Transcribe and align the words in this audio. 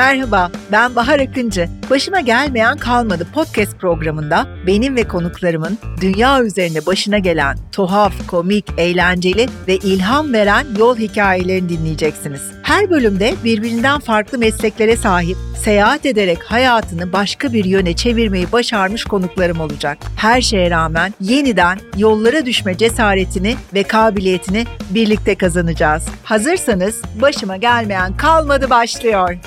Merhaba, 0.00 0.50
ben 0.72 0.96
Bahar 0.96 1.20
Akıncı. 1.20 1.68
Başıma 1.90 2.20
gelmeyen 2.20 2.76
kalmadı 2.76 3.26
podcast 3.34 3.78
programında 3.78 4.46
benim 4.66 4.96
ve 4.96 5.08
konuklarımın 5.08 5.78
dünya 6.00 6.42
üzerinde 6.42 6.86
başına 6.86 7.18
gelen 7.18 7.56
tuhaf, 7.72 8.26
komik, 8.26 8.64
eğlenceli 8.78 9.46
ve 9.68 9.76
ilham 9.76 10.32
veren 10.32 10.66
yol 10.78 10.96
hikayelerini 10.96 11.68
dinleyeceksiniz. 11.68 12.40
Her 12.62 12.90
bölümde 12.90 13.34
birbirinden 13.44 14.00
farklı 14.00 14.38
mesleklere 14.38 14.96
sahip, 14.96 15.36
seyahat 15.64 16.06
ederek 16.06 16.42
hayatını 16.44 17.12
başka 17.12 17.52
bir 17.52 17.64
yöne 17.64 17.96
çevirmeyi 17.96 18.52
başarmış 18.52 19.04
konuklarım 19.04 19.60
olacak. 19.60 19.98
Her 20.16 20.40
şeye 20.40 20.70
rağmen 20.70 21.14
yeniden 21.20 21.78
yollara 21.96 22.46
düşme 22.46 22.76
cesaretini 22.76 23.56
ve 23.74 23.82
kabiliyetini 23.82 24.66
birlikte 24.90 25.34
kazanacağız. 25.34 26.06
Hazırsanız 26.24 27.02
başıma 27.22 27.56
gelmeyen 27.56 28.16
kalmadı 28.16 28.70
başlıyor. 28.70 29.38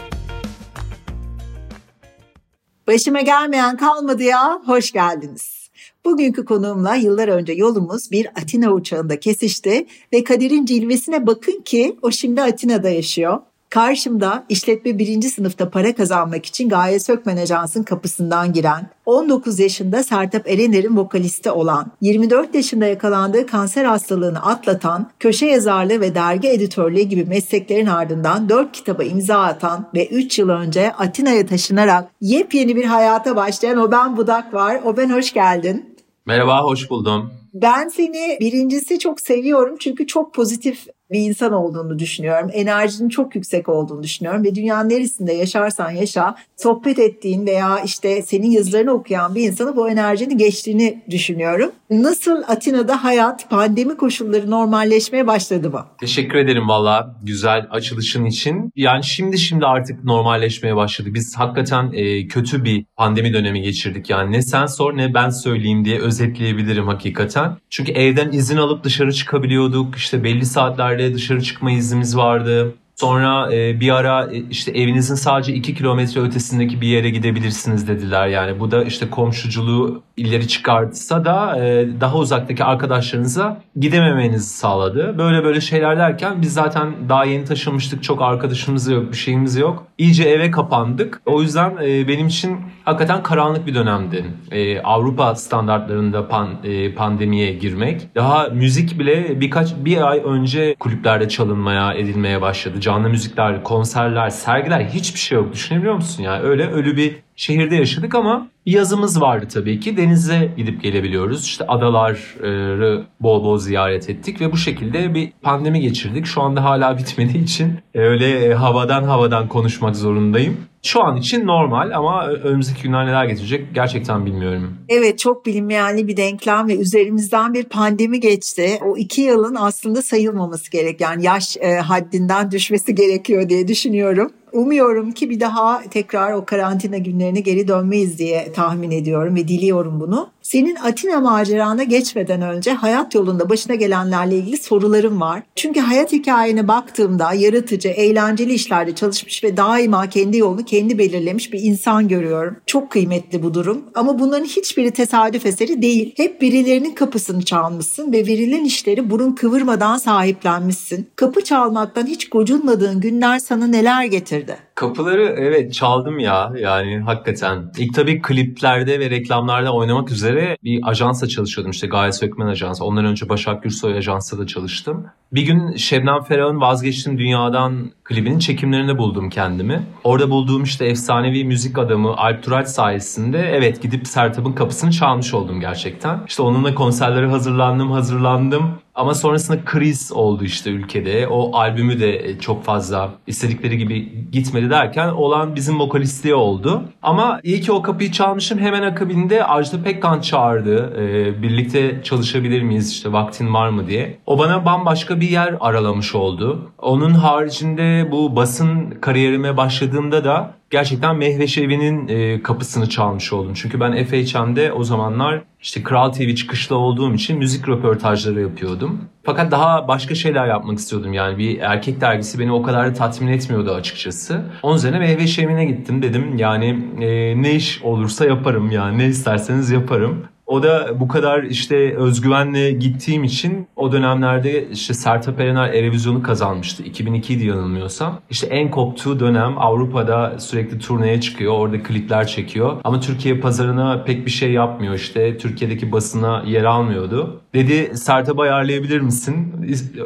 Başıma 2.88 3.22
gelmeyen 3.22 3.78
kalmadı 3.78 4.24
ya, 4.24 4.62
hoş 4.66 4.92
geldiniz. 4.92 5.70
Bugünkü 6.06 6.46
konuğumla 6.46 6.96
yıllar 6.96 7.28
önce 7.28 7.54
yolumuz 7.54 8.12
bir 8.12 8.28
Atina 8.28 8.74
uçağında 8.74 9.20
kesişti 9.20 9.88
ve 10.14 10.24
kaderin 10.24 10.66
cilvesine 10.66 11.28
bakın 11.28 11.62
ki 11.62 11.98
o 12.02 12.12
şimdi 12.12 12.42
Atina'da 12.42 12.90
yaşıyor. 12.90 13.40
Karşımda 13.74 14.44
işletme 14.50 15.00
birinci 15.00 15.30
sınıfta 15.30 15.70
para 15.70 15.96
kazanmak 15.96 16.46
için 16.46 16.70
Gaye 16.70 17.00
Sökmen 17.00 17.38
Ajans'ın 17.38 17.84
kapısından 17.84 18.54
giren, 18.54 18.90
19 19.06 19.60
yaşında 19.60 20.04
Sertap 20.04 20.50
Erener'in 20.50 20.98
vokalisti 20.98 21.52
olan, 21.52 21.92
24 22.02 22.56
yaşında 22.56 22.86
yakalandığı 22.86 23.46
kanser 23.46 23.86
hastalığını 23.86 24.46
atlatan, 24.46 25.12
köşe 25.20 25.46
yazarlığı 25.46 26.02
ve 26.02 26.16
dergi 26.16 26.48
editörlüğü 26.48 27.02
gibi 27.02 27.26
mesleklerin 27.26 27.86
ardından 27.86 28.50
4 28.50 28.72
kitaba 28.72 29.04
imza 29.04 29.40
atan 29.40 29.90
ve 29.96 30.08
3 30.08 30.40
yıl 30.40 30.50
önce 30.50 30.92
Atina'ya 30.92 31.46
taşınarak 31.46 32.10
yepyeni 32.22 32.76
bir 32.76 32.86
hayata 32.86 33.36
başlayan 33.36 33.78
Oben 33.78 34.18
Budak 34.18 34.54
var. 34.54 34.82
Oben 34.86 35.10
hoş 35.10 35.34
geldin. 35.34 35.96
Merhaba, 36.26 36.64
hoş 36.64 36.90
buldum. 36.90 37.32
Ben 37.54 37.88
seni 37.88 38.38
birincisi 38.40 39.00
çok 39.00 39.22
seviyorum 39.22 39.76
çünkü 39.80 40.08
çok 40.08 40.34
pozitif 40.34 40.88
bir 41.12 41.20
insan 41.20 41.54
olduğunu 41.54 42.00
düşünüyorum. 42.00 42.50
Enerjinin 42.54 43.10
çok 43.10 43.36
yüksek 43.36 43.70
olduğunu 43.70 44.04
düşünüyorum 44.04 44.44
ve 44.44 44.56
dünyanın 44.56 44.90
neresinde 44.90 45.34
yaşarsan 45.34 45.92
yaşa 45.92 46.36
sohbet 46.58 47.00
ettiğin 47.00 47.46
veya 47.46 47.80
işte 47.80 48.22
senin 48.22 48.52
yazılarını 48.52 48.92
okuyan 48.92 49.36
bir 49.36 49.42
insanı 49.42 49.76
bu 49.76 49.90
enerjinin 49.90 50.38
geçtiğini 50.38 51.04
düşünüyorum. 51.10 51.72
Nasıl 51.90 52.44
Atina'da 52.48 53.04
hayat 53.04 53.50
pandemi 53.50 53.98
koşulları 53.98 54.52
normalleşmeye 54.52 55.28
başladı 55.28 55.70
mı? 55.70 55.86
Teşekkür 56.00 56.38
ederim 56.38 56.68
valla 56.70 57.16
güzel 57.24 57.68
açılışın 57.70 58.26
için. 58.26 58.72
Yani 58.76 59.04
şimdi 59.04 59.38
şimdi 59.38 59.66
artık 59.66 60.04
normalleşmeye 60.04 60.76
başladı. 60.76 61.10
Biz 61.14 61.36
hakikaten 61.38 61.92
e, 61.94 62.28
kötü 62.28 62.64
bir 62.64 62.86
pandemi 62.96 63.34
dönemi 63.34 63.62
geçirdik. 63.62 64.10
Yani 64.10 64.32
ne 64.32 64.42
sen 64.42 64.66
sor 64.66 64.98
ne 64.98 65.14
ben 65.14 65.30
söyleyeyim 65.30 65.86
diye 65.86 66.00
özetleyebilirim 66.00 66.88
hakikaten. 66.88 67.58
Çünkü 67.70 67.92
evden 67.92 68.32
izin 68.32 68.58
alıp 68.58 68.84
dışarı 68.84 69.14
çıkabiliyorduk. 69.14 69.96
İşte 69.96 70.24
belli 70.24 70.46
saatlerde 70.46 70.93
böyle 70.94 71.14
dışarı 71.14 71.42
çıkma 71.42 71.72
iznimiz 71.72 72.18
vardı. 72.18 72.76
Sonra 72.96 73.54
e, 73.54 73.80
bir 73.80 73.96
ara 73.96 74.34
e, 74.34 74.38
işte 74.50 74.72
evinizin 74.72 75.16
sadece 75.16 75.54
2 75.54 75.76
kilometre 75.76 76.22
ötesindeki 76.22 76.82
bir 76.82 76.88
yere 76.88 77.10
gidebilirsiniz 77.10 77.88
dediler. 77.88 78.28
Yani 78.28 78.60
bu 78.60 78.72
da 78.72 78.84
işte 78.84 79.10
komşuculuğu 79.10 80.04
ileri 80.18 80.48
çıkartsa 80.48 81.26
da 81.26 81.66
e, 81.66 81.88
daha 82.02 82.18
uzaktaki 82.18 82.64
arkadaşlarınıza 82.64 83.62
gidememenizi 83.76 84.50
sağladı. 84.50 85.18
Böyle 85.18 85.44
böyle 85.44 85.62
şeyler 85.62 85.98
derken 85.98 86.42
biz 86.42 86.54
zaten 86.54 86.94
daha 87.10 87.26
yeni 87.26 87.46
taşınmıştık. 87.46 88.04
Çok 88.04 88.22
arkadaşımız 88.22 88.88
yok, 88.88 89.12
bir 89.12 89.18
şeyimiz 89.18 89.58
yok. 89.58 89.88
İyice 89.98 90.24
eve 90.24 90.52
kapandık. 90.52 91.22
O 91.26 91.42
yüzden 91.42 91.78
e, 91.84 92.08
benim 92.08 92.28
için 92.28 92.58
hakikaten 92.86 93.24
karanlık 93.24 93.68
bir 93.68 93.76
dönemdi. 93.76 94.26
E, 94.52 94.82
Avrupa 94.82 95.36
standartlarında 95.36 96.28
pan, 96.28 96.50
e, 96.64 96.94
pandemiye 96.94 97.54
girmek. 97.54 98.16
Daha 98.16 98.48
müzik 98.48 99.00
bile 99.00 99.42
birkaç 99.42 99.76
bir 99.78 100.10
ay 100.10 100.22
önce 100.26 100.76
kulüplerde 100.80 101.30
çalınmaya, 101.30 101.94
edilmeye 101.94 102.42
başladı. 102.42 102.82
Canlı 102.94 103.10
müzikler, 103.10 103.64
konserler, 103.64 104.30
sergiler 104.30 104.82
hiçbir 104.82 105.20
şey 105.20 105.36
yok. 105.36 105.54
Düşünebiliyor 105.54 105.96
musun 105.96 106.24
ya? 106.24 106.42
Öyle 106.42 106.68
ölü 106.68 106.98
bir 106.98 107.16
şehirde 107.36 107.76
yaşadık 107.76 108.16
ama 108.16 108.48
yazımız 108.66 109.22
vardı 109.22 109.46
tabii 109.54 109.80
ki. 109.80 109.98
Denize 109.98 110.52
gidip 110.58 110.84
gelebiliyoruz. 110.84 111.46
İşte 111.46 111.68
adaları 111.68 113.04
bol 113.20 113.44
bol 113.44 113.58
ziyaret 113.58 114.10
ettik 114.10 114.42
ve 114.42 114.52
bu 114.52 114.58
şekilde 114.58 115.14
bir 115.14 115.32
pandemi 115.42 115.82
geçirdik. 115.82 116.26
Şu 116.26 116.42
anda 116.42 116.64
hala 116.64 116.98
bitmediği 116.98 117.44
için 117.44 117.80
öyle 117.94 118.54
havadan 118.54 119.04
havadan 119.04 119.48
konuşmak 119.48 119.96
zorundayım. 119.96 120.58
Şu 120.86 121.04
an 121.04 121.18
için 121.18 121.48
normal 121.48 121.92
ama 121.92 122.28
önümüzdeki 122.28 122.84
günler 122.84 123.06
neler 123.06 123.26
getirecek 123.26 123.76
gerçekten 123.76 124.26
bilmiyorum. 124.26 124.78
Evet 124.90 125.20
çok 125.20 125.46
bilinmeyenli 125.46 126.08
bir 126.08 126.18
denklem 126.18 126.68
ve 126.68 126.78
üzerimizden 126.78 127.54
bir 127.54 127.64
pandemi 127.64 128.20
geçti. 128.20 128.80
O 128.82 128.98
iki 128.98 129.22
yılın 129.22 129.56
aslında 129.60 130.02
sayılmaması 130.02 130.72
gerek. 130.72 131.02
Yani 131.02 131.26
yaş 131.26 131.58
e, 131.58 131.76
haddinden 131.76 132.52
düşmesi 132.52 132.96
gerekiyor 132.96 133.50
diye 133.50 133.68
düşünüyorum. 133.68 134.32
Umuyorum 134.54 135.12
ki 135.12 135.30
bir 135.30 135.40
daha 135.40 135.84
tekrar 135.92 136.34
o 136.34 136.46
karantina 136.46 136.98
günlerine 136.98 137.40
geri 137.40 137.68
dönmeyiz 137.68 138.18
diye 138.18 138.54
tahmin 138.54 138.92
ediyorum 138.92 139.36
ve 139.36 139.48
diliyorum 139.48 140.00
bunu. 140.00 140.30
Senin 140.42 140.76
Atina 140.76 141.20
macerana 141.20 141.84
geçmeden 141.84 142.42
önce 142.42 142.74
hayat 142.74 143.16
yolunda 143.16 143.50
başına 143.50 143.76
gelenlerle 143.76 144.38
ilgili 144.38 144.58
sorularım 144.58 145.22
var. 145.22 145.44
Çünkü 145.56 145.80
hayat 145.80 146.12
hikayene 146.12 146.68
baktığımda 146.68 147.34
yaratıcı, 147.34 147.88
eğlenceli 147.88 148.54
işlerde 148.54 148.96
çalışmış 148.96 149.44
ve 149.44 149.58
daima 149.58 150.10
kendi 150.10 150.38
yolunu 150.38 150.66
kendi 150.66 150.98
belirlemiş 150.98 151.54
bir 151.54 151.60
insan 151.60 152.08
görüyorum. 152.08 152.56
Çok 152.66 152.92
kıymetli 152.92 153.44
bu 153.44 153.54
durum 153.54 153.82
ama 153.96 154.20
bunların 154.20 154.46
hiçbiri 154.46 154.92
tesadüf 154.92 155.46
eseri 155.46 155.82
değil. 155.82 156.14
Hep 156.18 156.42
birilerinin 156.42 156.96
kapısını 156.96 157.46
çalmışsın 157.46 158.14
ve 158.14 158.28
verilen 158.28 158.66
işleri 158.66 159.10
burun 159.10 159.32
kıvırmadan 159.32 159.98
sahiplenmişsin. 159.98 161.08
Kapı 161.16 161.44
çalmaktan 161.44 162.06
hiç 162.06 162.30
gocunmadığın 162.30 163.02
günler 163.02 163.40
sana 163.40 163.68
neler 163.68 164.06
getirdi? 164.06 164.43
merda. 164.44 164.73
Kapıları 164.76 165.36
evet 165.38 165.74
çaldım 165.74 166.20
ya 166.20 166.54
yani 166.58 167.00
hakikaten. 167.00 167.72
İlk 167.78 167.94
tabii 167.94 168.22
kliplerde 168.22 169.00
ve 169.00 169.10
reklamlarda 169.10 169.74
oynamak 169.74 170.12
üzere 170.12 170.58
bir 170.64 170.80
ajansa 170.84 171.28
çalışıyordum 171.28 171.72
işte 171.72 171.88
Gaye 171.88 172.12
Sökmen 172.12 172.48
Ajansı. 172.48 172.86
Ondan 172.86 173.06
önce 173.06 173.30
Başak 173.30 173.64
Gürsoy 173.64 173.98
Ajans'ta 173.98 174.38
da 174.38 174.48
çalıştım. 174.48 175.06
Bir 175.32 175.42
gün 175.42 175.76
Şebnem 175.76 176.24
Ferah'ın 176.24 176.62
Vazgeçtim 176.62 177.18
Dünyadan 177.18 177.92
klibinin 178.04 178.40
çekimlerinde 178.40 178.98
buldum 178.98 179.30
kendimi. 179.30 179.84
Orada 180.04 180.30
bulduğum 180.30 180.64
işte 180.64 180.86
efsanevi 180.86 181.46
müzik 181.46 181.78
adamı 181.78 182.18
Alp 182.18 182.44
Turaç 182.44 182.68
sayesinde 182.68 183.40
evet 183.40 183.82
gidip 183.82 184.08
Sertab'ın 184.08 184.54
kapısını 184.54 184.92
çalmış 184.92 185.34
oldum 185.34 185.60
gerçekten. 185.60 186.20
İşte 186.28 186.42
onunla 186.42 186.76
konserlere 186.76 187.28
hazırlandım 187.28 187.92
hazırlandım. 187.92 188.64
Ama 188.96 189.14
sonrasında 189.14 189.66
kriz 189.66 190.12
oldu 190.12 190.44
işte 190.44 190.70
ülkede. 190.70 191.28
O 191.28 191.58
albümü 191.58 192.00
de 192.00 192.40
çok 192.40 192.64
fazla 192.64 193.14
istedikleri 193.28 193.78
gibi 193.78 194.26
gitmedi 194.32 194.63
derken 194.70 195.10
olan 195.10 195.56
bizim 195.56 195.80
vokalistliğe 195.80 196.36
oldu. 196.36 196.84
Ama 197.02 197.40
iyi 197.44 197.62
ki 197.62 197.72
o 197.72 197.82
kapıyı 197.82 198.12
çalmışım. 198.12 198.60
Hemen 198.60 198.82
akabinde 198.82 199.46
Ajda 199.46 199.84
Pekkan 199.84 200.22
çağırdı. 200.22 200.94
Ee, 200.98 201.42
birlikte 201.42 202.04
çalışabilir 202.04 202.62
miyiz 202.62 202.92
işte 202.92 203.14
vaktin 203.14 203.54
var 203.54 203.70
mı 203.70 203.88
diye. 203.88 204.18
O 204.26 204.40
bana 204.40 204.66
bambaşka 204.66 205.20
bir 205.20 205.30
yer 205.30 205.56
aralamış 205.60 206.16
oldu. 206.16 206.72
Onun 206.78 207.14
haricinde 207.14 208.12
bu 208.12 208.36
basın 208.36 208.92
kariyerime 209.02 209.58
başladığımda 209.58 210.24
da 210.24 210.54
gerçekten 210.74 211.16
Mehveş 211.16 211.58
Evi'nin 211.58 212.08
e, 212.08 212.44
kapısını 212.44 212.90
çalmış 212.90 213.34
oldum. 213.34 213.54
Çünkü 213.56 213.80
ben 213.80 214.06
FHM'de 214.06 214.74
o 214.74 214.84
zamanlar 214.84 215.42
işte 215.62 215.84
Kral 215.84 216.12
TV 216.12 216.36
çıkışlı 216.36 216.78
olduğum 216.78 217.14
için 217.14 217.38
müzik 217.38 217.70
röportajları 217.70 218.42
yapıyordum. 218.42 219.02
Fakat 219.24 219.52
daha 219.52 219.88
başka 219.88 220.16
şeyler 220.16 220.48
yapmak 220.48 220.78
istiyordum 220.78 221.14
yani 221.14 221.38
bir 221.38 221.60
erkek 221.60 222.02
dergisi 222.02 222.40
beni 222.40 222.52
o 222.52 222.62
kadar 222.64 222.88
da 222.88 222.94
tatmin 222.94 223.28
etmiyordu 223.28 223.72
açıkçası. 223.72 224.42
Onun 224.64 224.76
üzerine 224.76 225.00
Mehveş 225.00 225.40
Evi'ne 225.40 225.66
gittim 225.66 226.02
dedim 226.02 226.38
yani 226.38 226.80
e, 227.02 227.42
ne 227.42 227.56
iş 227.56 227.82
olursa 227.82 228.26
yaparım 228.26 228.72
yani 228.72 228.98
ne 228.98 229.06
isterseniz 229.06 229.72
yaparım. 229.72 230.26
O 230.54 230.64
da 230.64 231.00
bu 231.00 231.08
kadar 231.08 231.44
işte 231.44 231.96
özgüvenle 231.98 232.72
gittiğim 232.72 233.24
için 233.24 233.68
o 233.76 233.92
dönemlerde 233.92 234.70
işte 234.70 234.94
Sertab 234.94 235.40
Erener 235.40 235.74
Erevizyonu 235.74 236.24
kazanmıştı. 236.24 236.84
2002 236.84 237.34
idi 237.34 237.46
yanılmıyorsam. 237.46 238.20
İşte 238.30 238.48
en 238.48 238.72
koptuğu 238.72 239.20
dönem 239.20 239.58
Avrupa'da 239.58 240.40
sürekli 240.40 240.80
turneye 240.80 241.22
çıkıyor. 241.22 241.54
Orada 241.54 241.84
klipler 241.84 242.28
çekiyor. 242.28 242.78
Ama 242.84 243.00
Türkiye 243.00 243.40
pazarına 243.40 244.04
pek 244.04 244.26
bir 244.26 244.32
şey 244.32 244.52
yapmıyor 244.52 244.94
işte. 244.94 245.38
Türkiye'deki 245.38 245.92
basına 245.92 246.44
yer 246.48 246.64
almıyordu. 246.64 247.42
Dedi 247.54 247.98
Sertab'ı 247.98 248.42
ayarlayabilir 248.42 249.02
misin? 249.02 249.54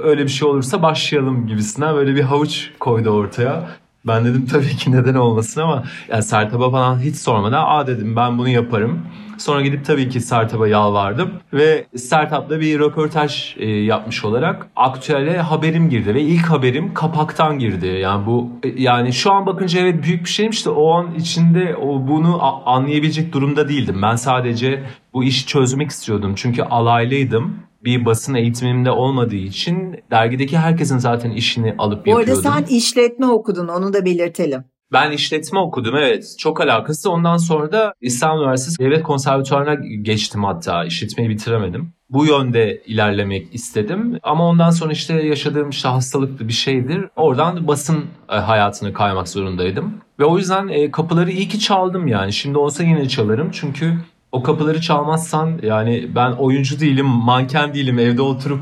Öyle 0.04 0.24
bir 0.24 0.30
şey 0.30 0.48
olursa 0.48 0.82
başlayalım 0.82 1.48
gibisinden 1.48 1.96
böyle 1.96 2.16
bir 2.16 2.22
havuç 2.22 2.72
koydu 2.80 3.10
ortaya. 3.10 3.70
Ben 4.08 4.26
dedim 4.26 4.46
tabii 4.46 4.76
ki 4.76 4.92
neden 4.92 5.16
olmasın 5.16 5.62
ama 5.62 5.84
yani 6.10 6.24
Sertab'a 6.24 6.72
falan 6.72 7.00
hiç 7.00 7.16
sormadan 7.16 7.64
aa 7.68 7.88
dedim 7.88 8.16
ben 8.16 8.38
bunu 8.38 8.50
yaparım. 8.50 9.02
Sonra 9.38 9.62
gidip 9.62 9.86
tabii 9.86 10.10
ki 10.10 10.22
startup'a 10.22 10.68
yalvardım 10.68 11.32
ve 11.54 11.86
startup'ta 11.96 12.60
bir 12.60 12.80
röportaj 12.80 13.56
e, 13.58 13.70
yapmış 13.70 14.26
olarak 14.26 14.68
aktüele 14.76 15.42
haberim 15.42 15.90
girdi 15.90 16.16
ve 16.16 16.22
ilk 16.22 16.46
haberim 16.46 16.94
kapaktan 16.94 17.60
girdi. 17.60 17.88
Yani 17.88 18.26
bu 18.26 18.50
e, 18.64 18.82
yani 18.82 19.14
şu 19.14 19.32
an 19.32 19.46
bakınca 19.46 19.80
evet 19.80 20.04
büyük 20.04 20.24
bir 20.24 20.30
şeymiş 20.30 20.66
de 20.66 20.70
o 20.70 20.92
an 20.92 21.16
içinde 21.16 21.76
o 21.76 22.08
bunu 22.08 22.44
anlayabilecek 22.66 23.34
durumda 23.34 23.70
değildim. 23.70 24.02
Ben 24.02 24.16
sadece 24.16 24.84
bu 25.14 25.24
işi 25.24 25.46
çözmek 25.46 25.90
istiyordum. 25.90 26.34
Çünkü 26.36 26.62
alaylıydım 26.62 27.56
bir 27.84 28.06
basın 28.06 28.34
eğitimimde 28.34 28.92
olmadığı 28.92 29.36
için 29.36 29.96
dergideki 30.12 30.58
herkesin 30.58 30.98
zaten 30.98 31.32
işini 31.32 31.76
alıp 31.78 32.08
yapıyordum. 32.08 32.44
Bu 32.44 32.50
arada 32.50 32.66
sen 32.66 32.76
işletme 32.76 33.26
okudun 33.26 33.68
onu 33.68 33.94
da 33.94 34.06
belirtelim. 34.06 34.64
Ben 34.94 35.12
işletme 35.12 35.60
okudum 35.60 35.96
evet. 35.96 36.36
Çok 36.40 36.62
alakası. 36.62 37.12
Ondan 37.12 37.38
sonra 37.38 37.72
da 37.72 37.94
İstanbul 38.02 38.42
Üniversitesi 38.42 38.80
Devlet 38.80 39.04
Konservatuvarı'na 39.04 39.74
geçtim 40.02 40.44
hatta. 40.44 40.86
işletmeyi 40.86 41.30
bitiremedim. 41.30 41.94
Bu 42.10 42.26
yönde 42.26 42.82
ilerlemek 42.86 43.56
istedim. 43.56 44.20
Ama 44.24 44.48
ondan 44.48 44.70
sonra 44.70 44.92
işte 44.92 45.14
yaşadığım 45.14 45.70
işte 45.70 45.88
hastalıklı 45.88 46.48
bir 46.48 46.54
şeydir. 46.54 47.06
Oradan 47.16 47.68
basın 47.68 48.06
e, 48.30 48.36
hayatına 48.36 48.94
kaymak 48.94 49.30
zorundaydım. 49.30 49.94
Ve 50.20 50.26
o 50.26 50.38
yüzden 50.38 50.68
e, 50.68 50.92
kapıları 50.92 51.32
iyi 51.32 51.48
ki 51.48 51.60
çaldım 51.60 52.08
yani. 52.08 52.34
Şimdi 52.34 52.58
olsa 52.58 52.84
yine 52.84 53.10
çalarım. 53.10 53.52
Çünkü 53.52 53.94
o 54.32 54.44
kapıları 54.44 54.82
çalmazsan 54.82 55.60
yani 55.64 56.16
ben 56.16 56.32
oyuncu 56.32 56.80
değilim, 56.80 57.06
manken 57.06 57.74
değilim, 57.74 58.00
evde 58.00 58.22
oturup 58.22 58.60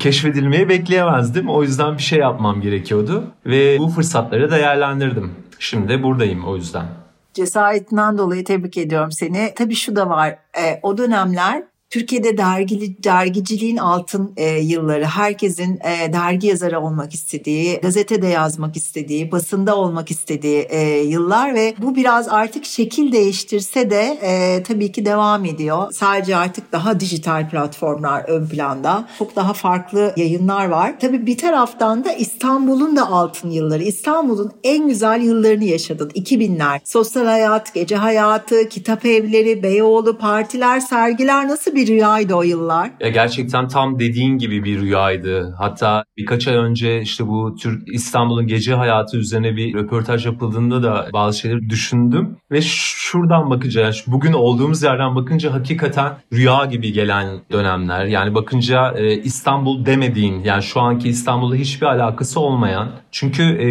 keşfedilmeyi 0.00 0.68
bekleyemezdim. 0.68 1.50
O 1.50 1.62
yüzden 1.62 1.98
bir 1.98 2.02
şey 2.02 2.18
yapmam 2.18 2.60
gerekiyordu 2.60 3.24
ve 3.46 3.78
bu 3.78 3.88
fırsatları 3.88 4.50
değerlendirdim. 4.50 5.34
Şimdi 5.58 5.88
de 5.88 6.02
buradayım 6.02 6.44
o 6.44 6.56
yüzden. 6.56 6.86
Cesaretinden 7.34 8.18
dolayı 8.18 8.44
tebrik 8.44 8.78
ediyorum 8.78 9.12
seni. 9.12 9.52
Tabii 9.56 9.74
şu 9.74 9.96
da 9.96 10.08
var. 10.08 10.28
E, 10.58 10.80
o 10.82 10.98
dönemler 10.98 11.62
Türkiye'de 11.90 12.38
dergili, 12.38 13.04
dergiciliğin 13.04 13.76
altın 13.76 14.32
e, 14.36 14.58
yılları, 14.58 15.04
herkesin 15.04 15.74
e, 15.74 16.12
dergi 16.12 16.46
yazarı 16.46 16.80
olmak 16.80 17.14
istediği, 17.14 17.80
gazetede 17.80 18.26
yazmak 18.26 18.76
istediği, 18.76 19.32
basında 19.32 19.76
olmak 19.76 20.10
istediği 20.10 20.60
e, 20.60 21.02
yıllar 21.02 21.54
ve 21.54 21.74
bu 21.78 21.96
biraz 21.96 22.28
artık 22.28 22.64
şekil 22.64 23.12
değiştirse 23.12 23.90
de 23.90 24.18
e, 24.22 24.62
tabii 24.62 24.92
ki 24.92 25.04
devam 25.04 25.44
ediyor. 25.44 25.92
Sadece 25.92 26.36
artık 26.36 26.72
daha 26.72 27.00
dijital 27.00 27.50
platformlar 27.50 28.24
ön 28.28 28.46
planda. 28.46 29.08
Çok 29.18 29.36
daha 29.36 29.52
farklı 29.52 30.12
yayınlar 30.16 30.66
var. 30.66 31.00
Tabii 31.00 31.26
bir 31.26 31.38
taraftan 31.38 32.04
da 32.04 32.12
İstanbul'un 32.12 32.96
da 32.96 33.10
altın 33.10 33.50
yılları. 33.50 33.82
İstanbul'un 33.82 34.52
en 34.64 34.88
güzel 34.88 35.20
yıllarını 35.20 35.64
yaşadın. 35.64 36.08
2000'ler. 36.08 36.80
Sosyal 36.84 37.24
hayat, 37.26 37.74
gece 37.74 37.96
hayatı, 37.96 38.68
kitap 38.68 39.06
evleri, 39.06 39.62
Beyoğlu, 39.62 40.18
partiler, 40.18 40.80
sergiler 40.80 41.48
nasıl 41.48 41.75
bir 41.76 41.86
rüyaydı 41.86 42.34
o 42.34 42.42
yıllar. 42.42 42.90
Ya 43.00 43.08
gerçekten 43.08 43.68
tam 43.68 43.98
dediğin 43.98 44.38
gibi 44.38 44.64
bir 44.64 44.80
rüyaydı. 44.80 45.54
Hatta 45.58 46.04
birkaç 46.16 46.48
ay 46.48 46.56
önce 46.56 47.00
işte 47.00 47.26
bu 47.26 47.56
Türk 47.60 47.94
İstanbul'un 47.94 48.46
gece 48.46 48.74
hayatı 48.74 49.16
üzerine 49.16 49.56
bir 49.56 49.74
röportaj 49.74 50.26
yapıldığında 50.26 50.82
da 50.82 51.08
bazı 51.12 51.38
şeyleri 51.38 51.70
düşündüm 51.70 52.36
ve 52.50 52.60
şuradan 52.62 53.50
bakacağız. 53.50 54.04
Bugün 54.06 54.32
olduğumuz 54.32 54.82
yerden 54.82 55.16
bakınca 55.16 55.52
hakikaten 55.52 56.12
rüya 56.32 56.64
gibi 56.64 56.92
gelen 56.92 57.26
dönemler. 57.52 58.04
Yani 58.04 58.34
bakınca 58.34 58.92
e, 58.96 59.22
İstanbul 59.22 59.86
demediğin 59.86 60.44
yani 60.44 60.62
şu 60.62 60.80
anki 60.80 61.08
İstanbul'la 61.08 61.56
hiçbir 61.56 61.86
alakası 61.86 62.40
olmayan. 62.40 62.90
Çünkü 63.10 63.42
e, 63.42 63.68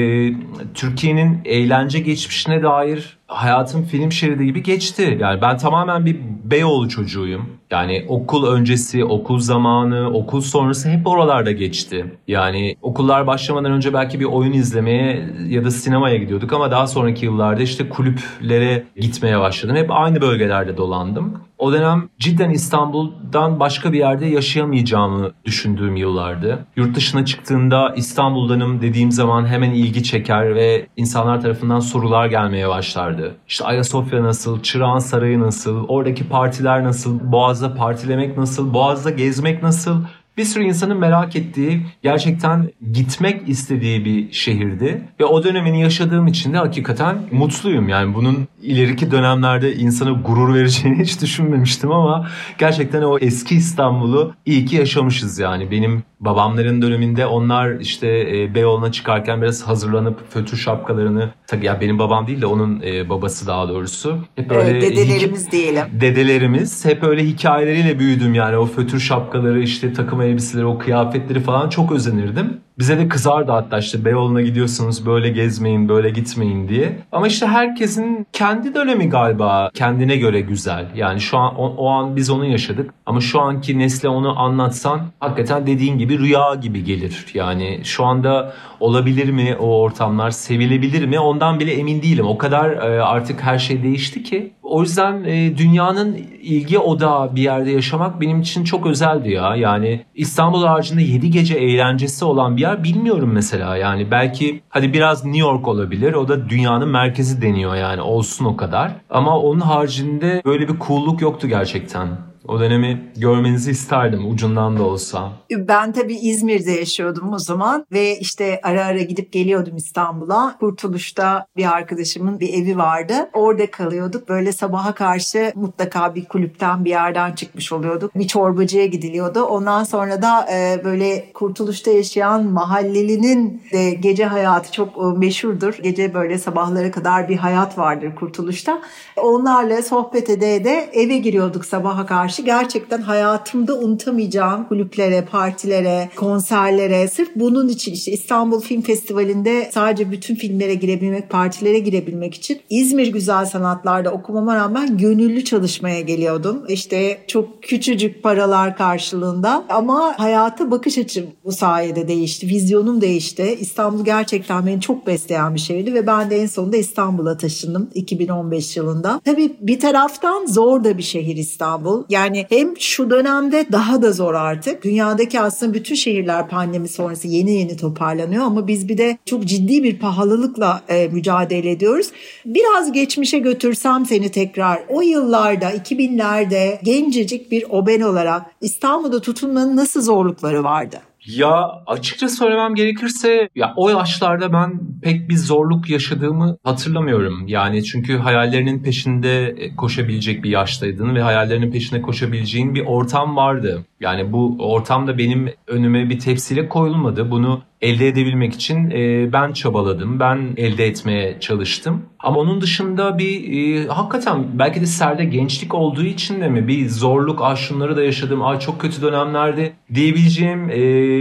Türkiye'nin 0.73 1.41
eğlence 1.45 1.99
geçmişine 1.99 2.63
dair 2.63 3.14
hayatım 3.35 3.83
film 3.83 4.11
şeridi 4.11 4.45
gibi 4.45 4.63
geçti. 4.63 5.17
Yani 5.21 5.41
ben 5.41 5.57
tamamen 5.57 6.05
bir 6.05 6.19
Beyoğlu 6.43 6.89
çocuğuyum. 6.89 7.49
Yani 7.71 8.05
okul 8.07 8.47
öncesi, 8.47 9.05
okul 9.05 9.39
zamanı, 9.39 10.09
okul 10.09 10.41
sonrası 10.41 10.89
hep 10.89 11.07
oralarda 11.07 11.51
geçti. 11.51 12.05
Yani 12.27 12.75
okullar 12.81 13.27
başlamadan 13.27 13.71
önce 13.71 13.93
belki 13.93 14.19
bir 14.19 14.25
oyun 14.25 14.53
izlemeye 14.53 15.29
ya 15.47 15.63
da 15.63 15.71
sinemaya 15.71 16.17
gidiyorduk 16.17 16.53
ama 16.53 16.71
daha 16.71 16.87
sonraki 16.87 17.25
yıllarda 17.25 17.61
işte 17.61 17.89
kulüplere 17.89 18.83
gitmeye 18.95 19.39
başladım. 19.39 19.75
Hep 19.75 19.91
aynı 19.91 20.21
bölgelerde 20.21 20.77
dolandım. 20.77 21.39
O 21.65 21.71
dönem 21.71 22.09
cidden 22.19 22.49
İstanbul'dan 22.49 23.59
başka 23.59 23.93
bir 23.93 23.97
yerde 23.97 24.25
yaşayamayacağımı 24.25 25.31
düşündüğüm 25.45 25.95
yıllardı. 25.95 26.65
Yurt 26.75 26.95
dışına 26.95 27.25
çıktığında 27.25 27.93
İstanbul'danım 27.95 28.81
dediğim 28.81 29.11
zaman 29.11 29.45
hemen 29.45 29.71
ilgi 29.71 30.03
çeker 30.03 30.55
ve 30.55 30.87
insanlar 30.97 31.41
tarafından 31.41 31.79
sorular 31.79 32.27
gelmeye 32.27 32.69
başlardı. 32.69 33.35
İşte 33.47 33.65
Ayasofya 33.65 34.23
nasıl, 34.23 34.61
Çırağan 34.61 34.99
Sarayı 34.99 35.39
nasıl, 35.39 35.85
oradaki 35.87 36.29
partiler 36.29 36.83
nasıl, 36.83 37.31
Boğaz'da 37.31 37.75
partilemek 37.75 38.37
nasıl, 38.37 38.73
Boğaz'da 38.73 39.09
gezmek 39.09 39.63
nasıl 39.63 40.03
bir 40.37 40.43
sürü 40.43 40.63
insanın 40.63 40.97
merak 40.97 41.35
ettiği, 41.35 41.81
gerçekten 42.03 42.69
gitmek 42.93 43.49
istediği 43.49 44.05
bir 44.05 44.31
şehirdi. 44.31 45.01
Ve 45.19 45.25
o 45.25 45.43
dönemini 45.43 45.81
yaşadığım 45.81 46.27
için 46.27 46.53
de 46.53 46.57
hakikaten 46.57 47.17
mutluyum. 47.31 47.89
Yani 47.89 48.13
bunun 48.13 48.47
ileriki 48.61 49.11
dönemlerde 49.11 49.75
insana 49.75 50.11
gurur 50.11 50.53
vereceğini 50.53 51.03
hiç 51.03 51.21
düşünmemiştim 51.21 51.91
ama 51.91 52.27
gerçekten 52.57 53.01
o 53.01 53.17
eski 53.17 53.55
İstanbul'u 53.55 54.33
iyi 54.45 54.65
ki 54.65 54.75
yaşamışız 54.75 55.39
yani. 55.39 55.71
Benim 55.71 56.03
babamların 56.19 56.81
döneminde 56.81 57.25
onlar 57.25 57.79
işte 57.79 58.07
e, 58.07 58.55
Beyoğlu'na 58.55 58.91
çıkarken 58.91 59.41
biraz 59.41 59.67
hazırlanıp 59.67 60.31
fötür 60.31 60.57
şapkalarını 60.57 61.29
tabii 61.47 61.65
ya 61.65 61.81
benim 61.81 61.99
babam 61.99 62.27
değil 62.27 62.41
de 62.41 62.45
onun 62.45 62.81
e, 62.81 63.09
babası 63.09 63.47
daha 63.47 63.69
doğrusu. 63.69 64.19
Hep 64.35 64.51
öyle 64.51 64.69
evet, 64.69 64.81
dedelerimiz 64.81 65.51
diyelim. 65.51 65.83
Dedelerimiz 65.91 66.85
hep 66.85 67.03
öyle 67.03 67.23
hikayeleriyle 67.23 67.99
büyüdüm 67.99 68.33
yani 68.33 68.57
o 68.57 68.65
fötür 68.65 68.99
şapkaları 68.99 69.61
işte 69.61 69.93
takım 69.93 70.21
elbiseleri 70.25 70.65
o 70.65 70.77
kıyafetleri 70.77 71.39
falan 71.39 71.69
çok 71.69 71.91
özenirdim. 71.91 72.57
Bize 72.79 72.97
de 72.97 73.07
kızardı 73.07 73.51
hatta 73.51 73.77
işte 73.77 74.05
Beyoğlu'na 74.05 74.41
gidiyorsunuz 74.41 75.05
böyle 75.05 75.29
gezmeyin 75.29 75.89
böyle 75.89 76.09
gitmeyin 76.09 76.69
diye. 76.69 76.99
Ama 77.11 77.27
işte 77.27 77.47
herkesin 77.47 78.27
kendi 78.33 78.75
dönemi 78.75 79.09
galiba 79.09 79.69
kendine 79.73 80.17
göre 80.17 80.41
güzel. 80.41 80.85
Yani 80.95 81.21
şu 81.21 81.37
an 81.37 81.55
o, 81.55 81.67
o 81.67 81.89
an 81.89 82.15
biz 82.15 82.29
onu 82.29 82.45
yaşadık. 82.45 82.93
Ama 83.05 83.21
şu 83.21 83.41
anki 83.41 83.79
nesle 83.79 84.09
onu 84.09 84.39
anlatsan 84.39 85.01
hakikaten 85.19 85.67
dediğin 85.67 85.97
gibi 85.97 86.19
rüya 86.19 86.55
gibi 86.61 86.83
gelir. 86.83 87.25
Yani 87.33 87.79
şu 87.83 88.05
anda 88.05 88.53
olabilir 88.79 89.29
mi 89.29 89.55
o 89.59 89.81
ortamlar 89.81 90.31
sevilebilir 90.31 91.05
mi 91.05 91.19
ondan 91.19 91.59
bile 91.59 91.73
emin 91.73 92.01
değilim. 92.01 92.27
O 92.27 92.37
kadar 92.37 92.69
e, 92.69 93.01
artık 93.01 93.41
her 93.41 93.59
şey 93.59 93.83
değişti 93.83 94.23
ki. 94.23 94.51
O 94.65 94.81
yüzden 94.81 95.23
e, 95.23 95.57
dünyanın 95.57 96.13
ilgi 96.41 96.79
odağı 96.79 97.35
bir 97.35 97.41
yerde 97.41 97.71
yaşamak 97.71 98.21
benim 98.21 98.41
için 98.41 98.63
çok 98.63 98.85
özeldi 98.85 99.31
ya. 99.31 99.55
Yani 99.55 100.05
İstanbul 100.15 100.65
haricinde 100.65 101.03
7 101.03 101.31
gece 101.31 101.55
eğlencesi 101.55 102.25
olan 102.25 102.57
bir 102.57 102.61
yer 102.61 102.83
bilmiyorum 102.83 103.31
mesela. 103.33 103.77
Yani 103.77 104.11
belki 104.11 104.61
hadi 104.69 104.93
biraz 104.93 105.25
New 105.25 105.39
York 105.39 105.67
olabilir. 105.67 106.13
O 106.13 106.27
da 106.27 106.49
dünyanın 106.49 106.89
merkezi 106.89 107.41
deniyor 107.41 107.75
yani 107.75 108.01
olsun 108.01 108.45
o 108.45 108.57
kadar. 108.57 108.91
Ama 109.09 109.39
onun 109.39 109.59
haricinde 109.59 110.41
böyle 110.45 110.67
bir 110.67 110.79
cool'luk 110.87 111.21
yoktu 111.21 111.47
gerçekten. 111.47 112.07
O 112.47 112.59
dönemi 112.59 113.11
görmenizi 113.17 113.71
isterdim 113.71 114.31
ucundan 114.31 114.77
da 114.77 114.83
olsa. 114.83 115.31
Ben 115.51 115.91
tabii 115.91 116.15
İzmir'de 116.15 116.71
yaşıyordum 116.71 117.33
o 117.33 117.39
zaman 117.39 117.85
ve 117.91 118.19
işte 118.19 118.59
ara 118.63 118.85
ara 118.85 119.01
gidip 119.01 119.31
geliyordum 119.31 119.75
İstanbul'a. 119.77 120.55
Kurtuluş'ta 120.59 121.47
bir 121.57 121.71
arkadaşımın 121.73 122.39
bir 122.39 122.53
evi 122.53 122.77
vardı. 122.77 123.13
Orada 123.33 123.71
kalıyorduk. 123.71 124.29
Böyle 124.29 124.51
sabaha 124.51 124.93
karşı 124.93 125.51
mutlaka 125.55 126.15
bir 126.15 126.25
kulüpten 126.25 126.85
bir 126.85 126.89
yerden 126.89 127.33
çıkmış 127.33 127.71
oluyorduk. 127.71 128.15
Bir 128.15 128.27
çorbacıya 128.27 128.85
gidiliyordu. 128.85 129.43
Ondan 129.43 129.83
sonra 129.83 130.21
da 130.21 130.47
e, 130.51 130.81
böyle 130.83 131.31
Kurtuluş'ta 131.33 131.91
yaşayan 131.91 132.45
mahallelinin 132.45 133.61
de 133.71 133.91
gece 133.91 134.25
hayatı 134.25 134.71
çok 134.71 134.89
e, 134.97 135.19
meşhurdur. 135.19 135.77
Gece 135.83 136.13
böyle 136.13 136.37
sabahlara 136.37 136.91
kadar 136.91 137.29
bir 137.29 137.37
hayat 137.37 137.77
vardır 137.77 138.15
Kurtuluş'ta. 138.15 138.81
Onlarla 139.17 139.81
sohbet 139.81 140.29
ede 140.29 140.63
de 140.63 140.89
eve 140.93 141.17
giriyorduk 141.17 141.65
sabaha 141.65 142.05
karşı 142.05 142.34
karşı 142.35 142.45
gerçekten 142.45 143.01
hayatımda 143.01 143.79
unutamayacağım 143.79 144.67
kulüplere, 144.67 145.25
partilere, 145.31 146.09
konserlere 146.15 147.07
sırf 147.07 147.29
bunun 147.35 147.67
için 147.67 147.93
işte 147.93 148.11
İstanbul 148.11 148.61
Film 148.61 148.81
Festivali'nde 148.81 149.69
sadece 149.73 150.11
bütün 150.11 150.35
filmlere 150.35 150.75
girebilmek, 150.75 151.29
partilere 151.29 151.79
girebilmek 151.79 152.33
için 152.33 152.59
İzmir 152.69 153.07
Güzel 153.07 153.45
Sanatlar'da 153.45 154.11
okumama 154.11 154.55
rağmen 154.55 154.97
gönüllü 154.97 155.43
çalışmaya 155.43 156.01
geliyordum. 156.01 156.65
İşte 156.69 157.17
çok 157.27 157.63
küçücük 157.63 158.23
paralar 158.23 158.77
karşılığında 158.77 159.63
ama 159.69 160.13
hayata 160.17 160.71
bakış 160.71 160.97
açım 160.97 161.25
bu 161.45 161.51
sayede 161.51 162.07
değişti. 162.07 162.47
Vizyonum 162.47 163.01
değişti. 163.01 163.57
İstanbul 163.59 164.05
gerçekten 164.05 164.65
beni 164.65 164.81
çok 164.81 165.07
besleyen 165.07 165.55
bir 165.55 165.59
şehirdi 165.59 165.93
ve 165.93 166.07
ben 166.07 166.29
de 166.29 166.41
en 166.41 166.47
sonunda 166.47 166.77
İstanbul'a 166.77 167.37
taşındım 167.37 167.89
2015 167.93 168.77
yılında. 168.77 169.21
Tabii 169.25 169.55
bir 169.61 169.79
taraftan 169.79 170.45
zor 170.45 170.83
da 170.83 170.97
bir 170.97 171.03
şehir 171.03 171.37
İstanbul. 171.37 172.03
Yani 172.09 172.24
Yani 172.25 172.45
hem 172.49 172.79
şu 172.79 173.09
dönemde 173.09 173.65
daha 173.71 174.01
da 174.01 174.11
zor 174.11 174.33
artık. 174.33 174.83
Dünyadaki 174.83 175.39
aslında 175.39 175.73
bütün 175.73 175.95
şehirler 175.95 176.47
pandemi 176.47 176.87
sonrası 176.87 177.27
yeni 177.27 177.51
yeni 177.51 177.77
toparlanıyor 177.77 178.43
ama 178.43 178.67
biz 178.67 178.89
bir 178.89 178.97
de 178.97 179.17
çok 179.25 179.45
ciddi 179.45 179.83
bir 179.83 179.99
pahalılıkla 179.99 180.81
e, 180.89 181.07
mücadele 181.07 181.71
ediyoruz. 181.71 182.07
Biraz 182.45 182.91
geçmişe 182.91 183.39
götürsem 183.39 184.05
seni 184.05 184.31
tekrar 184.31 184.83
o 184.89 185.01
yıllarda 185.01 185.71
2000'lerde 185.71 186.83
gencecik 186.83 187.51
bir 187.51 187.65
oben 187.69 188.01
olarak 188.01 188.41
İstanbul'da 188.61 189.21
tutunmanın 189.21 189.75
nasıl 189.75 190.01
zorlukları 190.01 190.63
vardı? 190.63 190.97
Ya 191.27 191.71
açıkça 191.87 192.29
söylemem 192.29 192.75
gerekirse 192.75 193.49
ya 193.55 193.73
o 193.77 193.89
yaşlarda 193.89 194.53
ben 194.53 194.79
pek 195.01 195.29
bir 195.29 195.37
zorluk 195.37 195.89
yaşadığımı 195.89 196.57
hatırlamıyorum. 196.63 197.47
Yani 197.47 197.83
çünkü 197.83 198.17
hayallerinin 198.17 198.83
peşinde 198.83 199.47
e, 199.47 199.75
koşabilecek 199.75 200.43
bir 200.43 200.49
yaştaydın 200.49 201.15
ve 201.15 201.21
hayallerinin 201.21 201.71
peşinde 201.71 202.01
koşabileceğin 202.01 202.75
bir 202.75 202.85
ortam 202.85 203.35
vardı. 203.35 203.85
Yani 204.05 204.33
bu 204.33 204.55
ortam 204.59 205.07
da 205.07 205.17
benim 205.17 205.49
önüme 205.67 206.09
bir 206.09 206.19
tepsiyle 206.19 206.69
koyulmadı. 206.69 207.31
Bunu 207.31 207.61
elde 207.81 208.07
edebilmek 208.07 208.53
için 208.53 208.91
e, 208.91 209.33
ben 209.33 209.51
çabaladım, 209.51 210.19
ben 210.19 210.53
elde 210.57 210.87
etmeye 210.87 211.39
çalıştım. 211.39 212.01
Ama 212.19 212.39
onun 212.39 212.61
dışında 212.61 213.17
bir 213.17 213.35
e, 213.53 213.87
hakikaten 213.87 214.45
belki 214.53 214.81
de 214.81 214.85
serde 214.85 215.25
gençlik 215.25 215.73
olduğu 215.73 216.03
için 216.03 216.41
de 216.41 216.49
mi 216.49 216.67
bir 216.67 216.89
zorluk, 216.89 217.39
ah 217.41 217.55
şunları 217.55 217.97
da 217.97 218.03
yaşadım, 218.03 218.43
ay 218.43 218.59
çok 218.59 218.81
kötü 218.81 219.01
dönemlerde 219.01 219.73
diyebileceğim 219.93 220.69
e, 220.69 220.75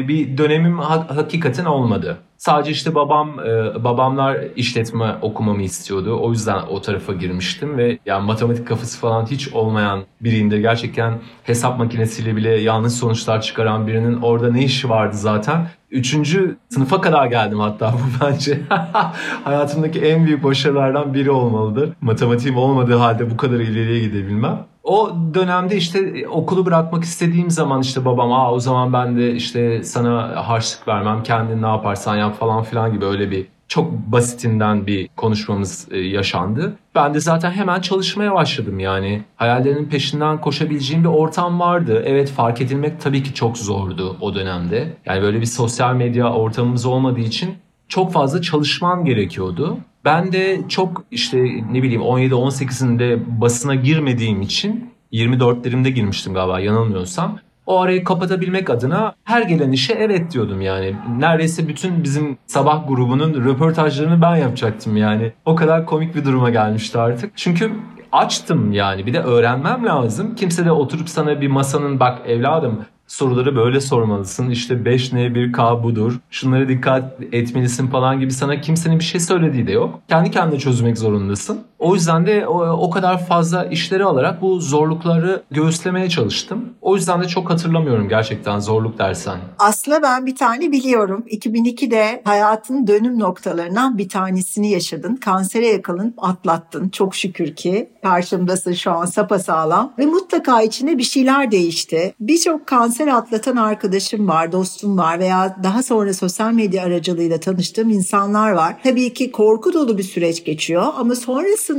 bir 0.08 0.38
dönemim 0.38 0.78
ha- 0.78 1.16
hakikaten 1.16 1.64
olmadı. 1.64 2.18
Sadece 2.44 2.70
işte 2.70 2.94
babam 2.94 3.40
e, 3.40 3.84
babamlar 3.84 4.38
işletme 4.56 5.16
okumamı 5.22 5.62
istiyordu. 5.62 6.18
O 6.22 6.30
yüzden 6.30 6.62
o 6.70 6.80
tarafa 6.80 7.12
girmiştim 7.12 7.78
ve 7.78 7.98
yani 8.06 8.26
matematik 8.26 8.68
kafası 8.68 9.00
falan 9.00 9.26
hiç 9.26 9.48
olmayan 9.48 10.02
biriyimdir. 10.20 10.58
Gerçekten 10.58 11.20
hesap 11.42 11.78
makinesiyle 11.78 12.36
bile 12.36 12.50
yanlış 12.50 12.92
sonuçlar 12.92 13.42
çıkaran 13.42 13.86
birinin 13.86 14.22
orada 14.22 14.52
ne 14.52 14.64
işi 14.64 14.88
vardı 14.88 15.16
zaten. 15.16 15.68
Üçüncü 15.90 16.56
sınıfa 16.68 17.00
kadar 17.00 17.26
geldim 17.26 17.60
hatta 17.60 17.92
bu 17.92 18.24
bence. 18.24 18.60
Hayatımdaki 19.44 20.00
en 20.00 20.26
büyük 20.26 20.44
başarılardan 20.44 21.14
biri 21.14 21.30
olmalıdır. 21.30 21.90
Matematiğim 22.00 22.56
olmadığı 22.56 22.96
halde 22.96 23.30
bu 23.30 23.36
kadar 23.36 23.60
ileriye 23.60 24.00
gidebilmem. 24.00 24.66
O 24.84 25.16
dönemde 25.34 25.76
işte 25.76 26.28
okulu 26.28 26.66
bırakmak 26.66 27.04
istediğim 27.04 27.50
zaman 27.50 27.80
işte 27.80 28.04
babam 28.04 28.32
aa 28.32 28.52
o 28.52 28.58
zaman 28.58 28.92
ben 28.92 29.16
de 29.16 29.34
işte 29.34 29.84
sana 29.84 30.48
harçlık 30.48 30.88
vermem 30.88 31.22
kendin 31.22 31.62
ne 31.62 31.66
yaparsan 31.66 32.16
yap 32.16 32.38
falan 32.38 32.62
filan 32.62 32.92
gibi 32.92 33.04
öyle 33.04 33.30
bir 33.30 33.46
çok 33.68 33.92
basitinden 33.92 34.86
bir 34.86 35.08
konuşmamız 35.16 35.88
e, 35.90 35.98
yaşandı. 35.98 36.76
Ben 36.94 37.14
de 37.14 37.20
zaten 37.20 37.50
hemen 37.50 37.80
çalışmaya 37.80 38.34
başladım 38.34 38.78
yani. 38.78 39.22
Hayallerinin 39.36 39.88
peşinden 39.88 40.40
koşabileceğim 40.40 41.04
bir 41.04 41.08
ortam 41.08 41.60
vardı. 41.60 42.02
Evet 42.06 42.30
fark 42.30 42.60
edilmek 42.60 43.00
tabii 43.00 43.22
ki 43.22 43.34
çok 43.34 43.58
zordu 43.58 44.16
o 44.20 44.34
dönemde. 44.34 44.96
Yani 45.06 45.22
böyle 45.22 45.40
bir 45.40 45.46
sosyal 45.46 45.94
medya 45.94 46.32
ortamımız 46.32 46.86
olmadığı 46.86 47.20
için 47.20 47.54
çok 47.88 48.12
fazla 48.12 48.42
çalışman 48.42 49.04
gerekiyordu. 49.04 49.78
Ben 50.04 50.32
de 50.32 50.61
çok 50.68 51.04
işte 51.11 51.38
ne 51.73 51.82
bileyim 51.82 52.02
17-18'inde 52.02 53.40
basına 53.40 53.75
girmediğim 53.75 54.42
için 54.42 54.90
24'lerimde 55.12 55.88
girmiştim 55.88 56.34
galiba 56.34 56.61
yanılmıyorsam. 56.61 57.38
O 57.66 57.80
arayı 57.80 58.04
kapatabilmek 58.04 58.70
adına 58.70 59.14
her 59.25 59.42
gelen 59.42 59.73
işe 59.73 59.92
evet 59.92 60.32
diyordum 60.32 60.61
yani. 60.61 60.96
Neredeyse 61.18 61.68
bütün 61.68 62.04
bizim 62.04 62.38
sabah 62.46 62.88
grubunun 62.88 63.44
röportajlarını 63.44 64.23
ben 64.23 64.37
yapacaktım 64.37 64.96
yani. 64.96 65.32
O 65.44 65.54
kadar 65.54 65.87
komik 65.87 66.14
bir 66.14 66.25
duruma 66.25 66.50
gelmişti 66.50 66.99
artık. 66.99 67.32
Çünkü 67.37 67.73
açtım 68.12 68.73
yani 68.73 69.06
bir 69.06 69.12
de 69.12 69.20
öğrenmem 69.20 69.87
lazım. 69.87 70.34
Kimse 70.34 70.64
de 70.64 70.73
oturup 70.73 71.08
sana 71.08 71.40
bir 71.40 71.49
masanın 71.49 72.00
bak 72.00 72.18
evladım 72.26 72.84
soruları 73.06 73.56
böyle 73.56 73.80
sormalısın. 73.80 74.50
İşte 74.50 74.75
5N 74.75 75.34
1K 75.34 75.82
budur. 75.82 76.18
Şunlara 76.30 76.68
dikkat 76.68 77.20
etmelisin 77.32 77.87
falan 77.87 78.20
gibi 78.20 78.32
sana 78.32 78.61
kimsenin 78.61 78.99
bir 78.99 79.04
şey 79.04 79.20
söylediği 79.20 79.66
de 79.66 79.73
yok. 79.73 80.00
Kendi 80.08 80.30
kendine 80.30 80.58
çözmek 80.58 80.99
zorundasın. 80.99 81.61
O 81.84 81.94
yüzden 81.94 82.26
de 82.26 82.46
o, 82.48 82.90
kadar 82.90 83.26
fazla 83.26 83.64
işleri 83.64 84.04
alarak 84.04 84.42
bu 84.42 84.60
zorlukları 84.60 85.42
göğüslemeye 85.50 86.08
çalıştım. 86.08 86.74
O 86.82 86.96
yüzden 86.96 87.22
de 87.22 87.28
çok 87.28 87.50
hatırlamıyorum 87.50 88.08
gerçekten 88.08 88.58
zorluk 88.58 88.98
dersen. 88.98 89.38
Aslında 89.58 90.02
ben 90.02 90.26
bir 90.26 90.36
tane 90.36 90.72
biliyorum. 90.72 91.24
2002'de 91.30 92.22
hayatın 92.24 92.86
dönüm 92.86 93.18
noktalarından 93.18 93.98
bir 93.98 94.08
tanesini 94.08 94.70
yaşadın. 94.70 95.16
Kansere 95.16 95.66
yakalanıp 95.66 96.14
atlattın. 96.24 96.88
Çok 96.88 97.14
şükür 97.14 97.54
ki 97.54 97.90
karşımdasın 98.02 98.72
şu 98.72 98.92
an 98.92 99.04
sapasağlam. 99.04 99.92
Ve 99.98 100.06
mutlaka 100.06 100.62
içinde 100.62 100.98
bir 100.98 101.02
şeyler 101.02 101.50
değişti. 101.50 102.14
Birçok 102.20 102.66
kanser 102.66 103.06
atlatan 103.06 103.56
arkadaşım 103.56 104.28
var, 104.28 104.52
dostum 104.52 104.98
var 104.98 105.18
veya 105.18 105.56
daha 105.62 105.82
sonra 105.82 106.14
sosyal 106.14 106.52
medya 106.52 106.84
aracılığıyla 106.84 107.40
tanıştığım 107.40 107.90
insanlar 107.90 108.50
var. 108.50 108.76
Tabii 108.84 109.14
ki 109.14 109.32
korku 109.32 109.72
dolu 109.72 109.98
bir 109.98 110.02
süreç 110.02 110.44
geçiyor 110.44 110.84
ama 110.96 111.14
sonrasında 111.14 111.74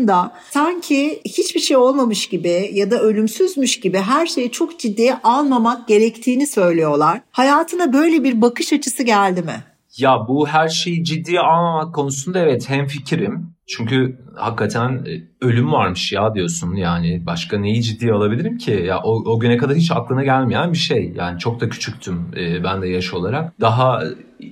sanki 0.51 1.21
hiçbir 1.25 1.59
şey 1.59 1.77
olmamış 1.77 2.27
gibi 2.29 2.69
ya 2.73 2.91
da 2.91 3.01
ölümsüzmüş 3.01 3.79
gibi 3.79 3.97
her 3.97 4.25
şeyi 4.25 4.51
çok 4.51 4.79
ciddiye 4.79 5.17
almamak 5.23 5.87
gerektiğini 5.87 6.47
söylüyorlar. 6.47 7.21
Hayatına 7.31 7.93
böyle 7.93 8.23
bir 8.23 8.41
bakış 8.41 8.73
açısı 8.73 9.03
geldi 9.03 9.41
mi? 9.41 9.63
Ya 9.97 10.17
bu 10.27 10.47
her 10.47 10.69
şeyi 10.69 11.03
ciddiye 11.03 11.39
almamak 11.39 11.95
konusunda 11.95 12.39
evet 12.39 12.69
hem 12.69 12.87
fikrim. 12.87 13.55
Çünkü 13.67 14.19
hakikaten 14.35 14.89
e, 14.91 15.45
ölüm 15.45 15.71
varmış 15.71 16.11
ya 16.11 16.35
diyorsun 16.35 16.75
yani 16.75 17.25
başka 17.25 17.59
neyi 17.59 17.83
ciddiye 17.83 18.13
alabilirim 18.13 18.57
ki? 18.57 18.71
Ya 18.71 18.99
o, 19.03 19.31
o 19.31 19.39
güne 19.39 19.57
kadar 19.57 19.75
hiç 19.75 19.91
aklına 19.91 20.23
gelmeyen 20.23 20.73
bir 20.73 20.77
şey. 20.77 21.13
Yani 21.15 21.39
çok 21.39 21.61
da 21.61 21.69
küçüktüm 21.69 22.31
e, 22.37 22.63
ben 22.63 22.81
de 22.81 22.87
yaş 22.87 23.13
olarak. 23.13 23.59
Daha 23.59 24.03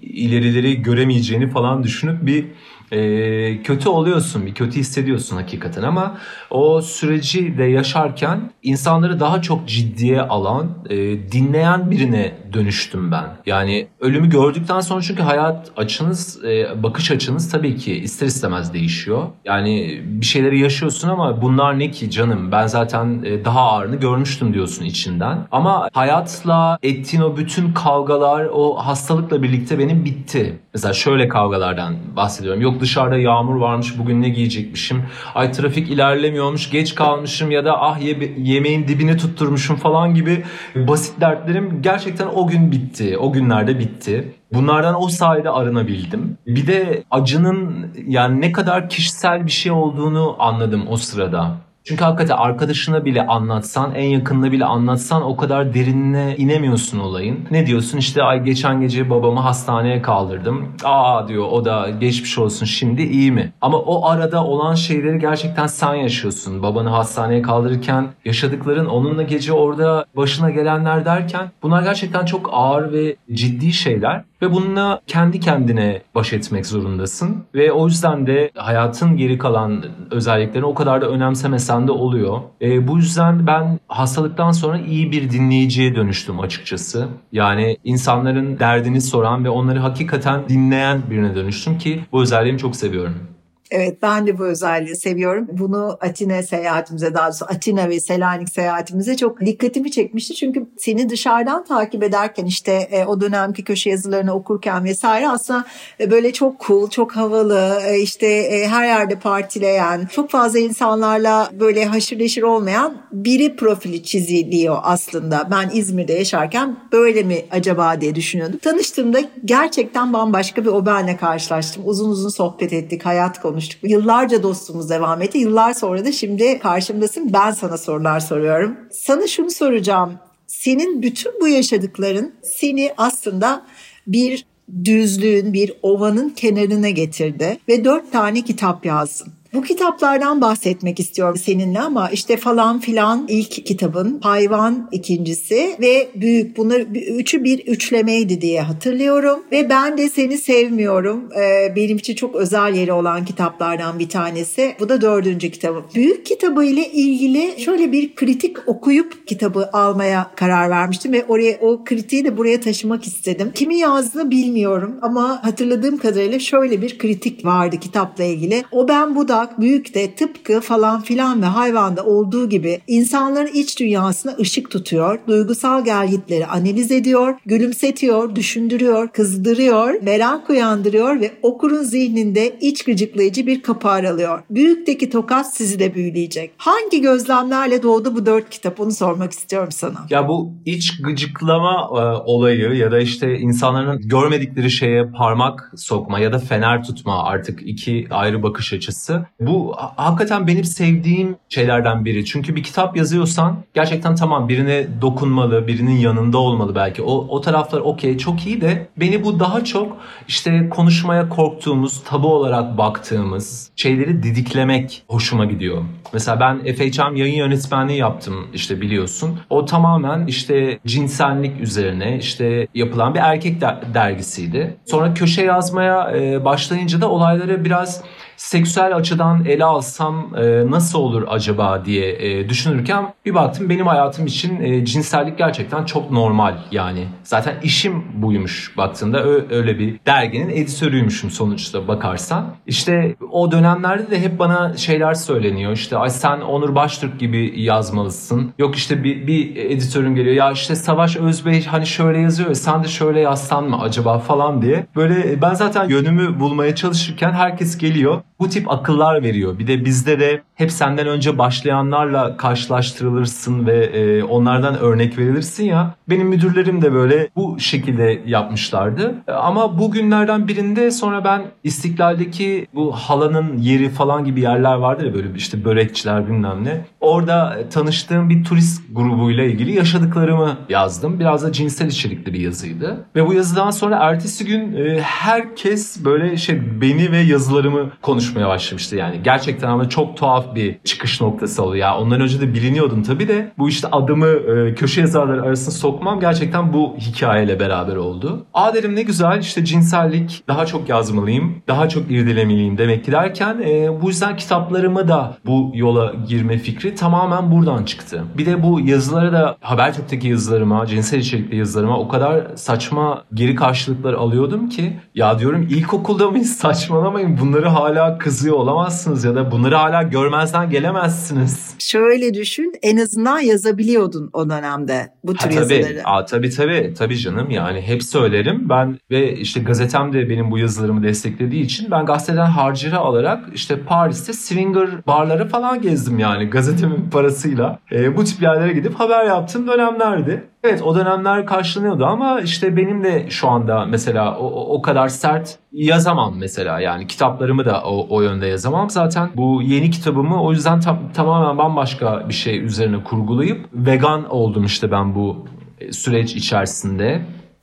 ilerileri 0.01 0.81
göremeyeceğini 0.81 1.49
falan 1.49 1.83
düşünüp 1.83 2.25
bir 2.25 2.45
e, 2.93 3.63
kötü 3.63 3.89
oluyorsun, 3.89 4.45
bir 4.45 4.53
kötü 4.53 4.79
hissediyorsun 4.79 5.35
hakikaten 5.35 5.83
ama 5.83 6.17
o 6.49 6.81
süreci 6.81 7.57
de 7.57 7.63
yaşarken 7.63 8.51
insanları 8.63 9.19
daha 9.19 9.41
çok 9.41 9.67
ciddiye 9.67 10.21
alan, 10.21 10.69
e, 10.89 10.97
dinleyen 11.31 11.91
birine 11.91 12.31
dönüştüm 12.53 13.11
ben. 13.11 13.25
Yani 13.45 13.87
ölümü 13.99 14.29
gördükten 14.29 14.79
sonra 14.79 15.01
çünkü 15.01 15.23
hayat 15.23 15.71
açınız, 15.77 16.45
e, 16.45 16.83
bakış 16.83 17.11
açınız 17.11 17.51
tabii 17.51 17.77
ki 17.77 17.93
ister 17.95 18.27
istemez 18.27 18.73
değişiyor. 18.73 19.27
Yani 19.45 20.01
bir 20.05 20.25
şeyleri 20.25 20.59
yaşıyorsun 20.59 21.09
ama 21.09 21.41
bunlar 21.41 21.79
ne 21.79 21.91
ki 21.91 22.11
canım 22.11 22.51
ben 22.51 22.67
zaten 22.67 23.21
e, 23.25 23.45
daha 23.45 23.61
ağırını 23.61 23.95
görmüştüm 23.95 24.53
diyorsun 24.53 24.85
içinden. 24.85 25.47
Ama 25.51 25.89
hayatla 25.93 26.77
ettiğin 26.83 27.23
o 27.23 27.37
bütün 27.37 27.73
kavgalar 27.73 28.45
o 28.53 28.75
hastalıkla 28.75 29.43
birlikte 29.43 29.79
benim 29.79 30.05
bitti. 30.05 30.59
Mesela 30.73 30.93
şöyle 30.93 31.27
kavgalardan 31.27 31.95
bahsediyorum. 32.15 32.61
Yok 32.61 32.81
dışarıda 32.83 33.17
yağmur 33.17 33.55
varmış 33.55 33.97
bugün 33.97 34.21
ne 34.21 34.29
giyecekmişim. 34.29 35.03
Ay 35.35 35.51
trafik 35.51 35.91
ilerlemiyormuş 35.91 36.69
geç 36.69 36.95
kalmışım 36.95 37.51
ya 37.51 37.65
da 37.65 37.81
ah 37.81 38.01
ye, 38.01 38.35
yemeğin 38.37 38.87
dibini 38.87 39.17
tutturmuşum 39.17 39.75
falan 39.75 40.13
gibi 40.13 40.43
basit 40.75 41.21
dertlerim 41.21 41.81
gerçekten 41.81 42.27
o 42.27 42.47
gün 42.47 42.71
bitti. 42.71 43.17
O 43.17 43.33
günlerde 43.33 43.79
bitti. 43.79 44.33
Bunlardan 44.53 45.01
o 45.01 45.07
sayede 45.07 45.49
arınabildim. 45.49 46.37
Bir 46.47 46.67
de 46.67 47.03
acının 47.11 47.91
yani 48.07 48.41
ne 48.41 48.51
kadar 48.51 48.89
kişisel 48.89 49.45
bir 49.45 49.51
şey 49.51 49.71
olduğunu 49.71 50.35
anladım 50.39 50.85
o 50.89 50.97
sırada. 50.97 51.57
Çünkü 51.83 52.03
hakikaten 52.03 52.37
arkadaşına 52.37 53.05
bile 53.05 53.27
anlatsan, 53.27 53.95
en 53.95 54.05
yakınına 54.05 54.51
bile 54.51 54.65
anlatsan 54.65 55.23
o 55.23 55.37
kadar 55.37 55.73
derinine 55.73 56.35
inemiyorsun 56.37 56.99
olayın. 56.99 57.39
Ne 57.51 57.67
diyorsun 57.67 57.97
işte 57.97 58.23
ay 58.23 58.43
geçen 58.43 58.81
gece 58.81 59.09
babamı 59.09 59.39
hastaneye 59.39 60.01
kaldırdım. 60.01 60.65
Aa 60.83 61.27
diyor 61.27 61.45
o 61.51 61.65
da 61.65 61.89
geçmiş 61.89 62.37
olsun 62.37 62.65
şimdi 62.65 63.01
iyi 63.01 63.31
mi? 63.31 63.53
Ama 63.61 63.77
o 63.77 64.05
arada 64.05 64.43
olan 64.43 64.75
şeyleri 64.75 65.19
gerçekten 65.19 65.67
sen 65.67 65.93
yaşıyorsun. 65.95 66.63
Babanı 66.63 66.89
hastaneye 66.89 67.41
kaldırırken 67.41 68.07
yaşadıkların 68.25 68.85
onunla 68.85 69.23
gece 69.23 69.53
orada 69.53 70.05
başına 70.15 70.49
gelenler 70.49 71.05
derken 71.05 71.51
bunlar 71.63 71.83
gerçekten 71.83 72.25
çok 72.25 72.49
ağır 72.53 72.93
ve 72.93 73.15
ciddi 73.33 73.73
şeyler. 73.73 74.23
Ve 74.41 74.51
bununla 74.51 75.01
kendi 75.07 75.39
kendine 75.39 76.01
baş 76.15 76.33
etmek 76.33 76.65
zorundasın. 76.65 77.43
Ve 77.55 77.71
o 77.71 77.87
yüzden 77.87 78.27
de 78.27 78.51
hayatın 78.55 79.17
geri 79.17 79.37
kalan 79.37 79.85
özelliklerini 80.11 80.65
o 80.65 80.73
kadar 80.73 81.01
da 81.01 81.07
önemsemesen 81.07 81.72
de 81.87 81.91
oluyor. 81.91 82.41
E, 82.61 82.87
bu 82.87 82.97
yüzden 82.97 83.47
ben 83.47 83.79
hastalıktan 83.87 84.51
sonra 84.51 84.77
iyi 84.79 85.11
bir 85.11 85.31
dinleyiciye 85.31 85.95
dönüştüm 85.95 86.39
açıkçası. 86.39 87.07
Yani 87.31 87.77
insanların 87.83 88.59
derdini 88.59 89.01
soran 89.01 89.45
ve 89.45 89.49
onları 89.49 89.79
hakikaten 89.79 90.49
dinleyen 90.49 91.01
birine 91.09 91.35
dönüştüm 91.35 91.77
ki 91.77 91.99
bu 92.11 92.21
özelliğimi 92.21 92.59
çok 92.59 92.75
seviyorum. 92.75 93.32
Evet 93.75 94.01
ben 94.01 94.27
de 94.27 94.39
bu 94.39 94.45
özelliği 94.45 94.95
seviyorum. 94.95 95.47
Bunu 95.51 95.97
Atina 96.01 96.43
seyahatimize 96.43 97.13
daha 97.13 97.27
doğrusu 97.27 97.45
Atina 97.45 97.89
ve 97.89 97.99
Selanik 97.99 98.49
seyahatimize 98.49 99.17
çok 99.17 99.41
dikkatimi 99.41 99.91
çekmişti. 99.91 100.35
Çünkü 100.35 100.67
seni 100.77 101.09
dışarıdan 101.09 101.65
takip 101.65 102.03
ederken 102.03 102.45
işte 102.45 102.71
e, 102.71 103.05
o 103.05 103.21
dönemki 103.21 103.63
köşe 103.63 103.89
yazılarını 103.89 104.33
okurken 104.33 104.83
vesaire 104.83 105.29
aslında 105.29 105.65
e, 105.99 106.11
böyle 106.11 106.33
çok 106.33 106.67
cool, 106.67 106.89
çok 106.89 107.15
havalı, 107.15 107.81
e, 107.87 107.99
işte 107.99 108.27
e, 108.27 108.67
her 108.67 108.85
yerde 108.85 109.15
partileyen, 109.15 110.05
çok 110.11 110.29
fazla 110.29 110.59
insanlarla 110.59 111.49
böyle 111.59 111.85
haşır 111.85 112.19
neşir 112.19 112.43
olmayan 112.43 112.97
biri 113.11 113.55
profili 113.55 114.03
çiziliyor 114.03 114.77
aslında. 114.83 115.47
Ben 115.51 115.69
İzmir'de 115.73 116.13
yaşarken 116.13 116.77
böyle 116.91 117.23
mi 117.23 117.45
acaba 117.51 118.01
diye 118.01 118.15
düşünüyordum. 118.15 118.59
Tanıştığımda 118.63 119.19
gerçekten 119.45 120.13
bambaşka 120.13 120.65
bir 120.65 120.69
o 120.69 120.85
benle 120.85 121.17
karşılaştım. 121.17 121.83
Uzun 121.85 122.09
uzun 122.09 122.29
sohbet 122.29 122.73
ettik, 122.73 123.05
hayat 123.05 123.41
konuştuk. 123.41 123.62
Yıllarca 123.83 124.43
dostluğumuz 124.43 124.89
devam 124.89 125.21
etti. 125.21 125.37
Yıllar 125.37 125.73
sonra 125.73 126.05
da 126.05 126.11
şimdi 126.11 126.59
karşımdasın. 126.59 127.33
Ben 127.33 127.51
sana 127.51 127.77
sorular 127.77 128.19
soruyorum. 128.19 128.77
Sana 128.91 129.27
şunu 129.27 129.51
soracağım. 129.51 130.19
Senin 130.47 131.01
bütün 131.01 131.31
bu 131.41 131.47
yaşadıkların 131.47 132.33
seni 132.43 132.93
aslında 132.97 133.65
bir 134.07 134.45
düzlüğün, 134.85 135.53
bir 135.53 135.73
ovanın 135.81 136.29
kenarına 136.29 136.89
getirdi 136.89 137.57
ve 137.69 137.85
dört 137.85 138.11
tane 138.11 138.41
kitap 138.41 138.85
yazdın. 138.85 139.33
Bu 139.53 139.61
kitaplardan 139.61 140.41
bahsetmek 140.41 140.99
istiyorum 140.99 141.37
seninle 141.37 141.79
ama 141.79 142.09
işte 142.09 142.37
falan 142.37 142.79
filan 142.79 143.25
ilk 143.27 143.65
kitabın, 143.65 144.19
hayvan 144.23 144.89
ikincisi 144.91 145.75
ve 145.81 146.07
büyük 146.15 146.57
bunlar 146.57 146.79
üçü 147.17 147.43
bir 147.43 147.59
üçlemeydi 147.59 148.41
diye 148.41 148.61
hatırlıyorum. 148.61 149.43
Ve 149.51 149.69
ben 149.69 149.97
de 149.97 150.09
seni 150.09 150.37
sevmiyorum. 150.37 151.29
Ee, 151.37 151.75
benim 151.75 151.97
için 151.97 152.15
çok 152.15 152.35
özel 152.35 152.75
yeri 152.75 152.93
olan 152.93 153.25
kitaplardan 153.25 153.99
bir 153.99 154.09
tanesi. 154.09 154.75
Bu 154.79 154.89
da 154.89 155.01
dördüncü 155.01 155.51
kitabım. 155.51 155.85
Büyük 155.95 156.25
kitabı 156.25 156.63
ile 156.65 156.91
ilgili 156.91 157.61
şöyle 157.61 157.91
bir 157.91 158.15
kritik 158.15 158.57
okuyup 158.67 159.27
kitabı 159.27 159.69
almaya 159.73 160.31
karar 160.35 160.69
vermiştim 160.69 161.13
ve 161.13 161.25
oraya 161.27 161.57
o 161.61 161.83
kritiği 161.83 162.25
de 162.25 162.37
buraya 162.37 162.61
taşımak 162.61 163.07
istedim. 163.07 163.51
Kimi 163.55 163.77
yazdığını 163.77 164.31
bilmiyorum 164.31 164.95
ama 165.01 165.45
hatırladığım 165.45 165.97
kadarıyla 165.97 166.39
şöyle 166.39 166.81
bir 166.81 166.97
kritik 166.97 167.45
vardı 167.45 167.77
kitapla 167.79 168.23
ilgili. 168.23 168.63
O 168.71 168.87
ben 168.87 169.15
bu 169.15 169.27
da 169.27 169.42
Budak 169.43 169.59
büyük 169.59 169.95
de 169.95 170.15
tıpkı 170.15 170.61
falan 170.61 171.01
filan 171.01 171.41
ve 171.41 171.45
hayvanda 171.45 172.05
olduğu 172.05 172.49
gibi 172.49 172.79
insanların 172.87 173.53
iç 173.53 173.79
dünyasına 173.79 174.35
ışık 174.39 174.71
tutuyor, 174.71 175.19
duygusal 175.27 175.85
gelgitleri 175.85 176.45
analiz 176.45 176.91
ediyor, 176.91 177.35
gülümsetiyor, 177.45 178.35
düşündürüyor, 178.35 179.07
kızdırıyor, 179.07 180.01
merak 180.01 180.49
uyandırıyor 180.49 181.21
ve 181.21 181.31
okurun 181.41 181.83
zihninde 181.83 182.59
iç 182.61 182.83
gıcıklayıcı 182.83 183.47
bir 183.47 183.61
kapı 183.61 183.89
aralıyor. 183.89 184.43
Büyükteki 184.49 185.09
tokat 185.09 185.55
sizi 185.55 185.79
de 185.79 185.95
büyüleyecek. 185.95 186.51
Hangi 186.57 187.01
gözlemlerle 187.01 187.83
doğdu 187.83 188.15
bu 188.15 188.25
dört 188.25 188.49
kitap 188.49 188.79
onu 188.79 188.91
sormak 188.91 189.31
istiyorum 189.31 189.71
sana. 189.71 190.05
Ya 190.09 190.27
bu 190.27 190.53
iç 190.65 191.01
gıcıklama 191.01 191.89
e, 191.91 192.01
olayı 192.25 192.73
ya 192.73 192.91
da 192.91 192.99
işte 192.99 193.39
insanların 193.39 194.01
görmedikleri 194.01 194.71
şeye 194.71 195.11
parmak 195.11 195.71
sokma 195.75 196.19
ya 196.19 196.33
da 196.33 196.39
fener 196.39 196.83
tutma 196.83 197.23
artık 197.23 197.59
iki 197.65 198.07
ayrı 198.09 198.43
bakış 198.43 198.73
açısı 198.73 199.25
bu 199.39 199.75
hakikaten 199.77 200.47
benim 200.47 200.63
sevdiğim 200.63 201.35
şeylerden 201.49 202.05
biri. 202.05 202.25
Çünkü 202.25 202.55
bir 202.55 202.63
kitap 202.63 202.97
yazıyorsan 202.97 203.57
gerçekten 203.73 204.15
tamam 204.15 204.49
birine 204.49 204.87
dokunmalı, 205.01 205.67
birinin 205.67 205.97
yanında 205.97 206.37
olmalı 206.37 206.75
belki. 206.75 207.01
O, 207.01 207.11
o 207.29 207.41
taraflar 207.41 207.79
okey 207.79 208.17
çok 208.17 208.47
iyi 208.47 208.61
de 208.61 208.87
beni 208.97 209.23
bu 209.23 209.39
daha 209.39 209.63
çok 209.63 209.97
işte 210.27 210.69
konuşmaya 210.69 211.29
korktuğumuz, 211.29 212.03
tabu 212.03 212.33
olarak 212.33 212.77
baktığımız 212.77 213.71
şeyleri 213.75 214.23
didiklemek 214.23 215.03
hoşuma 215.07 215.45
gidiyor. 215.45 215.83
Mesela 216.13 216.39
ben 216.39 216.75
FHM 216.75 217.15
yayın 217.15 217.35
yönetmenliği 217.35 217.99
yaptım 217.99 218.47
işte 218.53 218.81
biliyorsun. 218.81 219.39
O 219.49 219.65
tamamen 219.65 220.27
işte 220.27 220.79
cinsellik 220.85 221.61
üzerine 221.61 222.17
işte 222.17 222.67
yapılan 222.73 223.13
bir 223.13 223.19
erkek 223.19 223.61
dergisiydi. 223.93 224.77
Sonra 224.85 225.13
köşe 225.13 225.41
yazmaya 225.41 226.13
başlayınca 226.45 227.01
da 227.01 227.09
olayları 227.09 227.65
biraz 227.65 228.03
seksüel 228.37 228.95
açıdan 228.95 229.45
ele 229.45 229.65
alsam 229.65 230.35
e, 230.37 230.71
nasıl 230.71 230.99
olur 230.99 231.23
acaba 231.29 231.85
diye 231.85 232.11
e, 232.11 232.49
düşünürken 232.49 233.13
bir 233.25 233.35
baktım 233.35 233.69
benim 233.69 233.87
hayatım 233.87 234.25
için 234.25 234.61
e, 234.61 234.85
cinsellik 234.85 235.37
gerçekten 235.37 235.83
çok 235.85 236.11
normal 236.11 236.57
yani. 236.71 237.07
Zaten 237.23 237.55
işim 237.63 238.03
buymuş 238.13 238.77
baktığında 238.77 239.23
öyle 239.49 239.79
bir 239.79 239.99
derginin 240.05 240.49
editörüymüşüm 240.49 241.31
sonuçta 241.31 241.87
bakarsan. 241.87 242.45
İşte 242.67 243.15
o 243.31 243.51
dönemlerde 243.51 244.11
de 244.11 244.21
hep 244.21 244.39
bana 244.39 244.77
şeyler 244.77 245.13
söyleniyor. 245.13 245.71
İşte 245.71 245.97
ay 245.97 246.09
sen 246.09 246.41
Onur 246.41 246.75
Baştürk 246.75 247.19
gibi 247.19 247.61
yazmalısın. 247.61 248.53
Yok 248.57 248.75
işte 248.75 249.03
bir, 249.03 249.27
bir 249.27 249.55
editörüm 249.55 250.15
geliyor. 250.15 250.35
Ya 250.35 250.51
işte 250.51 250.75
Savaş 250.75 251.17
Özbey 251.17 251.65
hani 251.65 251.85
şöyle 251.87 252.19
yazıyor 252.19 252.49
ya 252.49 252.55
sen 252.55 252.83
de 252.83 252.87
şöyle 252.87 253.19
yazsan 253.19 253.69
mı 253.69 253.81
acaba 253.81 254.19
falan 254.19 254.61
diye. 254.61 254.87
Böyle 254.95 255.41
ben 255.41 255.53
zaten 255.53 255.89
yönümü 255.89 256.39
bulmaya 256.39 256.75
çalışırken 256.75 257.31
herkes 257.31 257.77
geliyor 257.77 258.21
bu 258.43 258.49
tip 258.49 258.71
akıllar 258.71 259.23
veriyor. 259.23 259.59
Bir 259.59 259.67
de 259.67 259.85
bizde 259.85 260.19
de 260.19 260.41
hep 260.55 260.71
senden 260.71 261.07
önce 261.07 261.37
başlayanlarla 261.37 262.37
karşılaştırılırsın 262.37 263.67
ve 263.67 263.85
e, 263.85 264.23
onlardan 264.23 264.77
örnek 264.79 265.17
verilirsin 265.17 265.65
ya. 265.65 265.95
Benim 266.09 266.27
müdürlerim 266.27 266.81
de 266.81 266.93
böyle 266.93 267.29
bu 267.35 267.59
şekilde 267.59 268.21
yapmışlardı. 268.25 269.15
Ama 269.27 269.79
bu 269.79 269.91
günlerden 269.91 270.47
birinde 270.47 270.91
sonra 270.91 271.23
ben 271.23 271.41
İstiklal'deki 271.63 272.67
bu 272.73 272.91
halanın 272.91 273.57
yeri 273.57 273.89
falan 273.89 274.25
gibi 274.25 274.41
yerler 274.41 274.73
vardı 274.73 275.05
ya 275.05 275.13
böyle 275.13 275.27
işte 275.35 275.65
börekçiler 275.65 276.27
bilmem 276.27 276.63
ne. 276.63 276.85
Orada 276.99 277.57
tanıştığım 277.69 278.29
bir 278.29 278.43
turist 278.43 278.81
grubuyla 278.91 279.43
ilgili 279.43 279.71
yaşadıklarımı 279.71 280.57
yazdım. 280.69 281.19
Biraz 281.19 281.43
da 281.43 281.51
cinsel 281.51 281.87
içerikli 281.87 282.33
bir 282.33 282.39
yazıydı. 282.39 283.05
Ve 283.15 283.27
bu 283.27 283.33
yazıdan 283.33 283.71
sonra 283.71 283.95
ertesi 283.95 284.45
gün 284.45 284.75
e, 284.75 285.01
herkes 285.01 286.05
böyle 286.05 286.37
şey 286.37 286.81
beni 286.81 287.11
ve 287.11 287.17
yazılarımı 287.17 287.89
konuşmaya 288.33 288.49
başlamıştı 288.49 288.95
yani. 288.95 289.19
Gerçekten 289.23 289.67
ama 289.67 289.89
çok 289.89 290.17
tuhaf 290.17 290.55
bir 290.55 290.75
çıkış 290.83 291.21
noktası 291.21 291.63
oldu. 291.63 291.75
Ya 291.75 291.97
ondan 291.97 292.21
önce 292.21 292.41
de 292.41 292.53
biliniyordum 292.53 293.03
tabii 293.03 293.27
de 293.27 293.51
bu 293.57 293.69
işte 293.69 293.87
adımı 293.91 294.27
e, 294.27 294.75
köşe 294.75 295.01
yazarları 295.01 295.41
arasında 295.41 295.71
sokmam 295.71 296.19
gerçekten 296.19 296.73
bu 296.73 296.95
hikayeyle 296.99 297.59
beraber 297.59 297.95
oldu. 297.95 298.45
Aa 298.53 298.73
dedim 298.73 298.95
ne 298.95 299.01
güzel 299.01 299.39
işte 299.39 299.65
cinsellik 299.65 300.43
daha 300.47 300.65
çok 300.65 300.89
yazmalıyım, 300.89 301.55
daha 301.67 301.89
çok 301.89 302.11
irdelemeliyim 302.11 302.77
demek 302.77 303.05
ki 303.05 303.11
derken 303.11 303.61
e, 303.65 304.01
bu 304.01 304.07
yüzden 304.07 304.37
kitaplarımı 304.37 305.07
da 305.07 305.37
bu 305.45 305.71
yola 305.73 306.13
girme 306.27 306.57
fikri 306.57 306.95
tamamen 306.95 307.51
buradan 307.51 307.83
çıktı. 307.83 308.23
Bir 308.37 308.45
de 308.45 308.63
bu 308.63 308.79
yazıları 308.79 309.33
da 309.33 309.57
Habertürk'teki 309.61 310.27
yazılarıma, 310.27 310.85
cinsel 310.85 311.19
içerikli 311.19 311.55
yazılarıma 311.55 311.99
o 311.99 312.07
kadar 312.07 312.43
saçma 312.55 313.23
geri 313.33 313.55
karşılıklar 313.55 314.13
alıyordum 314.13 314.69
ki 314.69 314.99
ya 315.15 315.39
diyorum 315.39 315.61
ilkokulda 315.69 316.31
mıyız 316.31 316.55
saçmalamayın 316.55 317.37
bunları 317.41 317.67
hala 318.13 318.17
kızıyor 318.17 318.55
olamazsınız 318.55 319.23
ya 319.23 319.35
da 319.35 319.51
bunları 319.51 319.75
hala 319.75 320.03
görmezden 320.03 320.69
gelemezsiniz. 320.69 321.75
Şöyle 321.79 322.33
düşün 322.33 322.73
en 322.81 322.97
azından 322.97 323.39
yazabiliyordun 323.39 324.29
o 324.33 324.49
dönemde 324.49 325.09
bu 325.23 325.33
tür 325.33 325.49
ha, 325.49 325.61
tabii, 325.61 325.73
yazıları. 325.73 326.01
Aa, 326.05 326.25
tabii 326.25 326.49
tabii 326.49 326.93
tabii 326.97 327.17
canım 327.17 327.49
yani 327.49 327.81
hep 327.81 328.03
söylerim 328.03 328.69
ben 328.69 328.97
ve 329.11 329.35
işte 329.35 329.59
gazetem 329.59 330.13
de 330.13 330.29
benim 330.29 330.51
bu 330.51 330.57
yazılarımı 330.57 331.03
desteklediği 331.03 331.63
için 331.63 331.91
ben 331.91 332.05
gazeteden 332.05 332.45
harcırı 332.45 332.97
alarak 332.97 333.45
işte 333.53 333.79
Paris'te 333.79 334.33
swinger 334.33 335.07
barları 335.07 335.47
falan 335.47 335.81
gezdim 335.81 336.19
yani 336.19 336.49
gazetemin 336.49 337.09
parasıyla. 337.11 337.79
E, 337.91 338.17
bu 338.17 338.23
tip 338.23 338.41
yerlere 338.41 338.73
gidip 338.73 338.95
haber 338.95 339.25
yaptığım 339.25 339.67
dönemlerdi. 339.67 340.43
Evet 340.63 340.81
o 340.81 340.95
dönemler 340.95 341.45
karşılanıyordu 341.45 342.05
ama 342.05 342.41
işte 342.41 342.77
benim 342.77 343.03
de 343.03 343.29
şu 343.29 343.49
anda 343.49 343.85
mesela 343.85 344.37
o, 344.37 344.75
o 344.75 344.81
kadar 344.81 345.07
sert 345.07 345.57
yazamam 345.71 346.35
mesela 346.37 346.79
yani 346.79 347.07
kitaplarımı 347.07 347.65
da 347.65 347.81
o, 347.81 348.07
o 348.09 348.21
yönde 348.21 348.47
yazamam. 348.47 348.89
Zaten 348.89 349.29
bu 349.35 349.61
yeni 349.61 349.91
kitabımı 349.91 350.43
o 350.43 350.51
yüzden 350.51 350.79
tam, 350.79 350.99
tamamen 351.13 351.57
bambaşka 351.57 352.29
bir 352.29 352.33
şey 352.33 352.63
üzerine 352.63 353.03
kurgulayıp 353.03 353.65
vegan 353.73 354.29
oldum 354.29 354.65
işte 354.65 354.91
ben 354.91 355.15
bu 355.15 355.45
süreç 355.91 356.35
içerisinde. 356.35 357.21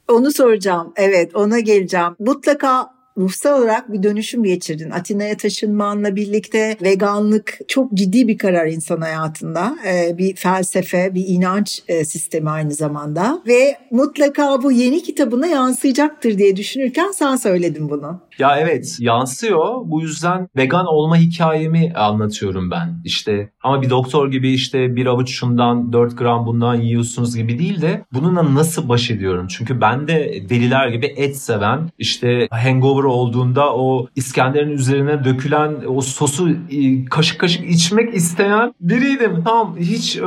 Onu 0.09 0.31
soracağım. 0.33 0.93
Evet 0.97 1.37
ona 1.37 1.61
geleceğim. 1.61 2.17
Mutlaka 2.19 3.00
ruhsal 3.20 3.62
olarak 3.62 3.92
bir 3.92 4.02
dönüşüm 4.02 4.44
geçirdin. 4.44 4.90
Atina'ya 4.90 5.37
taşınmanla 5.37 6.16
birlikte 6.16 6.76
veganlık 6.83 7.59
çok 7.68 7.94
ciddi 7.94 8.28
bir 8.28 8.38
karar 8.38 8.66
insan 8.66 9.00
hayatında. 9.00 9.76
Ee, 9.87 10.18
bir 10.18 10.37
felsefe, 10.37 11.14
bir 11.14 11.24
inanç 11.26 11.83
e, 11.88 12.04
sistemi 12.04 12.50
aynı 12.50 12.74
zamanda. 12.74 13.42
Ve 13.46 13.76
mutlaka 13.90 14.62
bu 14.62 14.72
yeni 14.72 15.02
kitabına 15.02 15.46
yansıyacaktır 15.46 16.38
diye 16.38 16.56
düşünürken 16.56 17.11
sen 17.11 17.37
söyledin 17.37 17.90
bunu. 17.90 18.20
Ya 18.40 18.57
evet 18.59 18.96
yansıyor. 19.00 19.74
Bu 19.85 20.00
yüzden 20.00 20.48
vegan 20.57 20.87
olma 20.87 21.16
hikayemi 21.16 21.92
anlatıyorum 21.92 22.70
ben. 22.70 23.03
İşte 23.05 23.50
ama 23.62 23.83
bir 23.83 23.90
doktor 23.90 24.31
gibi 24.31 24.50
işte 24.53 24.96
bir 24.96 25.07
avuç 25.07 25.31
şundan 25.31 25.92
4 25.92 26.18
gram 26.18 26.46
bundan 26.46 26.74
yiyorsunuz 26.74 27.37
gibi 27.37 27.59
değil 27.59 27.83
de 27.83 28.05
bununla 28.12 28.55
nasıl 28.55 28.88
baş 28.88 29.11
ediyorum? 29.11 29.46
Çünkü 29.48 29.81
ben 29.81 30.09
de 30.09 30.48
deliler 30.48 30.88
gibi 30.88 31.07
et 31.07 31.37
seven 31.37 31.90
işte 31.98 32.48
hangover 32.50 33.05
olduğunda 33.05 33.74
o 33.76 34.07
İskender'in 34.16 34.70
üzerine 34.70 35.24
dökülen 35.24 35.74
o 35.87 36.00
sosu 36.00 36.50
e, 36.50 37.05
kaşık 37.05 37.40
kaşık 37.40 37.70
içmek 37.70 38.14
isteyen 38.14 38.74
biriydim. 38.81 39.44
Tamam 39.44 39.76
hiç 39.79 40.20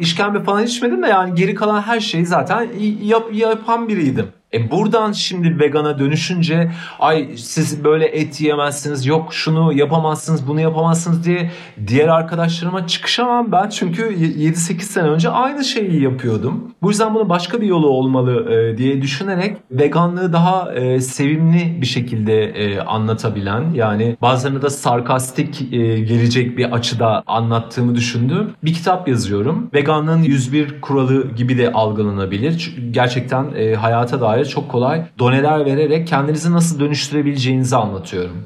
işkembe 0.00 0.42
falan 0.42 0.64
içmedim 0.64 1.02
de 1.02 1.06
yani 1.06 1.34
geri 1.34 1.54
kalan 1.54 1.82
her 1.82 2.00
şeyi 2.00 2.26
zaten 2.26 2.68
yap, 3.02 3.28
yapan 3.32 3.88
biriydim. 3.88 4.26
E 4.54 4.70
buradan 4.70 5.12
şimdi 5.12 5.58
vegana 5.58 5.98
dönüşünce 5.98 6.70
ay 6.98 7.28
siz 7.36 7.84
böyle 7.84 8.06
et 8.06 8.40
yiyemezsiniz 8.40 9.06
yok 9.06 9.34
şunu 9.34 9.72
yapamazsınız 9.72 10.48
bunu 10.48 10.60
yapamazsınız 10.60 11.24
diye 11.24 11.50
diğer 11.86 12.08
arkadaşlarıma 12.08 12.86
çıkışamam 12.86 13.52
ben 13.52 13.68
çünkü 13.68 14.02
7-8 14.02 14.80
sene 14.80 15.08
önce 15.08 15.30
aynı 15.30 15.64
şeyi 15.64 16.02
yapıyordum. 16.02 16.74
Bu 16.82 16.90
yüzden 16.90 17.14
bunun 17.14 17.28
başka 17.28 17.60
bir 17.60 17.66
yolu 17.66 17.88
olmalı 17.88 18.52
e, 18.52 18.78
diye 18.78 19.02
düşünerek 19.02 19.56
veganlığı 19.70 20.32
daha 20.32 20.74
e, 20.74 21.00
sevimli 21.00 21.80
bir 21.80 21.86
şekilde 21.86 22.44
e, 22.44 22.80
anlatabilen 22.80 23.74
yani 23.74 24.16
bazılarına 24.22 24.62
da 24.62 24.70
sarkastik 24.70 25.62
e, 25.72 25.76
gelecek 26.00 26.58
bir 26.58 26.72
açıda 26.72 27.22
anlattığımı 27.26 27.94
düşündüğüm 27.94 28.50
bir 28.64 28.74
kitap 28.74 29.08
yazıyorum. 29.08 29.70
Veganlığın 29.74 30.22
101 30.22 30.80
kuralı 30.80 31.30
gibi 31.30 31.58
de 31.58 31.72
algılanabilir. 31.72 32.76
Gerçekten 32.90 33.46
e, 33.56 33.74
hayata 33.74 34.20
dair 34.20 34.41
vesaire 34.42 34.48
çok 34.48 34.70
kolay 34.70 35.04
doneler 35.18 35.66
vererek 35.66 36.08
kendinizi 36.08 36.52
nasıl 36.52 36.80
dönüştürebileceğinizi 36.80 37.76
anlatıyorum. 37.76 38.44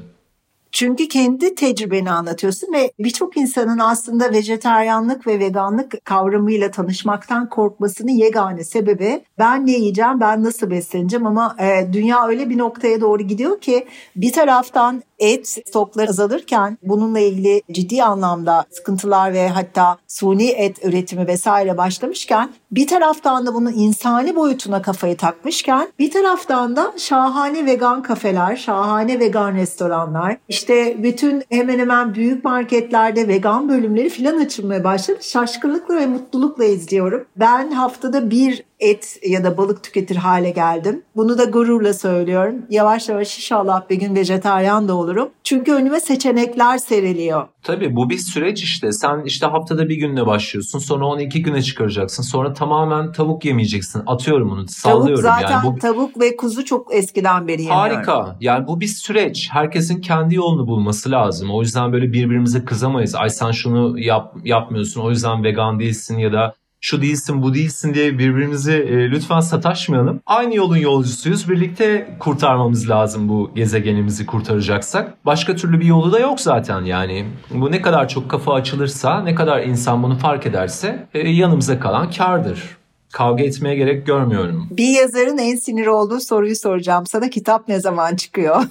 Çünkü 0.71 1.07
kendi 1.07 1.55
tecrübeni 1.55 2.11
anlatıyorsun 2.11 2.73
ve 2.73 2.91
birçok 2.99 3.37
insanın 3.37 3.79
aslında 3.79 4.31
vejeteryanlık 4.31 5.27
ve 5.27 5.39
veganlık 5.39 6.05
kavramıyla 6.05 6.71
tanışmaktan 6.71 7.49
korkmasının 7.49 8.11
yegane 8.11 8.63
sebebi 8.63 9.23
ben 9.39 9.65
ne 9.65 9.71
yiyeceğim, 9.71 10.19
ben 10.19 10.43
nasıl 10.43 10.69
besleneceğim 10.69 11.27
ama 11.27 11.55
e, 11.59 11.93
dünya 11.93 12.27
öyle 12.27 12.49
bir 12.49 12.57
noktaya 12.57 13.01
doğru 13.01 13.23
gidiyor 13.23 13.61
ki 13.61 13.87
bir 14.15 14.31
taraftan 14.31 15.03
et 15.19 15.47
stokları 15.47 16.09
azalırken 16.09 16.77
bununla 16.83 17.19
ilgili 17.19 17.61
ciddi 17.71 18.03
anlamda 18.03 18.65
sıkıntılar 18.69 19.33
ve 19.33 19.49
hatta 19.49 19.97
suni 20.07 20.49
et 20.49 20.85
üretimi 20.85 21.27
vesaire 21.27 21.77
başlamışken 21.77 22.49
bir 22.71 22.87
taraftan 22.87 23.45
da 23.45 23.53
bunu 23.53 23.71
insani 23.71 24.35
boyutuna 24.35 24.81
kafayı 24.81 25.17
takmışken 25.17 25.87
bir 25.99 26.11
taraftan 26.11 26.75
da 26.75 26.93
şahane 26.97 27.65
vegan 27.65 28.01
kafeler, 28.01 28.55
şahane 28.55 29.19
vegan 29.19 29.55
restoranlar, 29.55 30.37
işte 30.49 31.03
bütün 31.03 31.43
hemen 31.49 31.79
hemen 31.79 32.15
büyük 32.15 32.43
marketlerde 32.43 33.27
vegan 33.27 33.69
bölümleri 33.69 34.09
filan 34.09 34.37
açılmaya 34.37 34.83
başladı. 34.83 35.19
Şaşkınlıkla 35.21 35.95
ve 35.95 36.07
mutlulukla 36.07 36.65
izliyorum. 36.65 37.25
Ben 37.35 37.71
haftada 37.71 38.29
bir 38.31 38.63
et 38.79 39.19
ya 39.27 39.43
da 39.43 39.57
balık 39.57 39.83
tüketir 39.83 40.15
hale 40.15 40.49
geldim. 40.49 41.03
Bunu 41.15 41.37
da 41.37 41.43
gururla 41.43 41.93
söylüyorum. 41.93 42.55
Yavaş 42.69 43.09
yavaş 43.09 43.37
inşallah 43.37 43.89
bir 43.89 43.95
gün 43.95 44.15
vejetaryen 44.15 44.87
de 44.87 44.91
olurum. 44.91 45.29
Çünkü 45.43 45.73
önüme 45.73 45.99
seçenekler 45.99 46.77
seriliyor. 46.77 47.47
Tabii 47.63 47.95
bu 47.95 48.09
bir 48.09 48.17
süreç 48.17 48.63
işte. 48.63 48.91
Sen 48.91 49.23
işte 49.25 49.45
haftada 49.45 49.89
bir 49.89 49.95
günle 49.95 50.25
başlıyorsun. 50.25 50.79
Sonra 50.79 51.05
onu 51.05 51.21
iki 51.21 51.43
güne 51.43 51.61
çıkaracaksın. 51.61 52.23
Sonra 52.23 52.53
tamamen 52.53 53.11
tavuk 53.11 53.45
yemeyeceksin. 53.45 54.03
Atıyorum 54.07 54.51
onu. 54.51 54.67
Sallıyorum 54.67 55.23
tavuk 55.23 55.41
zaten 55.41 55.51
yani. 55.51 55.75
Bu... 55.75 55.79
tavuk 55.79 56.19
ve 56.19 56.37
kuzu 56.37 56.65
çok 56.65 56.93
eskiden 56.93 57.47
beri 57.47 57.61
yemiyorum. 57.61 57.95
Harika. 57.95 58.37
Yani 58.41 58.67
bu 58.67 58.79
bir 58.79 58.87
süreç. 58.87 59.49
Herkesin 59.51 60.01
kendi 60.01 60.35
yolunu 60.35 60.67
bulması 60.67 61.11
lazım. 61.11 61.51
O 61.51 61.61
yüzden 61.61 61.93
böyle 61.93 62.13
birbirimize 62.13 62.65
kızamayız. 62.65 63.15
Ay 63.15 63.29
sen 63.29 63.51
şunu 63.51 63.99
yap, 63.99 64.35
yapmıyorsun. 64.43 65.01
O 65.01 65.09
yüzden 65.09 65.43
vegan 65.43 65.79
değilsin 65.79 66.17
ya 66.17 66.33
da 66.33 66.53
şu 66.87 67.01
değilsin 67.01 67.43
bu 67.43 67.53
değilsin 67.53 67.93
diye 67.93 68.19
birbirimizi 68.19 68.73
e, 68.73 69.11
lütfen 69.11 69.39
sataşmayalım. 69.39 70.21
Aynı 70.25 70.55
yolun 70.55 70.77
yolcusuyuz. 70.77 71.49
Birlikte 71.49 72.17
kurtarmamız 72.19 72.89
lazım 72.89 73.29
bu 73.29 73.51
gezegenimizi 73.55 74.25
kurtaracaksak. 74.25 75.25
Başka 75.25 75.55
türlü 75.55 75.79
bir 75.79 75.85
yolu 75.85 76.11
da 76.11 76.19
yok 76.19 76.39
zaten 76.41 76.81
yani. 76.81 77.25
Bu 77.51 77.71
ne 77.71 77.81
kadar 77.81 78.07
çok 78.07 78.29
kafa 78.29 78.53
açılırsa, 78.53 79.21
ne 79.21 79.35
kadar 79.35 79.63
insan 79.63 80.03
bunu 80.03 80.17
fark 80.17 80.45
ederse 80.45 81.07
e, 81.13 81.29
yanımıza 81.29 81.79
kalan 81.79 82.11
kardır 82.11 82.77
kavga 83.11 83.43
etmeye 83.43 83.75
gerek 83.75 84.05
görmüyorum. 84.05 84.67
Bir 84.71 84.89
yazarın 84.89 85.37
en 85.37 85.55
sinir 85.55 85.87
olduğu 85.87 86.19
soruyu 86.19 86.55
soracağım 86.55 87.05
sana. 87.05 87.29
Kitap 87.29 87.67
ne 87.67 87.79
zaman 87.79 88.15
çıkıyor? 88.15 88.63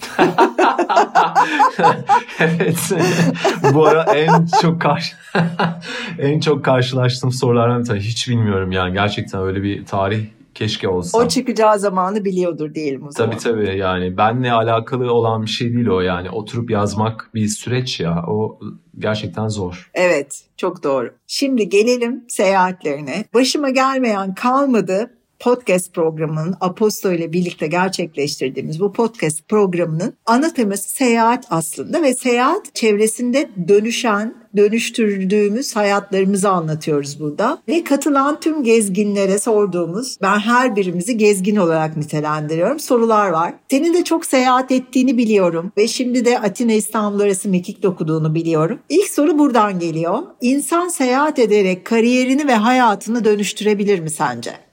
evet. 2.39 2.93
Bu 3.75 3.87
ara 3.87 4.03
en 4.03 4.47
çok 4.63 4.81
karşı 4.81 5.17
en 6.19 6.41
çok 6.41 6.65
karşılaştığım 6.65 7.33
sorulardan 7.33 7.81
bir 7.81 7.87
tanesi. 7.87 8.09
Hiç 8.09 8.29
bilmiyorum 8.29 8.73
yani. 8.73 8.93
Gerçekten 8.93 9.43
öyle 9.43 9.63
bir 9.63 9.87
tarih 9.87 10.25
Keşke 10.57 10.89
olsa. 10.89 11.19
O 11.19 11.29
çıkacağı 11.29 11.79
zamanı 11.79 12.25
biliyordur 12.25 12.75
diyelim 12.75 13.07
o 13.07 13.11
zaman. 13.11 13.31
Tabii 13.31 13.43
tabii 13.43 13.79
yani 13.79 14.17
benle 14.17 14.53
alakalı 14.53 15.13
olan 15.13 15.43
bir 15.43 15.51
şey 15.51 15.73
değil 15.73 15.87
o 15.87 16.01
yani. 16.01 16.31
Oturup 16.31 16.71
yazmak 16.71 17.31
bir 17.35 17.49
süreç 17.49 18.01
ya. 18.01 18.25
O 18.29 18.59
gerçekten 18.99 19.49
zor. 19.49 19.91
Evet 19.95 20.45
çok 20.57 20.83
doğru. 20.83 21.11
Şimdi 21.27 21.69
gelelim 21.69 22.25
seyahatlerine. 22.29 23.25
Başıma 23.35 23.71
gelmeyen 23.71 24.35
kalmadı 24.35 25.11
podcast 25.41 25.95
programının 25.95 26.55
Aposto 26.61 27.13
ile 27.13 27.33
birlikte 27.33 27.67
gerçekleştirdiğimiz 27.67 28.81
bu 28.81 28.93
podcast 28.93 29.49
programının 29.49 30.15
ana 30.27 30.55
teması 30.55 30.89
seyahat 30.89 31.45
aslında 31.51 32.03
ve 32.03 32.15
seyahat 32.15 32.75
çevresinde 32.75 33.51
dönüşen 33.69 34.35
dönüştürdüğümüz 34.57 35.77
hayatlarımızı 35.77 36.51
anlatıyoruz 36.51 37.21
burada. 37.21 37.59
Ve 37.69 37.85
katılan 37.85 38.41
tüm 38.41 38.65
gezginlere 38.65 39.39
sorduğumuz, 39.39 40.17
ben 40.23 40.39
her 40.39 40.77
birimizi 40.77 41.17
gezgin 41.17 41.57
olarak 41.57 41.97
nitelendiriyorum, 41.97 42.81
sorular 42.81 43.31
var. 43.31 43.55
Senin 43.71 43.95
de 43.95 44.05
çok 44.05 44.27
seyahat 44.27 44.71
ettiğini 44.73 45.19
biliyorum 45.19 45.73
ve 45.77 45.89
şimdi 45.89 46.25
de 46.25 46.39
Atina 46.39 46.73
İstanbul 46.73 47.21
arası 47.21 47.49
mekik 47.49 47.85
okuduğunu 47.85 48.35
biliyorum. 48.35 48.79
İlk 48.89 49.09
soru 49.09 49.39
buradan 49.39 49.79
geliyor. 49.79 50.19
İnsan 50.41 50.89
seyahat 50.89 51.39
ederek 51.39 51.85
kariyerini 51.85 52.49
ve 52.49 52.55
hayatını 52.55 53.25
dönüştürebilir 53.25 54.01
mi 54.01 54.11
sence? 54.11 54.66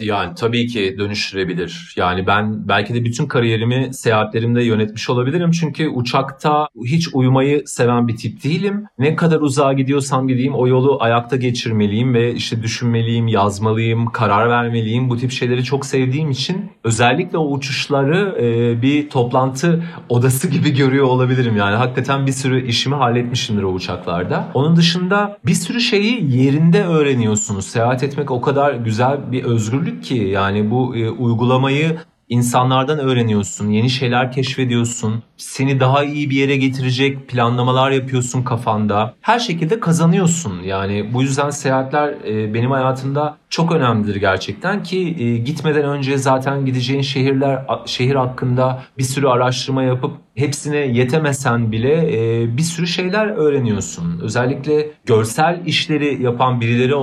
Yani 0.00 0.34
tabii 0.36 0.66
ki 0.66 0.96
dönüştürebilir. 0.98 1.94
Yani 1.96 2.26
ben 2.26 2.68
belki 2.68 2.94
de 2.94 3.04
bütün 3.04 3.26
kariyerimi 3.26 3.94
seyahatlerimde 3.94 4.64
yönetmiş 4.64 5.10
olabilirim. 5.10 5.50
Çünkü 5.50 5.88
uçakta 5.88 6.68
hiç 6.84 7.08
uyumayı 7.14 7.62
seven 7.66 8.08
bir 8.08 8.16
tip 8.16 8.44
değilim. 8.44 8.84
Ne 8.98 9.16
kadar 9.16 9.40
uzağa 9.40 9.72
gidiyorsam 9.72 10.28
gideyim 10.28 10.54
o 10.54 10.66
yolu 10.66 10.96
ayakta 11.00 11.36
geçirmeliyim 11.36 12.14
ve 12.14 12.34
işte 12.34 12.62
düşünmeliyim, 12.62 13.28
yazmalıyım, 13.28 14.06
karar 14.06 14.50
vermeliyim. 14.50 15.10
Bu 15.10 15.16
tip 15.16 15.30
şeyleri 15.30 15.64
çok 15.64 15.86
sevdiğim 15.86 16.30
için 16.30 16.70
özellikle 16.84 17.38
o 17.38 17.52
uçuşları 17.52 18.36
e, 18.40 18.82
bir 18.82 19.10
toplantı 19.10 19.84
odası 20.08 20.48
gibi 20.48 20.74
görüyor 20.74 21.06
olabilirim. 21.06 21.56
Yani 21.56 21.76
hakikaten 21.76 22.26
bir 22.26 22.32
sürü 22.32 22.66
işimi 22.66 22.94
halletmişimdir 22.94 23.62
o 23.62 23.72
uçaklarda. 23.72 24.48
Onun 24.54 24.76
dışında 24.76 25.38
bir 25.46 25.54
sürü 25.54 25.80
şeyi 25.80 26.36
yerinde 26.36 26.84
öğreniyorsunuz. 26.84 27.66
Seyahat 27.66 28.02
etmek 28.02 28.30
o 28.30 28.40
kadar 28.40 28.74
güzel 28.74 29.32
bir 29.32 29.49
özgürlük 29.50 30.04
ki 30.04 30.14
yani 30.14 30.70
bu 30.70 30.96
e, 30.96 31.10
uygulamayı 31.10 31.98
insanlardan 32.28 32.98
öğreniyorsun, 32.98 33.70
yeni 33.70 33.90
şeyler 33.90 34.32
keşfediyorsun, 34.32 35.22
seni 35.36 35.80
daha 35.80 36.04
iyi 36.04 36.30
bir 36.30 36.36
yere 36.36 36.56
getirecek 36.56 37.28
planlamalar 37.28 37.90
yapıyorsun 37.90 38.42
kafanda. 38.42 39.14
Her 39.20 39.38
şekilde 39.38 39.80
kazanıyorsun. 39.80 40.62
Yani 40.62 41.14
bu 41.14 41.22
yüzden 41.22 41.50
seyahatler 41.50 42.08
e, 42.08 42.54
benim 42.54 42.70
hayatımda 42.70 43.36
çok 43.50 43.72
önemlidir 43.72 44.16
gerçekten 44.16 44.82
ki 44.82 45.16
e, 45.18 45.36
gitmeden 45.36 45.84
önce 45.84 46.18
zaten 46.18 46.66
gideceğin 46.66 47.02
şehirler 47.02 47.64
şehir 47.86 48.14
hakkında 48.14 48.82
bir 48.98 49.02
sürü 49.02 49.28
araştırma 49.28 49.82
yapıp 49.82 50.12
hepsine 50.34 50.76
yetemesen 50.76 51.72
bile 51.72 51.92
e, 51.92 52.56
bir 52.56 52.62
sürü 52.62 52.86
şeyler 52.86 53.26
öğreniyorsun. 53.26 54.20
Özellikle 54.22 54.90
görsel 55.06 55.60
işleri 55.66 56.22
yapan 56.22 56.60
birileri 56.60 56.94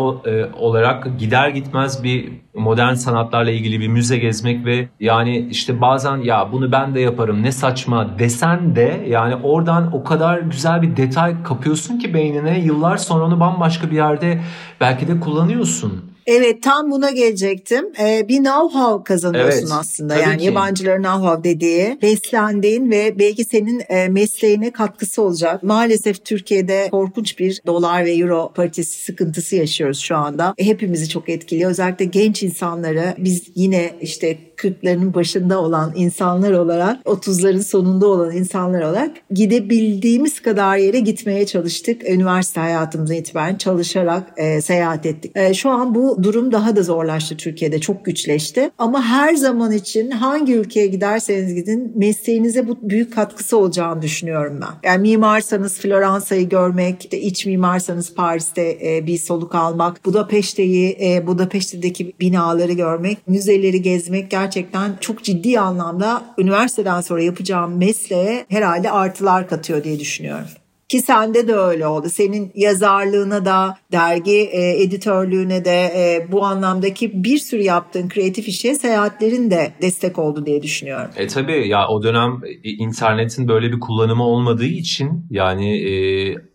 olarak 0.53 1.19
gider 1.19 1.49
gitmez 1.49 2.03
bir 2.03 2.31
modern 2.55 2.93
sanatlarla 2.93 3.51
ilgili 3.51 3.79
bir 3.79 3.87
müze 3.87 4.17
gezmek 4.17 4.65
ve 4.65 4.87
yani 4.99 5.47
işte 5.51 5.81
bazen 5.81 6.17
ya 6.17 6.51
bunu 6.51 6.71
ben 6.71 6.95
de 6.95 6.99
yaparım 6.99 7.43
ne 7.43 7.51
saçma 7.51 8.19
desen 8.19 8.75
de 8.75 9.05
yani 9.09 9.35
oradan 9.35 9.95
o 9.95 10.03
kadar 10.03 10.39
güzel 10.39 10.81
bir 10.81 10.97
detay 10.97 11.43
kapıyorsun 11.43 11.99
ki 11.99 12.13
beynine 12.13 12.59
yıllar 12.59 12.97
sonra 12.97 13.25
onu 13.25 13.39
bambaşka 13.39 13.91
bir 13.91 13.95
yerde 13.95 14.41
belki 14.81 15.07
de 15.07 15.19
kullanıyorsun. 15.19 16.16
Evet 16.27 16.63
tam 16.63 16.91
buna 16.91 17.11
gelecektim. 17.11 17.85
Ee, 17.99 18.25
bir 18.27 18.37
know-how 18.37 19.03
kazanıyorsun 19.03 19.59
Evet, 19.59 19.71
aslında. 19.71 20.15
Yani 20.15 20.37
ki. 20.37 20.45
yabancıların 20.45 21.03
know-how 21.03 21.43
dediği 21.43 21.97
beslendiğin 22.01 22.91
ve 22.91 23.19
belki 23.19 23.45
senin 23.45 23.83
e, 23.89 24.07
mesleğine 24.07 24.71
katkısı 24.71 25.21
olacak. 25.21 25.63
Maalesef 25.63 26.25
Türkiye'de 26.25 26.87
korkunç 26.91 27.39
bir 27.39 27.61
dolar 27.67 28.05
ve 28.05 28.13
euro 28.13 28.51
paritesi 28.55 29.03
sıkıntısı 29.03 29.55
yaşıyoruz 29.55 29.99
şu 29.99 30.15
anda. 30.15 30.53
E, 30.57 30.65
hepimizi 30.65 31.09
çok 31.09 31.29
etkiliyor. 31.29 31.71
Özellikle 31.71 32.05
genç 32.05 32.43
insanları 32.43 33.15
biz 33.17 33.43
yine 33.55 33.93
işte 34.01 34.37
40'ların 34.57 35.13
başında 35.13 35.61
olan 35.61 35.93
insanlar 35.95 36.51
olarak 36.51 37.05
30'ların 37.05 37.63
sonunda 37.63 38.07
olan 38.07 38.35
insanlar 38.35 38.81
olarak 38.81 39.11
gidebildiğimiz 39.31 40.41
kadar 40.41 40.77
yere 40.77 40.99
gitmeye 40.99 41.45
çalıştık. 41.45 42.09
Üniversite 42.09 42.61
hayatımızdan 42.61 43.17
itibaren 43.17 43.55
çalışarak 43.55 44.33
e, 44.37 44.61
seyahat 44.61 45.05
ettik. 45.05 45.31
E, 45.35 45.53
şu 45.53 45.69
an 45.69 45.95
bu 45.95 46.16
durum 46.23 46.51
daha 46.51 46.75
da 46.75 46.83
zorlaştı 46.83 47.37
Türkiye'de. 47.37 47.79
Çok 47.79 48.05
güçleşti. 48.05 48.71
Ama 48.77 49.03
her 49.03 49.35
zaman 49.35 49.71
için 49.71 50.11
hangi 50.11 50.53
ülkeye 50.53 50.87
giderseniz 50.87 51.55
gidin 51.55 51.91
mesleğinize 51.95 52.67
bu 52.67 52.77
büyük 52.81 53.13
katkısı 53.13 53.57
olacağını 53.57 54.01
düşünüyorum 54.01 54.59
ben. 54.61 54.89
Yani 54.89 55.01
mimarsanız 55.01 55.79
Floransa'yı 55.79 56.49
görmek, 56.49 57.03
işte 57.03 57.19
iç 57.21 57.45
mimarsanız 57.45 58.15
Paris'te 58.15 58.77
e, 58.83 59.07
bir 59.07 59.17
soluk 59.17 59.55
almak, 59.55 60.05
Budapeşte'yi, 60.05 60.97
e, 61.01 61.27
Budapeşte'deki 61.27 62.13
binaları 62.19 62.73
görmek, 62.73 63.27
müzeleri 63.27 63.81
gezmek 63.81 64.31
gerçekten 64.31 64.91
çok 65.01 65.23
ciddi 65.23 65.59
anlamda 65.59 66.25
üniversiteden 66.37 67.01
sonra 67.01 67.21
yapacağım 67.21 67.77
mesleğe 67.77 68.45
herhalde 68.49 68.91
artılar 68.91 69.49
katıyor 69.49 69.83
diye 69.83 69.99
düşünüyorum. 69.99 70.47
Ki 70.89 70.99
sende 70.99 71.47
de 71.47 71.53
öyle 71.53 71.87
oldu. 71.87 72.09
Senin 72.09 72.51
yazarlığına 72.55 73.45
da, 73.45 73.77
dergi 73.91 74.49
e, 74.51 74.83
editörlüğüne 74.83 75.65
de 75.65 75.91
e, 75.95 76.31
bu 76.31 76.45
anlamdaki 76.45 77.23
bir 77.23 77.37
sürü 77.37 77.61
yaptığın 77.61 78.09
kreatif 78.09 78.47
işe 78.47 78.75
seyahatlerin 78.75 79.51
de 79.51 79.71
destek 79.81 80.19
oldu 80.19 80.45
diye 80.45 80.63
düşünüyorum. 80.63 81.11
E 81.15 81.27
tabii 81.27 81.67
ya 81.67 81.87
o 81.87 82.03
dönem 82.03 82.41
e, 82.63 82.69
internetin 82.69 83.47
böyle 83.47 83.71
bir 83.71 83.79
kullanımı 83.79 84.23
olmadığı 84.23 84.65
için 84.65 85.25
yani 85.29 85.77
e, 85.77 85.93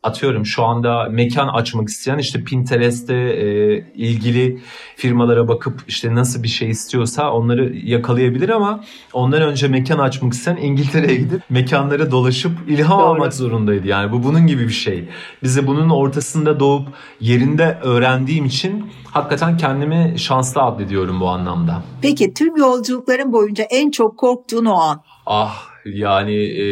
atıyorum 0.03 0.47
şu 0.47 0.64
anda 0.64 1.09
mekan 1.11 1.49
açmak 1.49 1.88
isteyen 1.88 2.18
işte 2.18 2.45
Pinterest'te 2.45 3.14
e, 3.14 3.77
ilgili 3.95 4.59
firmalara 4.97 5.49
bakıp 5.49 5.85
işte 5.88 6.14
nasıl 6.14 6.42
bir 6.42 6.49
şey 6.49 6.71
istiyorsa 6.71 7.33
onları 7.33 7.77
yakalayabilir 7.77 8.49
ama 8.49 8.85
ondan 9.12 9.42
önce 9.42 9.68
mekan 9.68 9.99
açmak 9.99 10.33
isteyen 10.33 10.57
İngiltere'ye 10.57 11.16
gidip 11.16 11.42
mekanlara 11.51 12.11
dolaşıp 12.11 12.53
ilham 12.68 13.01
Doğru. 13.01 13.07
almak 13.07 13.35
zorundaydı. 13.35 13.88
Yani 13.88 14.12
bu 14.12 14.21
bunun 14.24 14.46
gibi 14.46 14.62
bir 14.62 14.72
şey. 14.72 15.08
Bize 15.42 15.66
bunun 15.66 15.90
ortasında 15.90 16.61
doğup 16.61 16.88
yerinde 17.20 17.78
öğrendiğim 17.82 18.44
için 18.44 18.90
hakikaten 19.04 19.56
kendimi 19.56 20.14
şanslı 20.18 20.62
addediyorum 20.62 21.20
bu 21.20 21.28
anlamda. 21.28 21.82
Peki 22.02 22.35
tüm 22.35 22.56
yolculukların 22.56 23.32
boyunca 23.32 23.64
en 23.70 23.90
çok 23.90 24.18
korktuğun 24.18 24.64
o 24.64 24.74
an? 24.74 25.02
Ah 25.26 25.68
yani 25.85 26.35
e, 26.35 26.66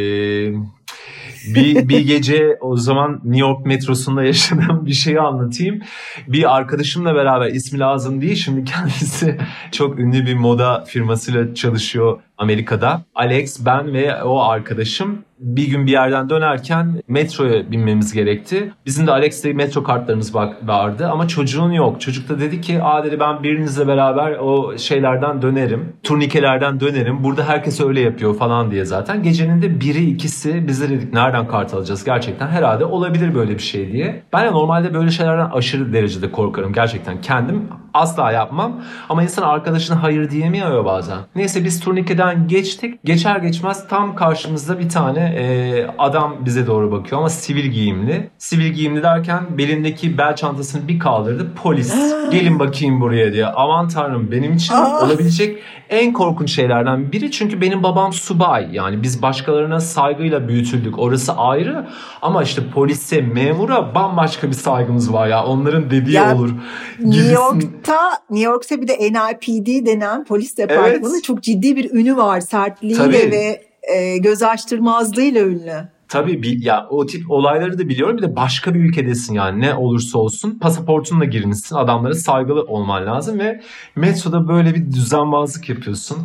bir, 1.54 1.88
bir 1.88 2.00
gece 2.00 2.58
o 2.60 2.76
zaman 2.76 3.20
New 3.24 3.40
York 3.40 3.66
metrosunda 3.66 4.24
yaşadığım 4.24 4.86
bir 4.86 4.92
şeyi 4.92 5.20
anlatayım. 5.20 5.80
Bir 6.28 6.56
arkadaşımla 6.56 7.14
beraber 7.14 7.46
ismi 7.46 7.78
lazım 7.78 8.20
değil 8.20 8.36
şimdi 8.36 8.64
kendisi 8.64 9.38
çok 9.72 9.98
ünlü 9.98 10.26
bir 10.26 10.34
moda 10.34 10.84
firmasıyla 10.86 11.54
çalışıyor 11.54 12.20
Amerika'da. 12.40 13.02
Alex, 13.14 13.66
ben 13.66 13.92
ve 13.92 14.22
o 14.22 14.40
arkadaşım 14.40 15.24
bir 15.40 15.70
gün 15.70 15.86
bir 15.86 15.92
yerden 15.92 16.30
dönerken 16.30 17.02
metroya 17.08 17.70
binmemiz 17.70 18.12
gerekti. 18.12 18.72
Bizim 18.86 19.06
de 19.06 19.12
Alex'le 19.12 19.44
metro 19.44 19.82
kartlarımız 19.82 20.34
vardı 20.34 21.08
ama 21.12 21.28
çocuğun 21.28 21.72
yok. 21.72 22.00
Çocuk 22.00 22.28
da 22.28 22.40
dedi 22.40 22.60
ki 22.60 22.82
aa 22.82 23.04
dedi 23.04 23.20
ben 23.20 23.42
birinizle 23.42 23.86
beraber 23.86 24.32
o 24.32 24.78
şeylerden 24.78 25.42
dönerim. 25.42 25.92
Turnikelerden 26.02 26.80
dönerim. 26.80 27.24
Burada 27.24 27.48
herkes 27.48 27.80
öyle 27.80 28.00
yapıyor 28.00 28.36
falan 28.36 28.70
diye 28.70 28.84
zaten. 28.84 29.22
Gecenin 29.22 29.62
de 29.62 29.80
biri 29.80 30.04
ikisi 30.04 30.68
biz 30.68 30.82
de 30.82 30.88
dedik 30.88 31.12
nereden 31.12 31.48
kart 31.48 31.74
alacağız 31.74 32.04
gerçekten. 32.04 32.48
Herhalde 32.48 32.84
olabilir 32.84 33.34
böyle 33.34 33.54
bir 33.54 33.62
şey 33.62 33.92
diye. 33.92 34.22
Ben 34.32 34.46
de 34.46 34.52
normalde 34.52 34.94
böyle 34.94 35.10
şeylerden 35.10 35.50
aşırı 35.50 35.92
derecede 35.92 36.32
korkarım 36.32 36.72
gerçekten. 36.72 37.20
Kendim 37.20 37.68
asla 37.94 38.32
yapmam. 38.32 38.72
Ama 39.08 39.22
insan 39.22 39.42
arkadaşına 39.42 40.02
hayır 40.02 40.30
diyemiyor 40.30 40.84
bazen. 40.84 41.18
Neyse 41.36 41.64
biz 41.64 41.80
turnikeden 41.80 42.48
geçtik. 42.48 43.04
Geçer 43.04 43.36
geçmez 43.36 43.88
tam 43.88 44.16
karşımızda 44.16 44.78
bir 44.78 44.88
tane 44.88 45.20
e, 45.20 45.86
adam 45.98 46.36
bize 46.44 46.66
doğru 46.66 46.92
bakıyor 46.92 47.18
ama 47.18 47.28
sivil 47.28 47.64
giyimli. 47.64 48.30
Sivil 48.38 48.66
giyimli 48.72 49.02
derken 49.02 49.58
belindeki 49.58 50.18
bel 50.18 50.36
çantasını 50.36 50.88
bir 50.88 50.98
kaldırdı. 50.98 51.48
Polis 51.62 51.94
gelin 52.30 52.58
bakayım 52.58 53.00
buraya 53.00 53.32
diye. 53.32 53.46
Aman 53.46 53.88
tanrım 53.88 54.30
benim 54.30 54.52
için 54.52 54.74
Aa. 54.74 55.04
olabilecek 55.06 55.58
en 55.90 56.12
korkunç 56.12 56.50
şeylerden 56.52 57.12
biri. 57.12 57.30
Çünkü 57.30 57.60
benim 57.60 57.82
babam 57.82 58.12
subay. 58.12 58.68
Yani 58.72 59.02
biz 59.02 59.22
başkalarına 59.22 59.80
saygıyla 59.80 60.48
büyütüldük. 60.48 60.98
Orası 60.98 61.32
ayrı. 61.32 61.86
Ama 62.22 62.42
işte 62.42 62.62
polise, 62.74 63.20
memura 63.20 63.94
bambaşka 63.94 64.48
bir 64.48 64.52
saygımız 64.52 65.12
var 65.12 65.26
ya. 65.28 65.44
Onların 65.44 65.90
dediği 65.90 66.14
Ya, 66.14 66.36
olur. 66.36 66.50
New 66.98 67.18
gibisin. 67.58 67.79
York'ta 67.80 68.22
New 68.30 68.50
York'ta 68.50 68.80
bir 68.82 68.88
de 68.88 68.96
NYPD 68.98 69.86
denen 69.86 70.24
polis 70.24 70.56
departmanı 70.56 71.12
Evet. 71.14 71.24
çok 71.24 71.42
ciddi 71.42 71.76
bir 71.76 71.90
ünü 71.90 72.16
var. 72.16 72.40
Sertliğiyle 72.40 72.98
Tabii. 72.98 73.30
ve 73.32 73.62
e, 73.82 74.18
göz 74.18 74.42
açtırmazlığıyla 74.42 75.42
ünlü. 75.42 75.88
Tabii 76.10 76.42
bir, 76.42 76.62
ya 76.62 76.86
o 76.90 77.06
tip 77.06 77.30
olayları 77.30 77.78
da 77.78 77.88
biliyorum. 77.88 78.16
Bir 78.16 78.22
de 78.22 78.36
başka 78.36 78.74
bir 78.74 78.80
ülkedesin 78.80 79.34
yani 79.34 79.60
ne 79.60 79.74
olursa 79.74 80.18
olsun 80.18 80.58
pasaportunla 80.58 81.24
girmişsin. 81.24 81.76
Adamlara 81.76 82.14
saygılı 82.14 82.62
olman 82.62 83.06
lazım 83.06 83.38
ve 83.38 83.60
metroda 83.96 84.48
böyle 84.48 84.74
bir 84.74 84.92
düzenbazlık 84.92 85.68
yapıyorsun. 85.68 86.18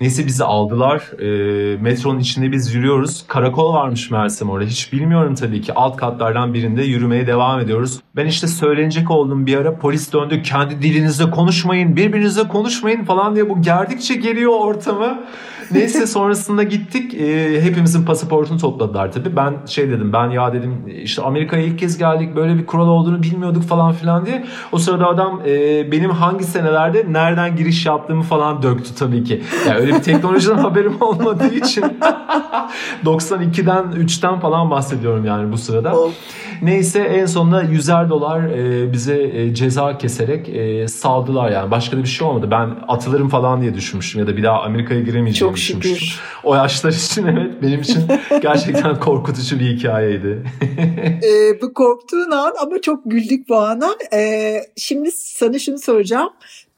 Neyse 0.00 0.26
bizi 0.26 0.44
aldılar. 0.44 1.02
E, 1.20 1.76
metronun 1.76 2.18
içinde 2.18 2.52
biz 2.52 2.74
yürüyoruz. 2.74 3.24
Karakol 3.28 3.74
varmış 3.74 4.10
Mersem 4.10 4.50
orada. 4.50 4.68
Hiç 4.68 4.92
bilmiyorum 4.92 5.34
tabii 5.34 5.60
ki. 5.60 5.74
Alt 5.74 5.96
katlardan 5.96 6.54
birinde 6.54 6.82
yürümeye 6.82 7.26
devam 7.26 7.60
ediyoruz. 7.60 8.00
Ben 8.16 8.26
işte 8.26 8.46
söylenecek 8.46 9.10
oldum 9.10 9.46
bir 9.46 9.56
ara. 9.56 9.78
Polis 9.78 10.12
döndü. 10.12 10.42
Kendi 10.42 10.82
dilinizde 10.82 11.30
konuşmayın. 11.30 11.96
Birbirinizle 11.96 12.48
konuşmayın 12.48 13.04
falan 13.04 13.34
diye 13.34 13.50
bu 13.50 13.62
gerdikçe 13.62 14.14
geliyor 14.14 14.52
ortamı. 14.52 15.24
Neyse 15.70 16.06
sonrasında 16.06 16.62
gittik. 16.62 17.14
E, 17.14 17.60
hepimizin 17.62 18.04
pasaportunu 18.04 18.58
topladılar 18.58 19.12
tabii. 19.12 19.36
Ben 19.36 19.54
şey 19.66 19.90
dedim 19.90 20.12
ben 20.12 20.30
ya 20.30 20.52
dedim 20.52 20.84
işte 21.02 21.22
Amerika'ya 21.22 21.62
ilk 21.62 21.78
kez 21.78 21.98
geldik. 21.98 22.36
Böyle 22.36 22.58
bir 22.58 22.66
kural 22.66 22.88
olduğunu 22.88 23.22
bilmiyorduk 23.22 23.62
falan 23.62 23.92
filan 23.92 24.26
diye. 24.26 24.44
O 24.72 24.78
sırada 24.78 25.06
adam 25.06 25.40
e, 25.46 25.92
benim 25.92 26.10
hangi 26.10 26.44
senelerde 26.44 27.06
nereden 27.10 27.56
giriş 27.56 27.86
yaptığımı 27.86 28.22
falan 28.22 28.62
döktü 28.62 28.94
tabii 28.98 29.24
ki. 29.24 29.42
Yani 29.68 29.78
öyle 29.78 29.94
bir 29.94 30.02
teknolojiden 30.02 30.58
haberim 30.58 30.96
olmadığı 31.00 31.54
için 31.54 31.84
92'den 33.04 33.84
3'ten 33.84 34.40
falan 34.40 34.70
bahsediyorum 34.70 35.24
yani 35.24 35.52
bu 35.52 35.58
sırada. 35.58 35.94
Of. 35.94 36.14
Neyse 36.62 37.00
en 37.00 37.26
sonunda 37.26 37.64
100'er 37.64 38.08
dolar 38.10 38.40
e, 38.40 38.92
bize 38.92 39.22
e, 39.22 39.54
ceza 39.54 39.98
keserek 39.98 40.48
e, 40.48 40.88
saldılar 40.88 41.50
yani. 41.50 41.70
Başka 41.70 41.96
da 41.96 42.02
bir 42.02 42.08
şey 42.08 42.28
olmadı. 42.28 42.48
Ben 42.50 42.70
atılırım 42.88 43.28
falan 43.28 43.60
diye 43.60 43.74
düşünmüştüm 43.74 44.20
ya 44.20 44.26
da 44.26 44.36
bir 44.36 44.42
daha 44.42 44.62
Amerika'ya 44.62 45.00
giremeyeceğimi 45.00 45.50
Çok 45.50 45.57
şükür. 45.58 46.20
O 46.44 46.54
yaşlar 46.54 46.92
için 46.92 47.26
evet 47.26 47.62
benim 47.62 47.80
için 47.80 48.02
gerçekten 48.42 49.00
korkutucu 49.00 49.60
bir 49.60 49.76
hikayeydi. 49.76 50.42
E, 51.22 51.62
bu 51.62 51.74
korktuğun 51.74 52.30
an 52.30 52.52
ama 52.60 52.80
çok 52.80 53.02
güldük 53.06 53.48
bu 53.48 53.56
ana. 53.56 53.90
E, 54.12 54.56
şimdi 54.76 55.10
sana 55.12 55.58
şunu 55.58 55.78
soracağım. 55.78 56.28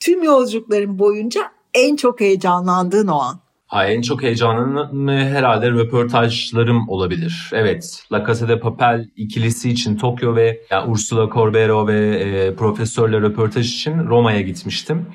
Tüm 0.00 0.22
yolculukların 0.22 0.98
boyunca 0.98 1.40
en 1.74 1.96
çok 1.96 2.20
heyecanlandığın 2.20 3.06
o 3.06 3.18
an. 3.18 3.40
Ha, 3.70 3.86
en 3.86 4.02
çok 4.02 4.22
heyecanım 4.22 5.08
herhalde 5.08 5.70
röportajlarım 5.70 6.88
olabilir. 6.88 7.50
Evet, 7.52 8.02
La 8.12 8.26
Casa 8.26 8.48
de 8.48 8.60
Papel 8.60 9.08
ikilisi 9.16 9.70
için 9.70 9.96
Tokyo 9.96 10.36
ve 10.36 10.60
yani 10.70 10.90
Ursula 10.90 11.30
Corbero 11.34 11.86
ve 11.86 12.16
e, 12.16 12.54
profesörle 12.54 13.20
röportaj 13.20 13.74
için 13.74 14.06
Roma'ya 14.06 14.40
gitmiştim. 14.40 15.06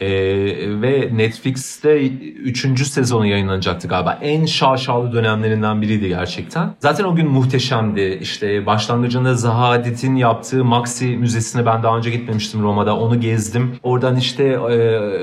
E, 0.00 0.08
ve 0.82 1.10
Netflix'te 1.12 2.06
3. 2.08 2.86
sezonu 2.86 3.26
yayınlanacaktı 3.26 3.88
galiba. 3.88 4.18
En 4.22 4.46
şaşalı 4.46 5.12
dönemlerinden 5.12 5.82
biriydi 5.82 6.08
gerçekten. 6.08 6.74
Zaten 6.80 7.04
o 7.04 7.14
gün 7.14 7.28
muhteşemdi. 7.28 8.18
İşte 8.22 8.66
başlangıcında 8.66 9.34
Zaha 9.34 9.68
Hadid'in 9.68 10.16
yaptığı 10.16 10.64
Maxi 10.64 11.06
Müzesi'ne 11.06 11.66
ben 11.66 11.82
daha 11.82 11.96
önce 11.96 12.10
gitmemiştim 12.10 12.62
Roma'da. 12.62 12.96
Onu 12.96 13.20
gezdim. 13.20 13.76
Oradan 13.82 14.16
işte 14.16 14.44
e, 14.44 14.58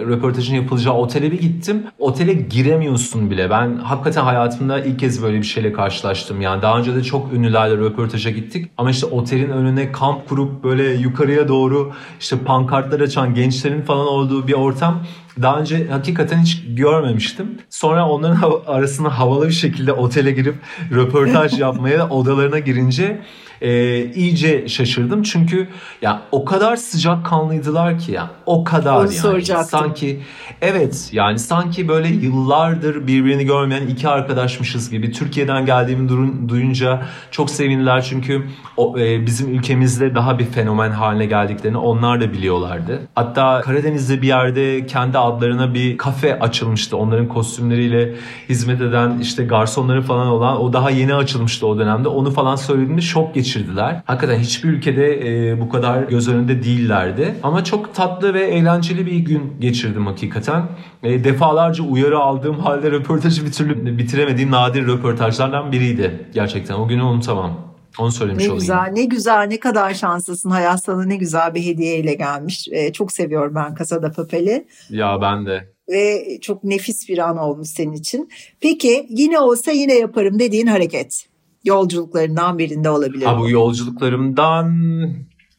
röportajın 0.06 0.56
yapılacağı 0.56 0.94
otele 0.94 1.32
bir 1.32 1.42
gittim. 1.42 1.84
Otele 2.00 2.34
giremiyorsun 2.74 3.32
bile. 3.32 3.50
Ben 3.50 3.78
hakikaten 3.78 4.24
hayatımda 4.24 4.80
ilk 4.80 5.00
kez 5.00 5.24
böyle 5.24 5.38
bir 5.38 5.44
şeyle 5.44 5.74
karşılaştım. 5.74 6.42
Yani 6.42 6.62
daha 6.62 6.80
önce 6.80 6.96
de 6.96 7.04
çok 7.04 7.34
ünlülerle 7.34 7.78
röportaja 7.78 8.30
gittik. 8.30 8.72
Ama 8.78 8.90
işte 8.90 9.06
otelin 9.06 9.50
önüne 9.50 9.92
kamp 9.92 10.30
kurup 10.30 10.64
böyle 10.64 10.84
yukarıya 10.94 11.48
doğru 11.48 11.92
işte 12.20 12.38
pankartlar 12.38 13.00
açan 13.00 13.34
gençlerin 13.34 13.82
falan 13.82 14.08
olduğu 14.08 14.48
bir 14.48 14.54
ortam 14.54 15.04
daha 15.42 15.60
önce 15.60 15.88
hakikaten 15.88 16.42
hiç 16.42 16.64
görmemiştim. 16.68 17.58
Sonra 17.70 18.10
onların 18.10 18.62
arasına 18.68 19.20
havalı 19.20 19.48
bir 19.48 19.54
şekilde 19.54 19.94
otele 19.94 20.32
girip 20.32 20.56
röportaj 20.92 21.60
yapmaya 21.60 22.10
odalarına 22.10 22.60
girince 22.60 23.22
e, 23.64 24.04
iyice 24.14 24.68
şaşırdım. 24.68 25.24
Çünkü 25.24 25.68
ya 26.02 26.22
o 26.32 26.46
kadar 26.46 26.76
sıcak 26.76 27.26
kanlıydılar 27.26 28.00
ki 28.00 28.12
ya 28.12 28.30
o 28.46 28.64
kadar 28.64 28.96
Onu 28.96 29.02
yani. 29.02 29.14
Soracaktım. 29.14 29.80
Sanki 29.80 30.20
evet 30.62 31.10
yani 31.12 31.40
sanki 31.40 31.88
böyle 31.88 32.08
yıllardır 32.08 33.08
birbirini 33.08 33.46
görmeyen 33.46 33.88
iki 33.88 34.08
arkadaşmışız 34.08 34.90
gibi. 34.90 35.12
Türkiye'den 35.12 35.66
geldiğimi 35.66 36.10
duyunca 36.50 37.02
çok 37.32 37.50
sevindiler 37.50 38.02
çünkü 38.02 38.48
o, 38.78 39.00
e, 39.00 39.26
bizim 39.26 39.56
ülkemizde 39.56 40.16
daha 40.16 40.40
bir 40.40 40.46
fenomen 40.46 40.92
haline 40.92 41.26
geldiklerini 41.26 41.78
onlar 41.78 42.22
da 42.22 42.34
biliyorlardı. 42.34 43.00
Hatta 43.16 43.62
Karadeniz'de 43.62 44.22
bir 44.22 44.28
yerde 44.28 44.86
kendi 44.86 45.18
adlarına 45.18 45.74
bir 45.74 45.98
kafe 45.98 46.40
açılmıştı. 46.40 46.98
Onların 46.98 47.28
kostümleriyle 47.28 48.16
hizmet 48.50 48.82
eden 48.82 49.20
işte 49.20 49.46
garsonları 49.46 50.02
falan 50.02 50.28
olan 50.28 50.62
o 50.62 50.74
daha 50.74 50.90
yeni 50.90 51.16
açılmıştı 51.16 51.68
o 51.68 51.78
dönemde. 51.78 52.08
Onu 52.08 52.32
falan 52.32 52.56
söylediğinde 52.56 53.02
şok 53.02 53.36
geçirdiler. 53.54 54.02
Hakikaten 54.06 54.40
hiçbir 54.40 54.70
ülkede 54.70 55.50
e, 55.50 55.62
bu 55.62 55.70
kadar 55.70 56.04
göz 56.04 56.30
önünde 56.30 56.64
değillerdi. 56.64 57.36
Ama 57.44 57.64
çok 57.64 57.96
tatlı 57.96 58.34
ve 58.34 58.46
eğlenceli 58.46 59.06
bir 59.06 59.16
gün 59.18 59.54
geçirdim 59.60 60.06
hakikaten. 60.06 60.64
E, 61.04 61.24
defalarca 61.24 61.84
uyarı 61.84 62.20
aldığım 62.20 62.60
halde 62.60 62.92
röportajı 62.92 63.46
bir 63.46 63.52
türlü 63.52 63.98
bitiremediğim 63.98 64.52
nadir 64.52 64.88
röportajlardan 64.88 65.72
biriydi. 65.72 66.28
Gerçekten 66.34 66.76
o 66.76 66.88
günü 66.88 67.04
unutamam. 67.04 67.74
Onu 68.00 68.12
söylemiş 68.12 68.44
ne 68.44 68.50
olayım. 68.50 68.60
Güzel, 68.60 68.92
ne 68.94 69.06
güzel, 69.06 69.48
ne 69.48 69.60
kadar 69.60 69.94
şanslısın. 69.94 70.50
Hayat 70.50 70.84
sana 70.84 71.04
ne 71.06 71.16
güzel 71.16 71.56
bir 71.56 71.66
hediyeyle 71.66 72.14
gelmiş. 72.14 72.68
Ee, 72.72 72.94
çok 72.94 73.12
seviyorum 73.12 73.56
ben 73.56 73.76
Kasada 73.76 74.12
Papel'i. 74.12 74.68
Ya 74.90 75.22
ben 75.22 75.46
de. 75.46 75.74
Ve 75.90 76.24
çok 76.42 76.64
nefis 76.64 77.10
bir 77.10 77.18
an 77.18 77.38
olmuş 77.38 77.68
senin 77.68 77.94
için. 77.94 78.30
Peki 78.62 79.06
yine 79.10 79.40
olsa 79.40 79.72
yine 79.72 79.94
yaparım 79.94 80.40
dediğin 80.40 80.68
hareket. 80.68 81.33
Yolculuklarından 81.64 82.58
birinde 82.58 82.90
olabilir. 82.90 83.26
Ha, 83.26 83.40
bu 83.40 83.50
yolculuklarımdan 83.50 84.74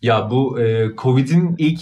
ya 0.03 0.31
bu 0.31 0.61
e, 0.61 0.91
Covid'in 0.97 1.55
ilk 1.59 1.81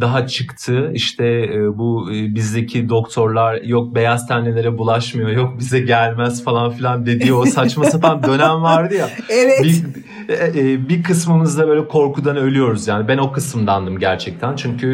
daha 0.00 0.26
çıktı. 0.26 0.90
İşte 0.94 1.26
e, 1.26 1.78
bu 1.78 2.12
e, 2.12 2.34
bizdeki 2.34 2.88
doktorlar 2.88 3.62
yok 3.62 3.94
beyaz 3.94 4.28
tenlilere 4.28 4.78
bulaşmıyor 4.78 5.30
yok 5.30 5.58
bize 5.58 5.80
gelmez 5.80 6.44
falan 6.44 6.70
filan 6.70 7.06
dediği 7.06 7.32
o 7.32 7.44
saçma 7.44 7.84
sapan 7.90 8.22
dönem 8.22 8.62
vardı 8.62 8.94
ya. 8.94 9.08
Evet. 9.28 9.62
Bir, 9.62 9.84
e, 10.28 10.88
bir 10.88 11.02
kısmımızda 11.02 11.68
böyle 11.68 11.88
korkudan 11.88 12.36
ölüyoruz. 12.36 12.88
Yani 12.88 13.08
ben 13.08 13.18
o 13.18 13.32
kısımdandım 13.32 13.98
gerçekten. 13.98 14.56
Çünkü 14.56 14.86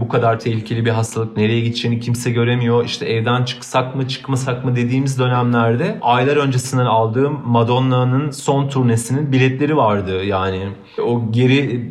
bu 0.00 0.08
kadar 0.08 0.40
tehlikeli 0.40 0.84
bir 0.84 0.90
hastalık 0.90 1.36
nereye 1.36 1.60
gideceğini 1.60 2.00
kimse 2.00 2.30
göremiyor. 2.30 2.84
İşte 2.84 3.06
evden 3.06 3.44
çıksak 3.44 3.96
mı 3.96 4.08
çıkmasak 4.08 4.64
mı 4.64 4.76
dediğimiz 4.76 5.18
dönemlerde 5.18 5.98
aylar 6.00 6.36
öncesinden 6.36 6.86
aldığım 6.86 7.40
Madonna'nın 7.46 8.30
son 8.30 8.68
turnesinin 8.68 9.32
biletleri 9.32 9.76
vardı 9.76 10.24
yani. 10.24 10.68
O 11.04 11.32
geri 11.32 11.88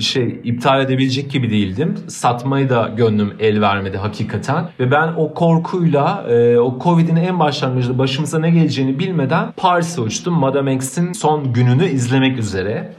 şey 0.00 0.40
iptal 0.44 0.80
edebilecek 0.80 1.30
gibi 1.30 1.50
değildim. 1.50 1.94
Satmayı 2.08 2.68
da 2.68 2.90
gönlüm 2.96 3.32
el 3.40 3.60
vermedi 3.60 3.96
hakikaten. 3.96 4.68
Ve 4.80 4.90
ben 4.90 5.08
o 5.16 5.34
korkuyla 5.34 6.26
e, 6.28 6.58
o 6.58 6.78
Covid'in 6.82 7.16
en 7.16 7.38
başlangıcında 7.38 7.98
başımıza 7.98 8.38
ne 8.38 8.50
geleceğini 8.50 8.98
bilmeden 8.98 9.52
Paris'e 9.56 10.00
uçtum. 10.00 10.34
Madame 10.34 10.74
X'in 10.74 11.12
son 11.12 11.52
gününü 11.52 11.86
izlemek 11.86 12.38
üzere. 12.38 12.92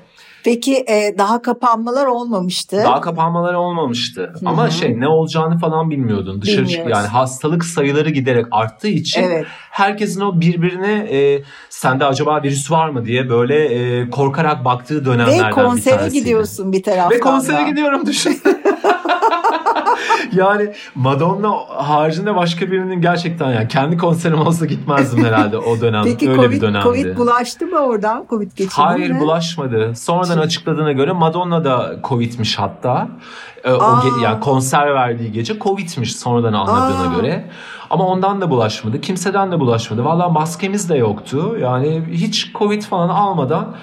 Peki 0.45 0.85
e, 0.87 1.17
daha 1.17 1.41
kapanmalar 1.41 2.05
olmamıştı. 2.05 2.77
Daha 2.77 3.01
kapanmalar 3.01 3.53
olmamıştı. 3.53 4.21
Hı-hı. 4.21 4.49
Ama 4.49 4.69
şey 4.69 4.99
ne 4.99 5.07
olacağını 5.07 5.57
falan 5.57 5.89
bilmiyordun. 5.89 6.41
Dışarı 6.41 6.67
çık 6.67 6.89
yani 6.89 7.07
hastalık 7.07 7.65
sayıları 7.65 8.09
giderek 8.09 8.45
arttığı 8.51 8.87
için 8.87 9.23
evet. 9.23 9.45
herkesin 9.71 10.21
o 10.21 10.41
birbirine 10.41 10.93
e, 10.93 11.43
sende 11.69 12.05
acaba 12.05 12.43
virüs 12.43 12.71
var 12.71 12.89
mı 12.89 13.05
diye 13.05 13.29
böyle 13.29 13.65
e, 13.65 14.09
korkarak 14.09 14.65
baktığı 14.65 15.05
dönemlerden 15.05 15.49
bir 15.49 15.55
tanesi. 15.55 15.89
Ve 15.89 15.95
konsere 15.95 16.19
gidiyorsun 16.19 16.71
bir 16.71 16.83
taraftan 16.83 17.11
Ve 17.11 17.19
konsere 17.19 17.57
da. 17.57 17.69
gidiyorum 17.69 18.05
düşün. 18.05 18.41
yani 20.33 20.73
Madonna 20.95 21.51
haricinde 21.67 22.35
başka 22.35 22.71
birinin 22.71 23.01
gerçekten 23.01 23.49
yani 23.51 23.67
kendi 23.67 23.97
konserim 23.97 24.41
olsa 24.41 24.65
gitmezdim 24.65 25.25
herhalde 25.25 25.57
o 25.57 25.81
dönem. 25.81 26.03
Peki 26.03 26.29
Öyle 26.29 26.41
COVID, 26.41 26.51
bir 26.55 26.61
dönemdi. 26.61 26.83
Covid 26.83 27.17
bulaştı 27.17 27.67
mı 27.67 27.79
oradan? 27.79 28.25
Covid 28.29 28.51
geçirdi 28.55 28.73
Hayır 28.75 29.11
mi? 29.11 29.19
bulaşmadı. 29.19 29.95
Sonradan 29.95 30.37
açıkladığına 30.37 30.91
göre 30.91 31.11
Madonna 31.11 31.65
da 31.65 31.95
Covid'miş 32.03 32.59
hatta. 32.59 33.07
Ee, 33.63 33.71
o 33.71 33.79
ge- 33.81 34.23
yani 34.23 34.39
konser 34.39 34.93
verdiği 34.93 35.31
gece 35.31 35.59
Covid'miş 35.59 36.15
sonradan 36.15 36.53
anladığına 36.53 37.11
Aa. 37.11 37.15
göre. 37.21 37.49
Ama 37.89 38.07
ondan 38.07 38.41
da 38.41 38.49
bulaşmadı. 38.49 39.01
Kimseden 39.01 39.51
de 39.51 39.59
bulaşmadı. 39.59 40.05
Valla 40.05 40.29
maskemiz 40.29 40.89
de 40.89 40.95
yoktu. 40.95 41.57
Yani 41.61 42.03
hiç 42.11 42.53
Covid 42.53 42.81
falan 42.81 43.09
almadan 43.09 43.75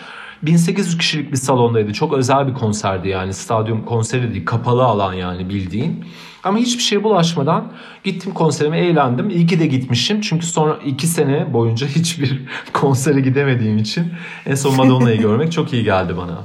1800 0.43 0.99
kişilik 0.99 1.33
bir 1.33 1.37
salondaydı. 1.37 1.93
Çok 1.93 2.13
özel 2.13 2.49
bir 2.49 2.55
konserdi 2.55 3.09
yani. 3.09 3.35
Stadyum 3.35 3.85
konseri 3.85 4.35
değil. 4.35 4.47
Kapalı 4.47 4.85
alan 4.85 5.13
yani 5.13 5.49
bildiğin. 5.49 6.05
Ama 6.43 6.59
hiçbir 6.59 6.83
şeye 6.83 7.05
bulaşmadan 7.05 7.73
gittim 8.05 8.35
konserime 8.35 8.79
eğlendim. 8.79 9.31
İyi 9.31 9.47
ki 9.47 9.61
de 9.61 9.67
gitmişim. 9.67 10.21
Çünkü 10.21 10.47
sonra 10.47 10.79
iki 10.85 11.07
sene 11.07 11.53
boyunca 11.53 11.87
hiçbir 11.97 12.43
konsere 12.73 13.21
gidemediğim 13.21 13.79
için 13.79 14.07
en 14.47 14.55
son 14.55 14.77
Madonna'yı 14.77 15.19
görmek 15.21 15.53
çok 15.53 15.73
iyi 15.73 15.85
geldi 15.85 16.17
bana. 16.17 16.45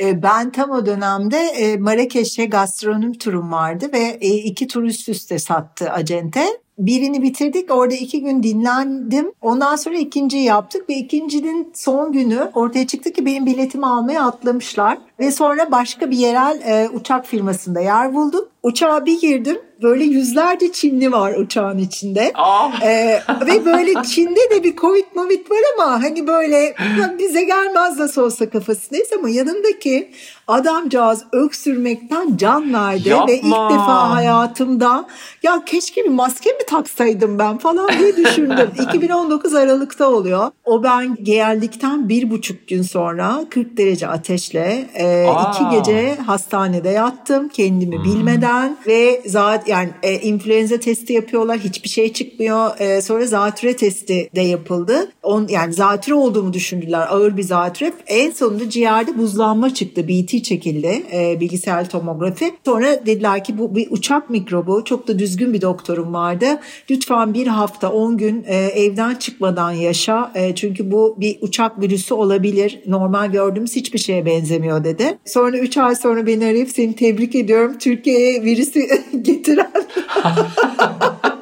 E, 0.00 0.22
ben 0.22 0.52
tam 0.52 0.70
o 0.70 0.86
dönemde 0.86 1.36
e, 1.36 1.76
Marrakeş'e 1.76 2.46
gastronom 2.46 3.12
turum 3.12 3.52
vardı 3.52 3.86
ve 3.92 4.18
e, 4.20 4.28
iki 4.28 4.66
tur 4.66 4.82
üst 4.82 5.08
üste 5.08 5.38
sattı 5.38 5.90
acente 5.90 6.46
birini 6.78 7.22
bitirdik. 7.22 7.70
Orada 7.74 7.94
iki 7.94 8.22
gün 8.22 8.42
dinlendim. 8.42 9.32
Ondan 9.42 9.76
sonra 9.76 9.96
ikinciyi 9.96 10.44
yaptık 10.44 10.88
ve 10.88 10.94
ikincinin 10.94 11.72
son 11.74 12.12
günü 12.12 12.50
ortaya 12.54 12.86
çıktı 12.86 13.12
ki 13.12 13.26
benim 13.26 13.46
biletimi 13.46 13.86
almaya 13.86 14.26
atlamışlar. 14.26 14.98
Ve 15.18 15.32
sonra 15.32 15.70
başka 15.70 16.10
bir 16.10 16.16
yerel 16.16 16.60
e, 16.66 16.88
uçak 16.88 17.26
firmasında 17.26 17.80
yer 17.80 18.14
buldum. 18.14 18.48
Uçağa 18.62 19.06
bir 19.06 19.20
girdim 19.20 19.58
böyle 19.82 20.04
yüzlerce 20.04 20.72
Çinli 20.72 21.12
var 21.12 21.34
uçağın 21.34 21.78
içinde. 21.78 22.30
Ah. 22.34 22.82
Ee, 22.82 23.22
ve 23.46 23.64
böyle 23.64 24.02
Çin'de 24.02 24.50
de 24.50 24.64
bir 24.64 24.76
Covid 24.76 25.04
Covid 25.14 25.50
var 25.50 25.58
ama 25.74 26.02
hani 26.02 26.26
böyle 26.26 26.74
bize 27.18 27.44
gelmez 27.44 27.98
nasıl 27.98 28.22
olsa 28.22 28.50
kafasındayız 28.50 29.08
ama 29.18 29.30
yanındaki 29.30 30.10
adamcağız 30.48 31.24
öksürmekten 31.32 32.36
can 32.36 32.74
verdi 32.74 33.08
Yapma. 33.08 33.26
ve 33.28 33.36
ilk 33.36 33.70
defa 33.70 34.10
hayatımda 34.10 35.06
ya 35.42 35.62
keşke 35.66 36.04
bir 36.04 36.10
maske 36.10 36.50
mi 36.50 36.66
taksaydım 36.66 37.38
ben 37.38 37.58
falan 37.58 37.88
diye 37.98 38.16
düşündüm. 38.16 38.70
2019 38.88 39.54
Aralık'ta 39.54 40.10
oluyor. 40.10 40.50
O 40.64 40.82
ben 40.82 41.16
geldikten 41.22 42.08
bir 42.08 42.30
buçuk 42.30 42.68
gün 42.68 42.82
sonra 42.82 43.44
40 43.50 43.76
derece 43.76 44.08
ateşle 44.08 44.88
e, 44.94 45.26
iki 45.48 45.76
gece 45.76 46.16
hastanede 46.26 46.88
yattım 46.88 47.48
kendimi 47.48 47.96
hmm. 47.96 48.04
bilmeden 48.04 48.76
ve 48.86 49.22
zaten 49.26 49.72
yani 49.72 49.90
e, 50.02 50.14
influenza 50.14 50.80
testi 50.80 51.12
yapıyorlar 51.12 51.58
hiçbir 51.58 51.88
şey 51.88 52.12
çıkmıyor. 52.12 52.80
E, 52.80 53.02
sonra 53.02 53.26
zatüre 53.26 53.76
testi 53.76 54.30
de 54.34 54.40
yapıldı. 54.40 55.12
On, 55.22 55.46
yani 55.48 55.72
zatüre 55.72 56.14
olduğumu 56.14 56.52
düşündüler 56.52 57.06
ağır 57.10 57.36
bir 57.36 57.42
zatüre. 57.42 57.92
En 58.06 58.30
sonunda 58.30 58.70
ciğerde 58.70 59.18
buzlanma 59.18 59.74
çıktı. 59.74 60.08
BT 60.08 60.37
çekildi 60.42 61.02
e, 61.12 61.40
bilgisayar 61.40 61.90
tomografi. 61.90 62.54
Sonra 62.64 63.06
dediler 63.06 63.44
ki 63.44 63.58
bu 63.58 63.74
bir 63.74 63.90
uçak 63.90 64.30
mikrobu. 64.30 64.84
Çok 64.84 65.08
da 65.08 65.18
düzgün 65.18 65.52
bir 65.52 65.60
doktorum 65.60 66.14
vardı. 66.14 66.46
Lütfen 66.90 67.34
bir 67.34 67.46
hafta 67.46 67.92
10 67.92 68.16
gün 68.16 68.44
e, 68.46 68.56
evden 68.56 69.14
çıkmadan 69.14 69.72
yaşa. 69.72 70.32
E, 70.34 70.54
çünkü 70.54 70.90
bu 70.90 71.16
bir 71.20 71.38
uçak 71.40 71.80
virüsü 71.80 72.14
olabilir. 72.14 72.80
Normal 72.86 73.32
gördüğümüz 73.32 73.76
hiçbir 73.76 73.98
şeye 73.98 74.26
benzemiyor 74.26 74.84
dedi. 74.84 75.18
Sonra 75.24 75.58
3 75.58 75.76
ay 75.76 75.94
sonra 75.94 76.26
beni 76.26 76.44
arayıp 76.44 76.70
seni 76.70 76.96
tebrik 76.96 77.34
ediyorum. 77.34 77.78
Türkiye'ye 77.78 78.42
virüsü 78.42 78.80
getir 79.22 79.58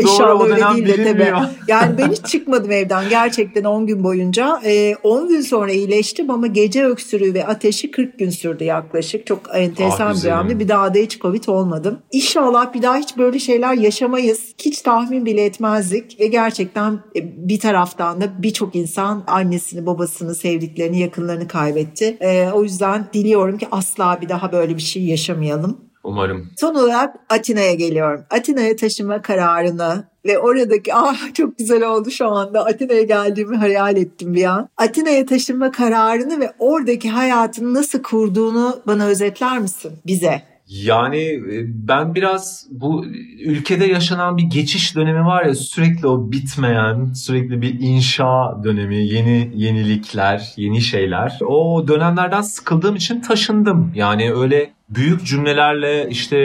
İnşallah 0.00 0.44
öyle 0.44 0.86
değil 0.86 0.98
de 0.98 1.12
tabii. 1.12 1.32
Yani 1.68 1.98
ben 1.98 2.10
hiç 2.10 2.24
çıkmadım 2.24 2.70
evden 2.70 3.08
gerçekten 3.08 3.64
10 3.64 3.86
gün 3.86 4.04
boyunca. 4.04 4.60
Ee, 4.64 4.94
10 5.02 5.28
gün 5.28 5.40
sonra 5.40 5.72
iyileştim 5.72 6.30
ama 6.30 6.46
gece 6.46 6.84
öksürüğü 6.84 7.34
ve 7.34 7.46
ateşi 7.46 7.90
40 7.90 8.18
gün 8.18 8.30
sürdü 8.30 8.64
yaklaşık. 8.64 9.26
Çok 9.26 9.40
enteresan 9.54 10.10
ah, 10.10 10.14
bir 10.14 10.22
dönemdi. 10.22 10.58
Bir 10.58 10.68
daha 10.68 10.94
da 10.94 10.98
hiç 10.98 11.20
Covid 11.20 11.44
olmadım. 11.46 11.98
İnşallah 12.12 12.74
bir 12.74 12.82
daha 12.82 12.96
hiç 12.96 13.18
böyle 13.18 13.38
şeyler 13.38 13.74
yaşamayız. 13.74 14.54
Hiç 14.58 14.82
tahmin 14.82 15.26
bile 15.26 15.44
etmezdik. 15.44 16.20
Ve 16.20 16.26
gerçekten 16.26 16.92
e, 16.92 17.48
bir 17.48 17.60
taraftan 17.60 18.20
da 18.20 18.42
birçok 18.42 18.74
insan 18.74 19.24
annesini, 19.26 19.86
babasını, 19.86 20.34
sevdiklerini, 20.34 21.00
yakınlarını 21.00 21.48
kaybetti. 21.48 22.16
Ee, 22.20 22.48
o 22.52 22.62
yüzden 22.62 23.06
diliyorum 23.12 23.58
ki 23.58 23.68
asla 23.70 24.18
bir 24.20 24.28
daha 24.28 24.52
böyle 24.52 24.76
bir 24.76 24.82
şey 24.82 25.04
yaşamayalım. 25.04 25.93
Umarım. 26.04 26.50
Son 26.56 26.74
olarak 26.74 27.16
Atina'ya 27.28 27.74
geliyorum. 27.74 28.24
Atina'ya 28.30 28.76
taşıma 28.76 29.22
kararını 29.22 30.04
ve 30.26 30.38
oradaki 30.38 30.94
ah 30.94 31.34
çok 31.34 31.58
güzel 31.58 31.82
oldu 31.82 32.10
şu 32.10 32.28
anda 32.28 32.66
Atina'ya 32.66 33.02
geldiğimi 33.02 33.56
hayal 33.56 33.96
ettim 33.96 34.34
bir 34.34 34.44
an. 34.44 34.68
Atina'ya 34.76 35.26
taşınma 35.26 35.70
kararını 35.70 36.40
ve 36.40 36.52
oradaki 36.58 37.10
hayatını 37.10 37.74
nasıl 37.74 38.02
kurduğunu 38.02 38.82
bana 38.86 39.06
özetler 39.06 39.58
misin 39.58 39.92
bize? 40.06 40.42
Yani 40.68 41.22
e, 41.22 41.64
ben 41.88 42.14
biraz 42.14 42.66
bu 42.70 43.04
ülkede 43.44 43.86
yaşanan 43.86 44.36
bir 44.36 44.42
geçiş 44.42 44.96
dönemi 44.96 45.24
var 45.24 45.44
ya 45.44 45.54
sürekli 45.54 46.06
o 46.06 46.32
bitmeyen, 46.32 47.12
sürekli 47.12 47.62
bir 47.62 47.80
inşa 47.80 48.64
dönemi, 48.64 49.06
yeni 49.06 49.52
yenilikler, 49.54 50.52
yeni 50.56 50.80
şeyler. 50.80 51.38
O 51.46 51.88
dönemlerden 51.88 52.42
sıkıldığım 52.42 52.96
için 52.96 53.20
taşındım. 53.20 53.92
Yani 53.94 54.32
öyle 54.32 54.70
büyük 54.88 55.24
cümlelerle 55.26 56.08
işte 56.08 56.36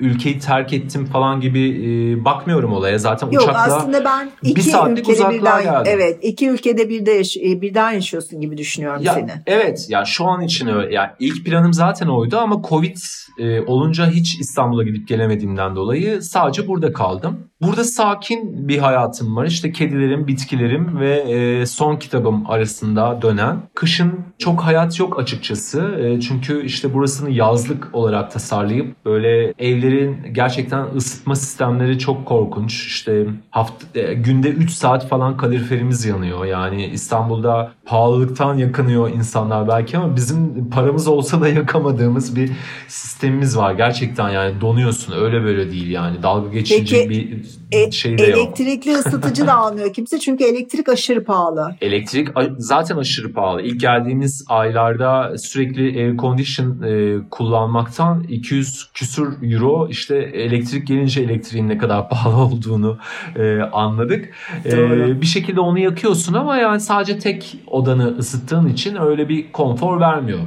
ülkeyi 0.00 0.38
terk 0.38 0.72
ettim 0.72 1.06
falan 1.06 1.40
gibi 1.40 1.60
e, 1.70 2.24
bakmıyorum 2.24 2.72
olaya. 2.72 2.98
Zaten 2.98 3.30
Yok, 3.30 3.42
uçakla 3.42 3.76
aslında 3.76 4.04
ben 4.04 4.30
iki 4.42 4.56
bir 4.56 4.60
saatlik 4.60 5.08
ülkede 5.08 5.30
birden, 5.30 5.62
geldim. 5.62 5.92
Evet 5.96 6.18
iki 6.22 6.48
ülkede 6.48 6.88
bir 6.88 7.06
de 7.06 7.10
yaş- 7.10 7.36
e, 7.36 7.60
birden 7.60 7.92
yaşıyorsun 7.92 8.40
gibi 8.40 8.56
düşünüyorum 8.56 9.02
Ya, 9.02 9.14
seni. 9.14 9.32
Evet 9.46 9.86
ya 9.88 10.04
şu 10.04 10.26
an 10.26 10.42
için 10.42 10.66
öyle. 10.66 10.94
Yani 10.94 11.10
ilk 11.18 11.46
planım 11.46 11.72
zaten 11.72 12.06
oydu 12.06 12.38
ama 12.38 12.62
Covid 12.68 12.96
e, 13.38 13.60
olunca 13.60 14.10
hiç 14.10 14.40
İstanbul'a 14.40 14.82
gidip 14.82 15.08
gelemediğimden 15.08 15.76
dolayı 15.76 16.22
sadece 16.22 16.68
burada 16.68 16.92
kaldım. 16.92 17.47
Burada 17.62 17.84
sakin 17.84 18.68
bir 18.68 18.78
hayatım 18.78 19.36
var. 19.36 19.46
İşte 19.46 19.72
kedilerim, 19.72 20.26
bitkilerim 20.26 21.00
ve 21.00 21.16
e, 21.16 21.66
son 21.66 21.96
kitabım 21.96 22.50
arasında 22.50 23.22
dönen. 23.22 23.56
Kışın 23.74 24.20
çok 24.38 24.60
hayat 24.60 24.98
yok 24.98 25.18
açıkçası. 25.18 25.80
E, 25.80 26.20
çünkü 26.20 26.64
işte 26.64 26.94
burasını 26.94 27.30
yazlık 27.30 27.88
olarak 27.92 28.32
tasarlayıp 28.32 29.04
böyle 29.04 29.54
evlerin 29.58 30.16
gerçekten 30.32 30.86
ısıtma 30.96 31.36
sistemleri 31.36 31.98
çok 31.98 32.26
korkunç. 32.26 32.86
İşte 32.86 33.26
hafta 33.50 34.00
e, 34.00 34.14
günde 34.14 34.48
3 34.48 34.70
saat 34.70 35.08
falan 35.08 35.36
kaloriferimiz 35.36 36.04
yanıyor. 36.04 36.44
Yani 36.44 36.86
İstanbul'da 36.86 37.72
pahalılıktan 37.84 38.54
yakınıyor 38.54 39.10
insanlar 39.10 39.68
belki 39.68 39.98
ama 39.98 40.16
bizim 40.16 40.70
paramız 40.70 41.08
olsa 41.08 41.40
da 41.40 41.48
yakamadığımız 41.48 42.36
bir 42.36 42.50
sistemimiz 42.88 43.56
var. 43.56 43.72
Gerçekten 43.72 44.30
yani 44.30 44.60
donuyorsun. 44.60 45.12
Öyle 45.12 45.42
böyle 45.42 45.70
değil 45.70 45.90
yani. 45.90 46.22
Dalga 46.22 46.48
geçici 46.48 46.96
Peki, 46.96 47.10
bir 47.10 47.47
E, 47.72 47.92
de 48.18 48.26
yok. 48.26 48.38
elektrikli 48.38 48.94
ısıtıcı 48.94 49.46
da 49.46 49.54
almıyor 49.54 49.92
kimse 49.92 50.18
çünkü 50.18 50.44
elektrik 50.44 50.88
aşırı 50.88 51.24
pahalı. 51.24 51.74
Elektrik 51.80 52.28
zaten 52.58 52.96
aşırı 52.96 53.32
pahalı. 53.32 53.62
İlk 53.62 53.80
geldiğimiz 53.80 54.44
aylarda 54.48 55.38
sürekli 55.38 55.82
air 55.82 56.16
condition 56.16 56.82
e, 56.82 57.18
kullanmaktan 57.30 58.22
200 58.22 58.90
küsur 58.94 59.32
euro 59.42 59.88
işte 59.90 60.16
elektrik 60.16 60.86
gelince 60.86 61.22
elektriğin 61.22 61.68
ne 61.68 61.78
kadar 61.78 62.08
pahalı 62.10 62.36
olduğunu 62.36 62.98
e, 63.36 63.60
anladık. 63.60 64.34
E, 64.64 65.20
bir 65.20 65.26
şekilde 65.26 65.60
onu 65.60 65.78
yakıyorsun 65.78 66.34
ama 66.34 66.56
yani 66.56 66.80
sadece 66.80 67.18
tek 67.18 67.56
odanı 67.66 68.16
ısıttığın 68.18 68.68
için 68.68 68.96
öyle 68.96 69.28
bir 69.28 69.52
konfor 69.52 70.00
vermiyor. 70.00 70.40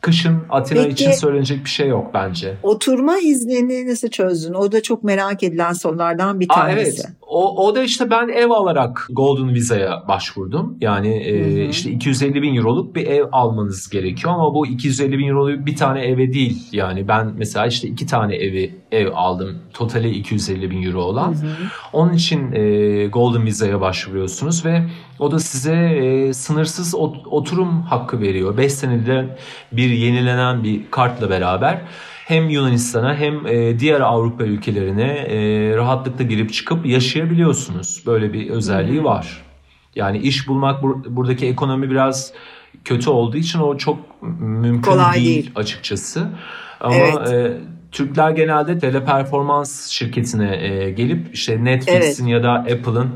Kışın 0.00 0.38
Atina 0.50 0.82
Peki- 0.82 0.92
için 0.92 1.10
söylenecek 1.12 1.64
bir 1.64 1.70
şey 1.70 1.88
yok 1.88 2.10
bence. 2.14 2.54
Oturma 2.62 3.18
iznini 3.18 3.88
nasıl 3.88 4.08
çözdün? 4.08 4.54
O 4.54 4.72
da 4.72 4.82
çok 4.82 5.04
merak 5.04 5.42
edilen 5.42 5.72
sorulardan 5.72 6.40
bir 6.40 6.46
Aa, 6.50 6.54
tanesi. 6.54 6.80
evet. 6.80 7.06
O, 7.38 7.66
o 7.66 7.74
da 7.74 7.82
işte 7.82 8.10
ben 8.10 8.28
ev 8.28 8.50
alarak 8.50 9.06
Golden 9.10 9.54
Visa'ya 9.54 10.04
başvurdum. 10.08 10.76
Yani 10.80 11.08
e, 11.08 11.40
Hı 11.40 11.66
hı. 11.66 11.70
işte 11.70 11.90
250 11.90 12.42
bin 12.42 12.54
euroluk 12.56 12.94
bir 12.94 13.06
ev 13.06 13.24
almanız 13.32 13.90
gerekiyor 13.90 14.32
ama 14.34 14.54
bu 14.54 14.66
250 14.66 15.18
bin 15.18 15.28
euroluk 15.28 15.66
bir 15.66 15.76
tane 15.76 16.00
eve 16.00 16.32
değil. 16.32 16.68
Yani 16.72 17.08
ben 17.08 17.32
mesela 17.36 17.66
işte 17.66 17.88
iki 17.88 18.06
tane 18.06 18.36
evi 18.36 18.74
ev 18.92 19.08
aldım. 19.14 19.58
Totali 19.74 20.10
250 20.10 20.70
bin 20.70 20.82
euro 20.82 21.02
olan. 21.02 21.32
Hı 21.34 21.46
hı. 21.46 21.52
Onun 21.92 22.12
için 22.12 22.52
e, 22.52 23.06
Golden 23.06 23.46
Visa'ya 23.46 23.80
başvuruyorsunuz 23.80 24.64
ve 24.64 24.82
o 25.18 25.30
da 25.30 25.38
size 25.38 25.74
e, 25.74 26.32
sınırsız 26.32 26.94
ot- 26.94 27.26
oturum 27.30 27.82
hakkı 27.82 28.20
veriyor. 28.20 28.56
5 28.56 28.72
senede 28.72 29.36
bir 29.72 29.90
yenilenen 29.90 30.64
bir 30.64 30.80
kartla 30.90 31.30
beraber 31.30 31.80
hem 32.28 32.48
Yunanistan'a 32.48 33.14
hem 33.16 33.46
e, 33.46 33.78
diğer 33.78 34.00
Avrupa 34.00 34.44
ülkelerine 34.44 35.02
e, 35.12 35.36
rahatlıkla 35.76 36.24
girip 36.24 36.52
çıkıp 36.52 36.86
yaşayabiliyorsunuz. 36.86 38.02
Böyle 38.06 38.32
bir 38.32 38.50
özelliği 38.50 39.04
var. 39.04 39.42
Yani 39.94 40.18
iş 40.18 40.48
bulmak 40.48 40.82
bur- 40.82 41.16
buradaki 41.16 41.46
ekonomi 41.46 41.90
biraz 41.90 42.32
kötü 42.84 43.10
olduğu 43.10 43.36
için 43.36 43.58
o 43.58 43.76
çok 43.76 43.98
mümkün 44.40 44.90
Kolay 44.90 45.14
değil, 45.14 45.26
değil. 45.26 45.50
açıkçası. 45.56 46.28
Ama 46.80 46.94
Evet. 46.94 47.28
e, 47.32 47.56
Türkler 47.92 48.30
genelde 48.30 48.78
teleperformans 48.78 49.86
şirketine 49.90 50.56
e, 50.64 50.90
gelip 50.90 51.34
işte 51.34 51.64
Netflix'in 51.64 52.26
ya 52.26 52.42
da 52.42 52.52
Apple'ın 52.52 53.10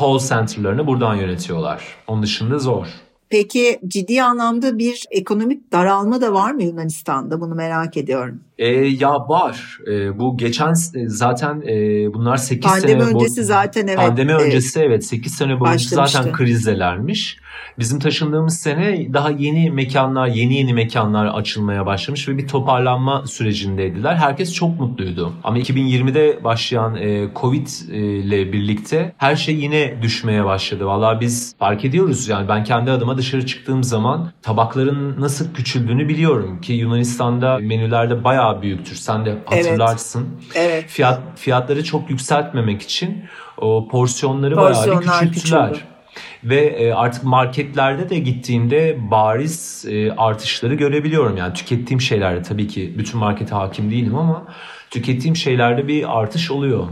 call 0.00 0.18
center'larını 0.18 0.86
buradan 0.86 1.14
yönetiyorlar. 1.14 1.82
Onun 2.06 2.22
dışında 2.22 2.58
zor. 2.58 2.86
Peki 3.30 3.80
ciddi 3.88 4.22
anlamda 4.22 4.78
bir 4.78 5.04
ekonomik 5.10 5.72
daralma 5.72 6.20
da 6.20 6.32
var 6.32 6.52
mı 6.52 6.62
Yunanistan'da? 6.62 7.40
Bunu 7.40 7.54
merak 7.54 7.96
ediyorum. 7.96 8.40
E, 8.58 8.66
ya 8.74 9.28
var. 9.28 9.78
E, 9.90 10.18
bu 10.18 10.36
geçen 10.36 10.74
e, 10.94 11.08
zaten 11.08 11.60
e, 11.68 11.74
bunlar 12.14 12.36
8 12.36 12.70
sene 12.70 12.80
Pandemi 12.80 13.02
bo- 13.02 13.14
öncesi 13.14 13.44
zaten 13.44 13.86
evet. 13.86 13.96
Pandemi 13.98 14.34
öncesi 14.34 14.80
evet 14.80 15.04
8 15.04 15.34
sene 15.34 15.60
boyunca 15.60 15.74
Başlamıştı. 15.74 16.18
zaten 16.18 16.32
krizdelermiş. 16.32 17.38
Bizim 17.78 17.98
taşındığımız 17.98 18.58
sene 18.58 19.12
daha 19.12 19.30
yeni 19.30 19.70
mekanlar, 19.70 20.26
yeni 20.26 20.54
yeni 20.54 20.74
mekanlar 20.74 21.26
açılmaya 21.26 21.86
başlamış 21.86 22.28
ve 22.28 22.38
bir 22.38 22.48
toparlanma 22.48 23.26
sürecindeydiler. 23.26 24.16
Herkes 24.16 24.54
çok 24.54 24.80
mutluydu. 24.80 25.32
Ama 25.44 25.58
2020'de 25.58 26.44
başlayan 26.44 26.96
e, 26.96 27.28
Covid 27.36 27.66
e, 27.90 27.96
ile 27.98 28.52
birlikte 28.52 29.14
her 29.16 29.36
şey 29.36 29.54
yine 29.54 30.02
düşmeye 30.02 30.44
başladı. 30.44 30.86
Vallahi 30.86 31.20
biz 31.20 31.56
fark 31.58 31.84
ediyoruz 31.84 32.28
yani 32.28 32.48
ben 32.48 32.64
kendi 32.64 32.90
adıma 32.90 33.16
dışarı 33.18 33.46
çıktığım 33.46 33.84
zaman 33.84 34.32
tabakların 34.42 35.20
nasıl 35.20 35.54
küçüldüğünü 35.54 36.08
biliyorum 36.08 36.60
ki 36.60 36.72
Yunanistan'da 36.72 37.58
menülerde 37.58 38.24
bayağı 38.24 38.62
büyüktür. 38.62 38.94
Sen 38.96 39.26
de 39.26 39.38
hatırlarsın. 39.46 40.28
Evet. 40.54 40.84
Fiyat 40.88 41.20
fiyatları 41.36 41.84
çok 41.84 42.10
yükseltmemek 42.10 42.82
için 42.82 43.24
o 43.58 43.88
porsiyonları 43.88 44.56
bayağı 44.56 44.70
bir 44.70 44.92
Porsiyonlar 44.92 45.20
küçülttüler. 45.20 45.72
küçüldü. 45.72 45.97
Ve 46.44 46.66
e, 46.66 46.92
artık 46.92 47.24
marketlerde 47.24 48.10
de 48.10 48.18
gittiğimde 48.18 48.98
bariz 49.10 49.84
e, 49.88 50.12
artışları 50.12 50.74
görebiliyorum. 50.74 51.36
Yani 51.36 51.54
tükettiğim 51.54 52.00
şeylerde 52.00 52.42
tabii 52.42 52.66
ki 52.66 52.94
bütün 52.98 53.20
markete 53.20 53.54
hakim 53.54 53.90
değilim 53.90 54.16
ama 54.16 54.46
tükettiğim 54.90 55.36
şeylerde 55.36 55.88
bir 55.88 56.18
artış 56.18 56.50
oluyor. 56.50 56.86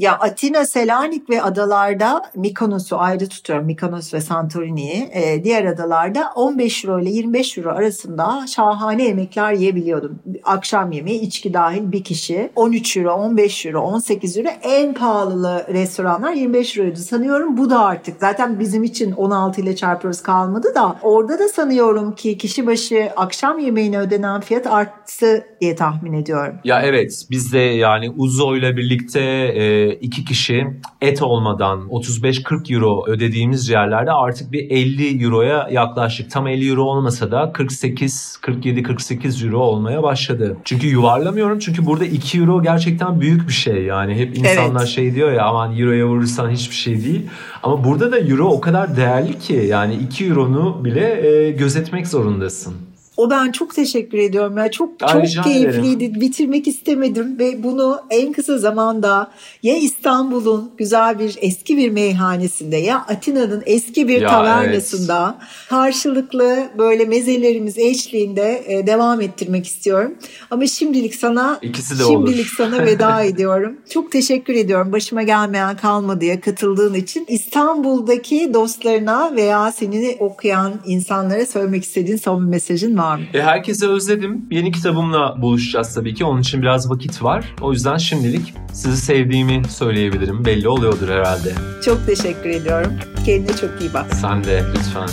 Ya 0.00 0.12
Atina, 0.12 0.64
Selanik 0.64 1.30
ve 1.30 1.42
adalarda 1.42 2.22
Mikonos'u 2.36 2.98
ayrı 2.98 3.28
tutuyorum. 3.28 3.66
Mikonos 3.66 4.14
ve 4.14 4.20
Santorini'yi. 4.20 5.10
Ee, 5.14 5.44
diğer 5.44 5.64
adalarda 5.64 6.32
15 6.34 6.84
euro 6.84 7.00
ile 7.00 7.10
25 7.10 7.58
euro 7.58 7.70
arasında 7.70 8.46
şahane 8.46 9.04
yemekler 9.04 9.52
yiyebiliyordum. 9.52 10.18
Akşam 10.44 10.92
yemeği 10.92 11.20
içki 11.20 11.54
dahil 11.54 11.92
bir 11.92 12.04
kişi. 12.04 12.50
13 12.56 12.96
euro, 12.96 13.12
15 13.12 13.66
euro, 13.66 13.80
18 13.80 14.36
euro. 14.36 14.48
En 14.62 14.94
pahalı 14.94 15.66
restoranlar 15.72 16.32
25 16.32 16.78
euroydu. 16.78 16.98
Sanıyorum 16.98 17.56
bu 17.56 17.70
da 17.70 17.80
artık. 17.80 18.20
Zaten 18.20 18.60
bizim 18.60 18.84
için 18.84 19.12
16 19.12 19.60
ile 19.60 19.76
çarpıyoruz 19.76 20.22
kalmadı 20.22 20.68
da. 20.74 20.96
Orada 21.02 21.38
da 21.38 21.48
sanıyorum 21.48 22.14
ki 22.14 22.38
kişi 22.38 22.66
başı 22.66 23.10
akşam 23.16 23.58
yemeğine 23.58 23.98
ödenen 23.98 24.40
fiyat 24.40 24.66
arttı 24.66 25.44
diye 25.60 25.76
tahmin 25.76 26.12
ediyorum. 26.12 26.54
Ya 26.64 26.82
evet 26.82 27.26
biz 27.30 27.52
de 27.52 27.58
yani 27.58 28.10
Uzo 28.16 28.56
ile 28.56 28.76
birlikte 28.76 29.20
e, 29.20 29.89
iki 29.94 30.24
kişi 30.24 30.66
et 31.00 31.22
olmadan 31.22 31.80
35-40 31.80 32.74
euro 32.74 33.04
ödediğimiz 33.06 33.68
yerlerde 33.68 34.12
artık 34.12 34.52
bir 34.52 34.70
50 34.70 35.24
euroya 35.24 35.68
yaklaştık. 35.70 36.30
Tam 36.30 36.46
50 36.46 36.68
euro 36.70 36.82
olmasa 36.82 37.30
da 37.30 37.52
48, 37.52 38.38
47, 38.42 38.82
48 38.82 39.44
euro 39.44 39.58
olmaya 39.58 40.02
başladı. 40.02 40.56
Çünkü 40.64 40.86
yuvarlamıyorum 40.86 41.58
çünkü 41.58 41.86
burada 41.86 42.04
2 42.04 42.38
euro 42.38 42.62
gerçekten 42.62 43.20
büyük 43.20 43.48
bir 43.48 43.52
şey. 43.52 43.84
Yani 43.84 44.14
hep 44.14 44.36
insanlar 44.38 44.80
Evet. 44.80 44.88
şey 44.88 45.14
diyor 45.14 45.32
ya 45.32 45.44
aman 45.44 45.78
euroya 45.78 46.06
vurursan 46.06 46.50
hiçbir 46.50 46.76
şey 46.76 47.04
değil. 47.04 47.26
Ama 47.62 47.84
burada 47.84 48.12
da 48.12 48.18
euro 48.18 48.48
o 48.48 48.60
kadar 48.60 48.96
değerli 48.96 49.38
ki 49.38 49.54
yani 49.68 49.94
2 49.94 50.26
euronu 50.26 50.84
bile 50.84 51.28
e, 51.28 51.50
gözetmek 51.50 52.06
zorundasın. 52.06 52.89
O 53.20 53.30
ben 53.30 53.52
çok 53.52 53.74
teşekkür 53.74 54.18
ediyorum 54.18 54.58
ya. 54.58 54.70
Çok 54.70 54.90
Ay, 55.02 55.26
çok 55.26 55.44
keyifliydi. 55.44 56.20
Bitirmek 56.20 56.68
istemedim 56.68 57.38
ve 57.38 57.62
bunu 57.62 58.00
en 58.10 58.32
kısa 58.32 58.58
zamanda 58.58 59.30
ya 59.62 59.76
İstanbul'un 59.76 60.70
güzel 60.78 61.18
bir 61.18 61.38
eski 61.40 61.76
bir 61.76 61.90
meyhanesinde 61.90 62.76
ya 62.76 62.96
Atina'nın 63.08 63.62
eski 63.66 64.08
bir 64.08 64.20
Ya, 64.20 64.28
tavernasında 64.30 65.38
karşılıklı 65.68 66.68
böyle 66.78 67.04
mezelerimiz 67.04 67.78
eşliğinde 67.78 68.64
e, 68.66 68.86
devam 68.86 69.20
ettirmek 69.20 69.66
istiyorum. 69.66 70.14
Ama 70.50 70.66
şimdilik 70.66 71.14
sana 71.14 71.58
İkisi 71.62 71.98
de 71.98 72.02
şimdilik 72.04 72.38
olur. 72.38 72.54
sana 72.56 72.86
veda 72.86 73.22
ediyorum. 73.30 73.76
Çok 73.90 74.12
teşekkür 74.12 74.54
ediyorum 74.54 74.92
başıma 74.92 75.22
gelmeyen 75.22 75.76
kalmadı 75.76 76.20
diye 76.20 76.40
katıldığın 76.40 76.94
için. 76.94 77.24
İstanbul'daki 77.28 78.54
dostlarına 78.54 79.36
veya 79.36 79.72
seni 79.72 80.16
okuyan 80.20 80.72
insanlara 80.86 81.46
söylemek 81.46 81.84
istediğin 81.84 82.16
son 82.16 82.44
bir 82.46 82.50
mesajın 82.50 82.98
var 82.98 83.09
mı? 83.16 83.24
E, 83.34 83.42
herkese 83.42 83.86
özledim. 83.86 84.46
Yeni 84.50 84.72
kitabımla 84.72 85.42
buluşacağız 85.42 85.94
tabii 85.94 86.14
ki. 86.14 86.24
Onun 86.24 86.40
için 86.40 86.62
biraz 86.62 86.90
vakit 86.90 87.22
var. 87.22 87.54
O 87.60 87.72
yüzden 87.72 87.96
şimdilik 87.96 88.54
sizi 88.72 88.96
sevdiğimi 88.96 89.62
söyleyebilirim. 89.68 90.44
Belli 90.44 90.68
oluyordur 90.68 91.08
herhalde. 91.08 91.52
Çok 91.84 92.06
teşekkür 92.06 92.50
ediyorum. 92.50 92.92
Kendine 93.26 93.56
çok 93.56 93.70
iyi 93.80 93.94
bak. 93.94 94.14
Sen 94.14 94.44
de 94.44 94.64
lütfen. 94.74 95.08